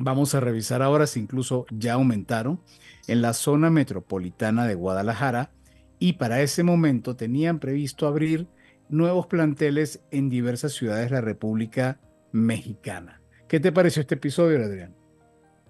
Vamos 0.03 0.33
a 0.33 0.39
revisar 0.39 0.81
ahora 0.81 1.05
si 1.05 1.19
incluso 1.19 1.67
ya 1.69 1.93
aumentaron 1.93 2.59
en 3.07 3.21
la 3.21 3.33
zona 3.33 3.69
metropolitana 3.69 4.65
de 4.65 4.73
Guadalajara, 4.73 5.51
y 5.99 6.13
para 6.13 6.41
ese 6.41 6.63
momento 6.63 7.15
tenían 7.15 7.59
previsto 7.59 8.07
abrir 8.07 8.47
nuevos 8.89 9.27
planteles 9.27 10.01
en 10.09 10.31
diversas 10.31 10.73
ciudades 10.73 11.11
de 11.11 11.15
la 11.17 11.21
República 11.21 11.99
Mexicana. 12.31 13.21
¿Qué 13.47 13.59
te 13.59 13.71
pareció 13.71 14.01
este 14.01 14.15
episodio, 14.15 14.57
Adrián? 14.65 14.95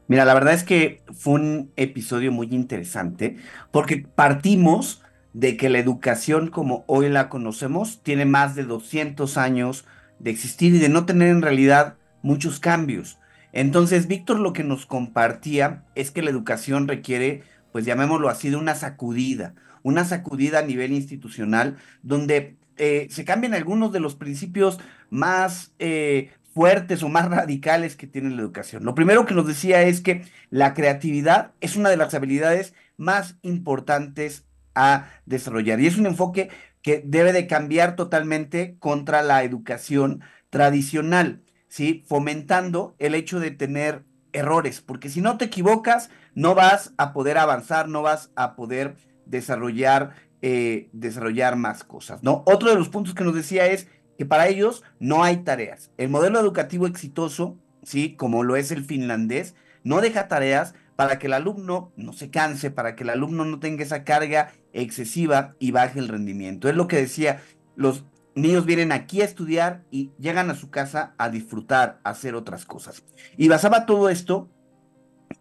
Mira, 0.08 0.24
la 0.24 0.34
verdad 0.34 0.54
es 0.54 0.64
que 0.64 1.04
fue 1.12 1.34
un 1.34 1.74
episodio 1.76 2.32
muy 2.32 2.48
interesante 2.52 3.36
porque 3.72 4.08
partimos 4.16 5.04
de 5.34 5.58
que 5.58 5.70
la 5.70 5.80
educación 5.80 6.48
como 6.48 6.86
hoy 6.88 7.10
la 7.10 7.28
conocemos 7.28 8.02
tiene 8.02 8.24
más 8.24 8.56
de 8.56 8.64
200 8.64 9.38
años 9.38 9.84
de 10.20 10.32
existir 10.32 10.74
y 10.74 10.80
de 10.80 10.88
no 10.88 11.06
tener 11.06 11.28
en 11.28 11.42
realidad 11.42 11.98
muchos 12.22 12.62
cambios. 12.62 13.18
Entonces, 13.54 14.08
Víctor 14.08 14.40
lo 14.40 14.54
que 14.54 14.64
nos 14.64 14.86
compartía 14.86 15.86
es 15.96 16.12
que 16.12 16.22
la 16.22 16.30
educación 16.30 16.88
requiere, 16.88 17.44
pues 17.72 17.86
llamémoslo 17.86 18.30
así, 18.30 18.50
de 18.50 18.56
una 18.56 18.76
sacudida, 18.76 19.56
una 19.84 20.06
sacudida 20.06 20.60
a 20.60 20.64
nivel 20.64 20.92
institucional 20.92 21.78
donde 22.04 22.58
eh, 22.78 23.08
se 23.10 23.26
cambian 23.26 23.54
algunos 23.54 23.92
de 23.92 24.00
los 24.00 24.16
principios 24.16 24.80
más 25.10 25.74
eh, 25.80 26.32
fuertes 26.54 27.04
o 27.04 27.10
más 27.10 27.30
radicales 27.30 27.96
que 27.96 28.08
tiene 28.08 28.30
la 28.32 28.42
educación. 28.42 28.84
Lo 28.84 28.96
primero 28.96 29.26
que 29.26 29.34
nos 29.34 29.48
decía 29.48 29.84
es 29.84 30.02
que 30.02 30.26
la 30.50 30.74
creatividad 30.74 31.52
es 31.62 31.76
una 31.76 31.90
de 31.90 31.98
las 31.98 32.14
habilidades 32.14 32.74
más 32.98 33.38
importantes 33.42 34.46
a 34.76 35.10
desarrollar 35.26 35.80
y 35.80 35.88
es 35.88 35.98
un 35.98 36.06
enfoque 36.06 36.50
que 36.82 37.04
debe 37.06 37.34
de 37.34 37.48
cambiar 37.48 37.96
totalmente 37.96 38.76
contra 38.80 39.22
la 39.22 39.44
educación 39.44 40.22
tradicional, 40.50 41.42
¿sí? 41.72 42.04
Fomentando 42.06 42.96
el 43.00 43.16
hecho 43.16 43.40
de 43.40 43.50
tener 43.50 44.04
errores, 44.34 44.82
porque 44.82 45.08
si 45.08 45.22
no 45.22 45.38
te 45.38 45.46
equivocas, 45.46 46.10
no 46.36 46.54
vas 46.54 46.94
a 46.98 47.14
poder 47.14 47.38
avanzar, 47.38 47.88
no 47.88 48.02
vas 48.02 48.30
a 48.36 48.58
poder 48.58 48.98
desarrollar, 49.26 50.14
eh, 50.42 50.90
desarrollar 50.92 51.56
más 51.56 51.86
cosas, 51.86 52.24
¿no? 52.24 52.44
Otro 52.46 52.70
de 52.70 52.76
los 52.76 52.90
puntos 52.90 53.14
que 53.14 53.24
nos 53.24 53.34
decía 53.34 53.68
es 53.68 53.88
que 54.18 54.26
para 54.26 54.50
ellos 54.50 54.84
no 55.00 55.24
hay 55.24 55.38
tareas. 55.38 55.92
El 55.98 56.10
modelo 56.10 56.42
educativo 56.42 56.88
exitoso, 56.88 57.58
¿sí? 57.84 58.16
Como 58.18 58.44
lo 58.44 58.58
es 58.58 58.72
el 58.72 58.84
finlandés, 58.84 59.56
no 59.86 60.02
deja 60.02 60.28
tareas 60.28 60.76
para 60.98 61.20
que 61.20 61.28
el 61.28 61.34
alumno 61.34 61.94
no 61.96 62.12
se 62.12 62.30
canse, 62.30 62.70
para 62.70 62.98
que 62.98 63.04
el 63.04 63.12
alumno 63.12 63.46
no 63.46 63.62
tenga 63.62 63.84
esa 63.84 64.04
carga 64.04 64.52
excesiva 64.74 65.56
y 65.58 65.72
baje 65.72 66.00
el 66.00 66.10
rendimiento. 66.10 66.68
Es 66.68 66.76
lo 66.76 66.90
que 66.90 66.98
decía, 66.98 67.42
los 67.78 68.04
niños 68.36 68.66
vienen 68.66 68.92
aquí 68.92 69.22
a 69.22 69.26
estudiar 69.26 69.84
y 69.92 70.12
llegan 70.20 70.50
a 70.50 70.56
su 70.56 70.70
casa 70.70 71.14
a 71.18 71.30
disfrutar, 71.30 72.00
a 72.04 72.12
hacer 72.12 72.36
otras 72.36 72.66
cosas. 72.66 73.04
Y 73.38 73.48
basaba 73.48 73.86
todo 73.86 74.10
esto 74.10 74.50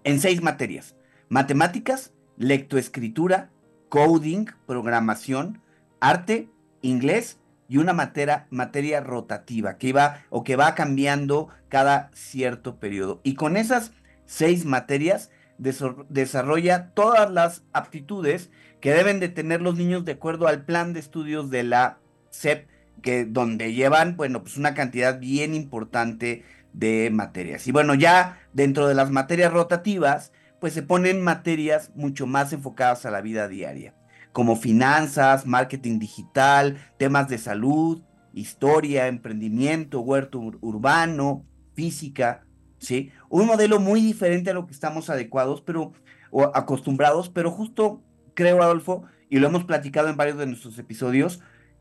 en 0.05 0.21
seis 0.21 0.43
materias. 0.43 0.97
Matemáticas, 1.29 2.13
lectoescritura, 2.37 3.51
coding, 3.89 4.47
programación, 4.67 5.61
arte, 6.01 6.49
inglés 6.83 7.39
y 7.69 7.77
una 7.77 7.93
materia, 7.93 9.01
rotativa 9.01 9.79
que 9.79 9.89
iba 9.89 10.25
o 10.31 10.43
que 10.43 10.57
va 10.57 10.75
cambiando 10.75 11.49
cada 11.69 12.11
cierto 12.15 12.81
periodo. 12.81 13.21
Y 13.23 13.35
con 13.35 13.57
esas 13.57 13.93
seis 14.27 14.65
materias 14.65 15.31
desarrolla 15.59 16.91
todas 16.95 17.31
las 17.31 17.63
aptitudes 17.73 18.51
que 18.81 18.93
deben 18.93 19.21
de 19.21 19.29
tener 19.29 19.61
los 19.61 19.77
niños 19.77 20.05
de 20.05 20.13
acuerdo 20.13 20.49
al 20.49 20.65
plan 20.65 20.95
de 20.95 21.01
estudios 21.01 21.51
de 21.51 21.63
la 21.63 21.99
SEP, 22.31 22.70
que 23.01 23.25
donde 23.25 23.73
llevan, 23.75 24.17
bueno, 24.17 24.43
pues 24.43 24.57
una 24.57 24.75
cantidad 24.75 25.19
bien 25.19 25.55
importante 25.55 26.45
de 26.73 27.11
materias. 27.13 27.67
Y 27.67 27.73
bueno, 27.73 27.95
ya 27.95 28.39
dentro 28.53 28.87
de 28.87 28.95
las 28.95 29.11
materias 29.11 29.53
rotativas, 29.53 30.33
pues 30.61 30.73
se 30.75 30.83
ponen 30.83 31.23
materias 31.23 31.91
mucho 31.95 32.27
más 32.27 32.53
enfocadas 32.53 33.07
a 33.07 33.11
la 33.11 33.21
vida 33.21 33.49
diaria, 33.49 33.95
como 34.33 34.57
finanzas, 34.57 35.47
marketing 35.47 35.99
digital, 35.99 36.79
temas 36.99 37.29
de 37.29 37.39
salud, 37.39 38.03
historia, 38.33 39.09
emprendimiento, 39.09 40.01
huerto 40.01 40.39
urbano, 40.61 41.45
física, 41.75 42.45
¿sí? 42.79 43.11
Un 43.29 43.47
modelo 43.47 43.81
muy 43.81 44.01
diferente 44.01 44.51
a 44.51 44.55
lo 44.55 44.67
que 44.67 44.73
estamos 44.73 45.11
adecuados, 45.11 45.63
pero, 45.63 45.93
o 46.31 46.45
acostumbrados, 46.55 47.29
pero 47.31 47.51
justo 47.51 48.03
creo, 48.35 48.63
Adolfo, 48.63 49.05
y 49.29 49.39
lo 49.39 49.49
hemos 49.49 49.65
platicado 49.65 50.09
en 50.09 50.17
varios 50.17 50.39
de 50.39 50.47
nuestros 50.47 50.79
episodios, 50.79 51.41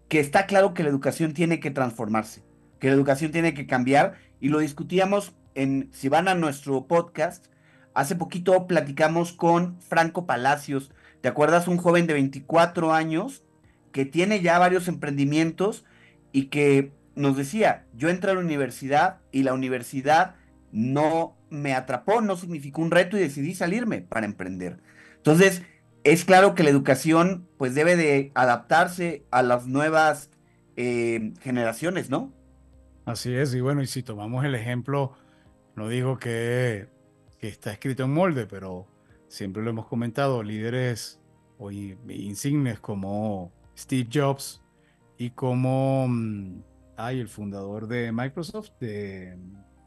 que 0.09 0.19
está 0.19 0.47
claro 0.47 0.73
que 0.73 0.83
la 0.83 0.89
educación 0.89 1.33
tiene 1.33 1.59
que 1.59 1.71
transformarse, 1.71 2.43
que 2.79 2.87
la 2.87 2.93
educación 2.93 3.31
tiene 3.31 3.53
que 3.53 3.67
cambiar, 3.67 4.15
y 4.41 4.49
lo 4.49 4.59
discutíamos 4.59 5.33
en, 5.55 5.89
si 5.93 6.09
van 6.09 6.27
a 6.27 6.35
nuestro 6.35 6.87
podcast, 6.87 7.47
hace 7.93 8.15
poquito 8.15 8.67
platicamos 8.67 9.33
con 9.33 9.79
Franco 9.81 10.25
Palacios, 10.25 10.91
¿te 11.21 11.29
acuerdas? 11.29 11.67
Un 11.67 11.77
joven 11.77 12.07
de 12.07 12.13
24 12.13 12.93
años 12.93 13.43
que 13.91 14.05
tiene 14.05 14.41
ya 14.41 14.57
varios 14.59 14.87
emprendimientos 14.87 15.85
y 16.31 16.45
que 16.45 16.91
nos 17.15 17.37
decía, 17.37 17.85
yo 17.93 18.09
entré 18.09 18.31
a 18.31 18.35
la 18.35 18.39
universidad 18.39 19.17
y 19.31 19.43
la 19.43 19.53
universidad 19.53 20.35
no 20.71 21.35
me 21.49 21.73
atrapó, 21.73 22.21
no 22.21 22.37
significó 22.37 22.81
un 22.81 22.91
reto 22.91 23.17
y 23.17 23.21
decidí 23.21 23.53
salirme 23.53 24.01
para 24.01 24.25
emprender. 24.25 24.79
Entonces, 25.17 25.63
es 26.03 26.25
claro 26.25 26.55
que 26.55 26.63
la 26.63 26.69
educación 26.69 27.47
pues 27.57 27.75
debe 27.75 27.95
de 27.95 28.31
adaptarse 28.35 29.25
a 29.31 29.43
las 29.43 29.67
nuevas 29.67 30.29
eh, 30.75 31.33
generaciones, 31.41 32.09
¿no? 32.09 32.33
Así 33.05 33.33
es, 33.33 33.53
y 33.53 33.61
bueno, 33.61 33.81
y 33.81 33.87
si 33.87 34.03
tomamos 34.03 34.45
el 34.45 34.55
ejemplo, 34.55 35.13
no 35.75 35.89
digo 35.89 36.19
que, 36.19 36.87
que 37.39 37.47
está 37.47 37.71
escrito 37.71 38.03
en 38.03 38.13
molde, 38.13 38.45
pero 38.45 38.87
siempre 39.27 39.63
lo 39.63 39.71
hemos 39.71 39.87
comentado, 39.87 40.43
líderes 40.43 41.19
o 41.57 41.71
insignes 41.71 42.79
como 42.79 43.51
Steve 43.77 44.07
Jobs 44.11 44.61
y 45.17 45.31
como 45.31 46.07
mm, 46.07 46.61
hay 46.97 47.19
el 47.19 47.27
fundador 47.27 47.87
de 47.87 48.11
Microsoft, 48.11 48.71
de 48.79 49.37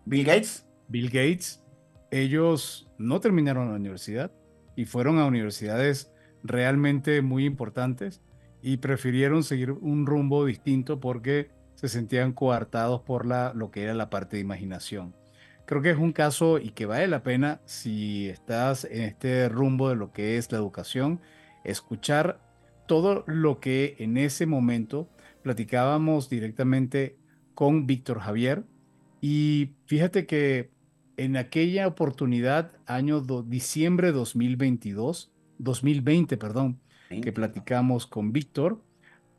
Bill 0.04 0.24
Gates. 0.24 0.66
Bill 0.88 1.06
Gates, 1.06 1.64
ellos 2.10 2.90
no 2.98 3.20
terminaron 3.20 3.70
la 3.70 3.76
universidad 3.76 4.32
y 4.76 4.84
fueron 4.84 5.18
a 5.18 5.26
universidades 5.26 6.12
realmente 6.42 7.22
muy 7.22 7.44
importantes 7.44 8.22
y 8.62 8.78
prefirieron 8.78 9.42
seguir 9.42 9.72
un 9.72 10.06
rumbo 10.06 10.44
distinto 10.44 11.00
porque 11.00 11.50
se 11.74 11.88
sentían 11.88 12.32
coartados 12.32 13.02
por 13.02 13.26
la, 13.26 13.52
lo 13.54 13.70
que 13.70 13.82
era 13.82 13.94
la 13.94 14.10
parte 14.10 14.36
de 14.36 14.42
imaginación. 14.42 15.14
Creo 15.66 15.82
que 15.82 15.90
es 15.90 15.98
un 15.98 16.12
caso 16.12 16.58
y 16.58 16.70
que 16.70 16.86
vale 16.86 17.08
la 17.08 17.22
pena 17.22 17.60
si 17.64 18.28
estás 18.28 18.84
en 18.84 19.02
este 19.02 19.48
rumbo 19.48 19.88
de 19.88 19.96
lo 19.96 20.12
que 20.12 20.36
es 20.36 20.50
la 20.52 20.58
educación, 20.58 21.20
escuchar 21.64 22.40
todo 22.86 23.24
lo 23.26 23.60
que 23.60 23.96
en 23.98 24.16
ese 24.16 24.46
momento 24.46 25.08
platicábamos 25.42 26.28
directamente 26.28 27.16
con 27.54 27.86
Víctor 27.86 28.20
Javier 28.20 28.64
y 29.20 29.76
fíjate 29.86 30.26
que 30.26 30.71
en 31.22 31.36
aquella 31.36 31.86
oportunidad, 31.86 32.72
año 32.84 33.20
diciembre 33.20 34.10
2022, 34.10 35.32
2020, 35.58 36.36
perdón, 36.36 36.80
que 37.22 37.30
platicamos 37.30 38.08
con 38.08 38.32
Víctor 38.32 38.82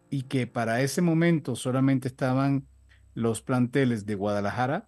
y 0.10 0.22
que 0.24 0.48
para 0.48 0.82
ese 0.82 1.02
momento 1.02 1.58
solamente 1.58 2.08
estaban 2.08 2.70
los 3.16 3.42
planteles 3.42 4.06
de 4.06 4.16
Guadalajara, 4.16 4.88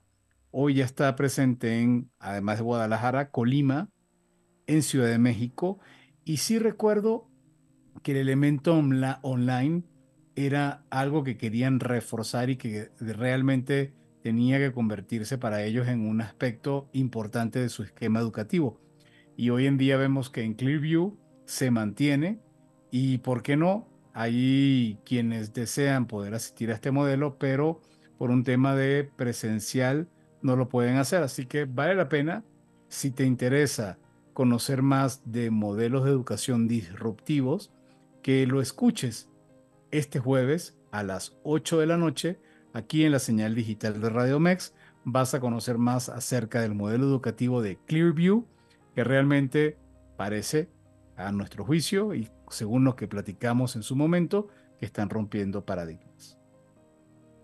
hoy 0.51 0.75
ya 0.75 0.85
está 0.85 1.13
presente 1.17 1.81
en, 1.81 2.09
además 2.17 2.59
de 2.59 2.63
Guadalajara, 2.63 3.29
Colima, 3.29 3.89
en 4.65 4.81
Ciudad 4.81 5.09
de 5.09 5.19
México, 5.19 5.79
y 6.23 6.37
sí 6.37 6.59
recuerdo 6.59 7.29
que 8.03 8.13
el 8.13 8.19
elemento 8.19 8.73
online 8.73 9.83
era 10.37 10.85
algo 10.89 11.25
que 11.25 11.35
querían 11.35 11.81
reforzar 11.81 12.49
y 12.49 12.55
que 12.55 12.89
realmente 13.01 13.93
tenía 14.25 14.57
que 14.57 14.73
convertirse 14.73 15.37
para 15.37 15.61
ellos 15.61 15.87
en 15.87 16.01
un 16.01 16.19
aspecto 16.19 16.89
importante 16.93 17.59
de 17.59 17.69
su 17.69 17.83
esquema 17.83 18.19
educativo. 18.19 18.81
Y 19.37 19.51
hoy 19.51 19.67
en 19.67 19.77
día 19.77 19.97
vemos 19.97 20.31
que 20.31 20.41
en 20.41 20.55
Clearview 20.55 21.15
se 21.45 21.69
mantiene 21.69 22.39
y, 22.89 23.19
¿por 23.19 23.43
qué 23.43 23.55
no? 23.55 23.87
Hay 24.15 24.97
quienes 25.05 25.53
desean 25.53 26.07
poder 26.07 26.33
asistir 26.33 26.71
a 26.71 26.73
este 26.73 26.89
modelo, 26.89 27.37
pero 27.37 27.81
por 28.17 28.31
un 28.31 28.43
tema 28.43 28.73
de 28.75 29.03
presencial 29.03 30.07
no 30.41 30.55
lo 30.55 30.69
pueden 30.69 30.97
hacer. 30.97 31.21
Así 31.21 31.45
que 31.45 31.65
vale 31.65 31.93
la 31.93 32.09
pena, 32.09 32.43
si 32.87 33.11
te 33.11 33.25
interesa 33.25 33.99
conocer 34.33 34.81
más 34.81 35.21
de 35.31 35.51
modelos 35.51 36.03
de 36.03 36.09
educación 36.09 36.67
disruptivos, 36.67 37.71
que 38.23 38.47
lo 38.47 38.59
escuches 38.59 39.29
este 39.91 40.17
jueves 40.17 40.79
a 40.89 41.03
las 41.03 41.37
8 41.43 41.79
de 41.79 41.85
la 41.85 41.97
noche 41.97 42.39
aquí 42.75 43.05
en 43.05 43.13
la 43.13 43.19
señal 43.19 43.55
digital 43.55 44.01
de 44.01 44.09
Radio 44.09 44.39
Mex. 44.39 44.73
Vas 45.05 45.33
a 45.33 45.39
conocer 45.39 45.77
más 45.77 46.09
acerca 46.09 46.61
del 46.61 46.75
modelo 46.75 47.05
educativo 47.05 47.61
de 47.61 47.77
Clearview, 47.85 48.45
que 48.93 49.03
realmente 49.03 49.77
parece, 50.17 50.69
a 51.15 51.31
nuestro 51.31 51.63
juicio 51.63 52.13
y 52.13 52.29
según 52.49 52.83
lo 52.83 52.95
que 52.95 53.07
platicamos 53.07 53.75
en 53.75 53.83
su 53.83 53.95
momento, 53.95 54.49
que 54.77 54.85
están 54.85 55.09
rompiendo 55.09 55.65
paradigmas. 55.65 56.37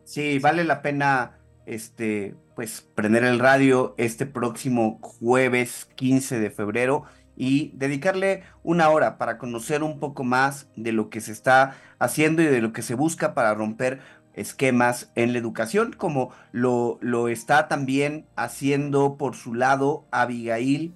Sí, 0.04 0.40
vale 0.40 0.66
la 0.66 0.82
pena 0.82 1.38
este, 1.66 2.36
pues, 2.56 2.82
prender 2.82 3.24
el 3.24 3.40
radio 3.40 3.96
este 3.98 4.26
próximo 4.26 5.00
jueves 5.02 5.88
15 5.96 6.40
de 6.40 6.50
febrero 6.50 7.06
y 7.38 7.72
dedicarle 7.76 8.44
una 8.64 8.90
hora 8.90 9.18
para 9.18 9.38
conocer 9.38 9.84
un 9.84 10.00
poco 10.00 10.24
más 10.26 10.68
de 10.76 10.92
lo 10.92 11.10
que 11.10 11.22
se 11.22 11.32
está 11.32 11.78
haciendo 11.98 12.42
y 12.42 12.48
de 12.48 12.62
lo 12.62 12.74
que 12.74 12.82
se 12.82 12.96
busca 12.96 13.34
para 13.34 13.54
romper 13.54 14.02
esquemas 14.34 15.12
en 15.16 15.34
la 15.34 15.40
educación, 15.40 15.94
como 15.94 16.32
lo, 16.52 16.98
lo 17.02 17.28
está 17.28 17.68
también 17.68 18.26
haciendo 18.36 19.18
por 19.18 19.36
su 19.36 19.54
lado 19.54 20.06
Abigail, 20.12 20.96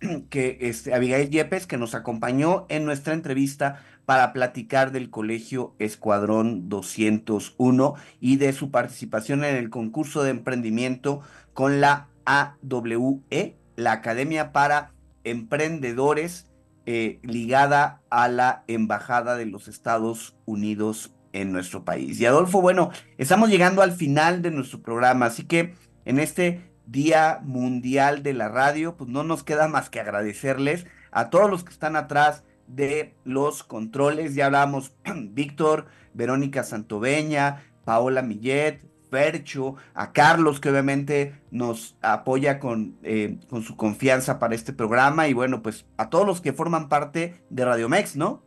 que 0.30 0.58
este, 0.60 0.94
Abigail 0.94 1.30
Yepes, 1.30 1.66
que 1.66 1.78
nos 1.78 1.94
acompañó 1.94 2.66
en 2.68 2.84
nuestra 2.84 3.14
entrevista 3.14 3.82
para 4.04 4.32
platicar 4.32 4.92
del 4.92 5.10
Colegio 5.10 5.74
Escuadrón 5.78 6.68
201 6.68 7.94
y 8.20 8.36
de 8.36 8.52
su 8.52 8.70
participación 8.70 9.44
en 9.44 9.56
el 9.56 9.70
concurso 9.70 10.22
de 10.22 10.30
emprendimiento 10.30 11.20
con 11.54 11.80
la 11.80 12.08
AWE, 12.24 13.56
la 13.76 13.92
Academia 13.92 14.52
para 14.52 14.92
emprendedores 15.24 16.52
eh, 16.84 17.20
ligada 17.22 18.02
a 18.10 18.28
la 18.28 18.64
Embajada 18.66 19.36
de 19.36 19.46
los 19.46 19.68
Estados 19.68 20.36
Unidos 20.46 21.14
en 21.32 21.52
nuestro 21.52 21.84
país. 21.84 22.20
Y 22.20 22.26
Adolfo, 22.26 22.60
bueno, 22.60 22.90
estamos 23.18 23.48
llegando 23.50 23.82
al 23.82 23.92
final 23.92 24.42
de 24.42 24.50
nuestro 24.50 24.80
programa, 24.82 25.26
así 25.26 25.44
que 25.44 25.74
en 26.04 26.18
este 26.18 26.60
Día 26.86 27.40
Mundial 27.42 28.22
de 28.22 28.34
la 28.34 28.48
Radio, 28.48 28.96
pues 28.96 29.08
no 29.08 29.24
nos 29.24 29.42
queda 29.42 29.68
más 29.68 29.90
que 29.90 30.00
agradecerles 30.00 30.86
a 31.10 31.30
todos 31.30 31.50
los 31.50 31.64
que 31.64 31.72
están 31.72 31.96
atrás 31.96 32.44
de 32.66 33.14
los 33.24 33.62
controles. 33.62 34.34
Ya 34.34 34.46
hablamos 34.46 34.92
Víctor, 35.14 35.86
Verónica 36.14 36.64
Santoveña, 36.64 37.62
Paola 37.84 38.22
Millet, 38.22 38.80
Percho, 39.10 39.76
a 39.94 40.12
Carlos, 40.12 40.58
que 40.58 40.70
obviamente 40.70 41.34
nos 41.50 41.96
apoya 42.00 42.58
con, 42.58 42.96
eh, 43.02 43.38
con 43.50 43.62
su 43.62 43.76
confianza 43.76 44.38
para 44.38 44.54
este 44.54 44.72
programa, 44.72 45.28
y 45.28 45.34
bueno, 45.34 45.62
pues 45.62 45.84
a 45.98 46.08
todos 46.08 46.26
los 46.26 46.40
que 46.40 46.54
forman 46.54 46.88
parte 46.88 47.34
de 47.50 47.64
Radio 47.64 47.90
Mex, 47.90 48.16
¿no? 48.16 48.42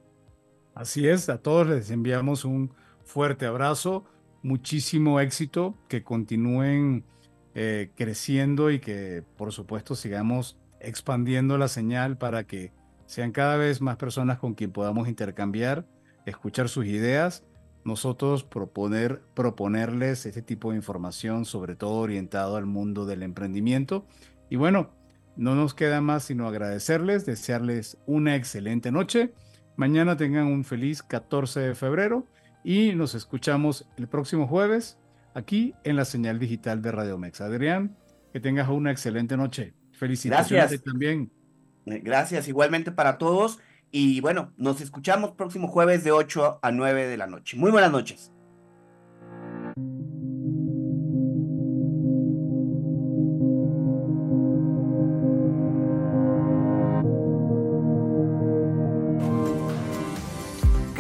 Así 0.76 1.08
es, 1.08 1.30
a 1.30 1.40
todos 1.40 1.68
les 1.68 1.90
enviamos 1.90 2.46
un 2.46 2.72
fuerte 3.04 3.46
abrazo, 3.46 4.06
muchísimo 4.44 5.20
éxito, 5.20 5.76
que 5.88 6.04
continúen 6.04 7.06
eh, 7.56 7.92
creciendo 7.96 8.70
y 8.70 8.80
que 8.80 9.24
por 9.38 9.52
supuesto 9.52 9.96
sigamos 9.96 10.58
expandiendo 10.80 11.58
la 11.58 11.70
señal 11.70 12.18
para 12.18 12.46
que 12.46 12.72
sean 13.08 13.32
cada 13.32 13.56
vez 13.56 13.82
más 13.82 13.98
personas 13.98 14.38
con 14.38 14.54
quien 14.54 14.72
podamos 14.72 15.08
intercambiar, 15.08 15.88
escuchar 16.26 16.70
sus 16.70 16.86
ideas 16.86 17.44
nosotros 17.86 18.44
proponer, 18.44 19.22
proponerles 19.36 20.26
este 20.26 20.42
tipo 20.42 20.72
de 20.72 20.78
información, 20.78 21.46
sobre 21.46 21.76
todo 21.76 21.94
orientado 21.94 22.58
al 22.58 22.66
mundo 22.66 23.06
del 23.06 23.22
emprendimiento. 23.22 24.06
Y 24.50 24.56
bueno, 24.56 24.90
no 25.38 25.56
nos 25.56 25.76
queda 25.76 26.02
más 26.02 26.24
sino 26.24 26.48
agradecerles, 26.48 27.26
desearles 27.26 27.98
una 28.08 28.36
excelente 28.36 28.92
noche. 28.92 29.34
Mañana 29.78 30.16
tengan 30.16 30.48
un 30.48 30.64
feliz 30.64 31.04
14 31.04 31.60
de 31.60 31.76
febrero 31.76 32.26
y 32.64 32.94
nos 32.94 33.14
escuchamos 33.14 33.88
el 33.98 34.08
próximo 34.08 34.48
jueves 34.48 34.98
aquí 35.34 35.74
en 35.84 35.98
la 35.98 36.06
señal 36.06 36.40
digital 36.40 36.82
de 36.82 36.92
Radio 36.92 37.18
Mex. 37.18 37.42
Adrián, 37.42 37.98
que 38.32 38.40
tengas 38.40 38.70
una 38.70 38.92
excelente 38.92 39.38
noche. 39.38 39.74
Felicitaciones 39.92 40.84
también. 40.84 41.32
Gracias, 41.86 42.48
igualmente 42.48 42.92
para 42.92 43.18
todos. 43.18 43.60
Y 43.92 44.20
bueno, 44.22 44.54
nos 44.58 44.82
escuchamos 44.82 45.32
próximo 45.32 45.68
jueves 45.68 46.04
de 46.04 46.12
8 46.12 46.60
a 46.62 46.72
9 46.72 47.08
de 47.08 47.18
la 47.18 47.28
noche. 47.28 47.58
Muy 47.58 47.72
buenas 47.72 47.92
noches. 47.92 48.32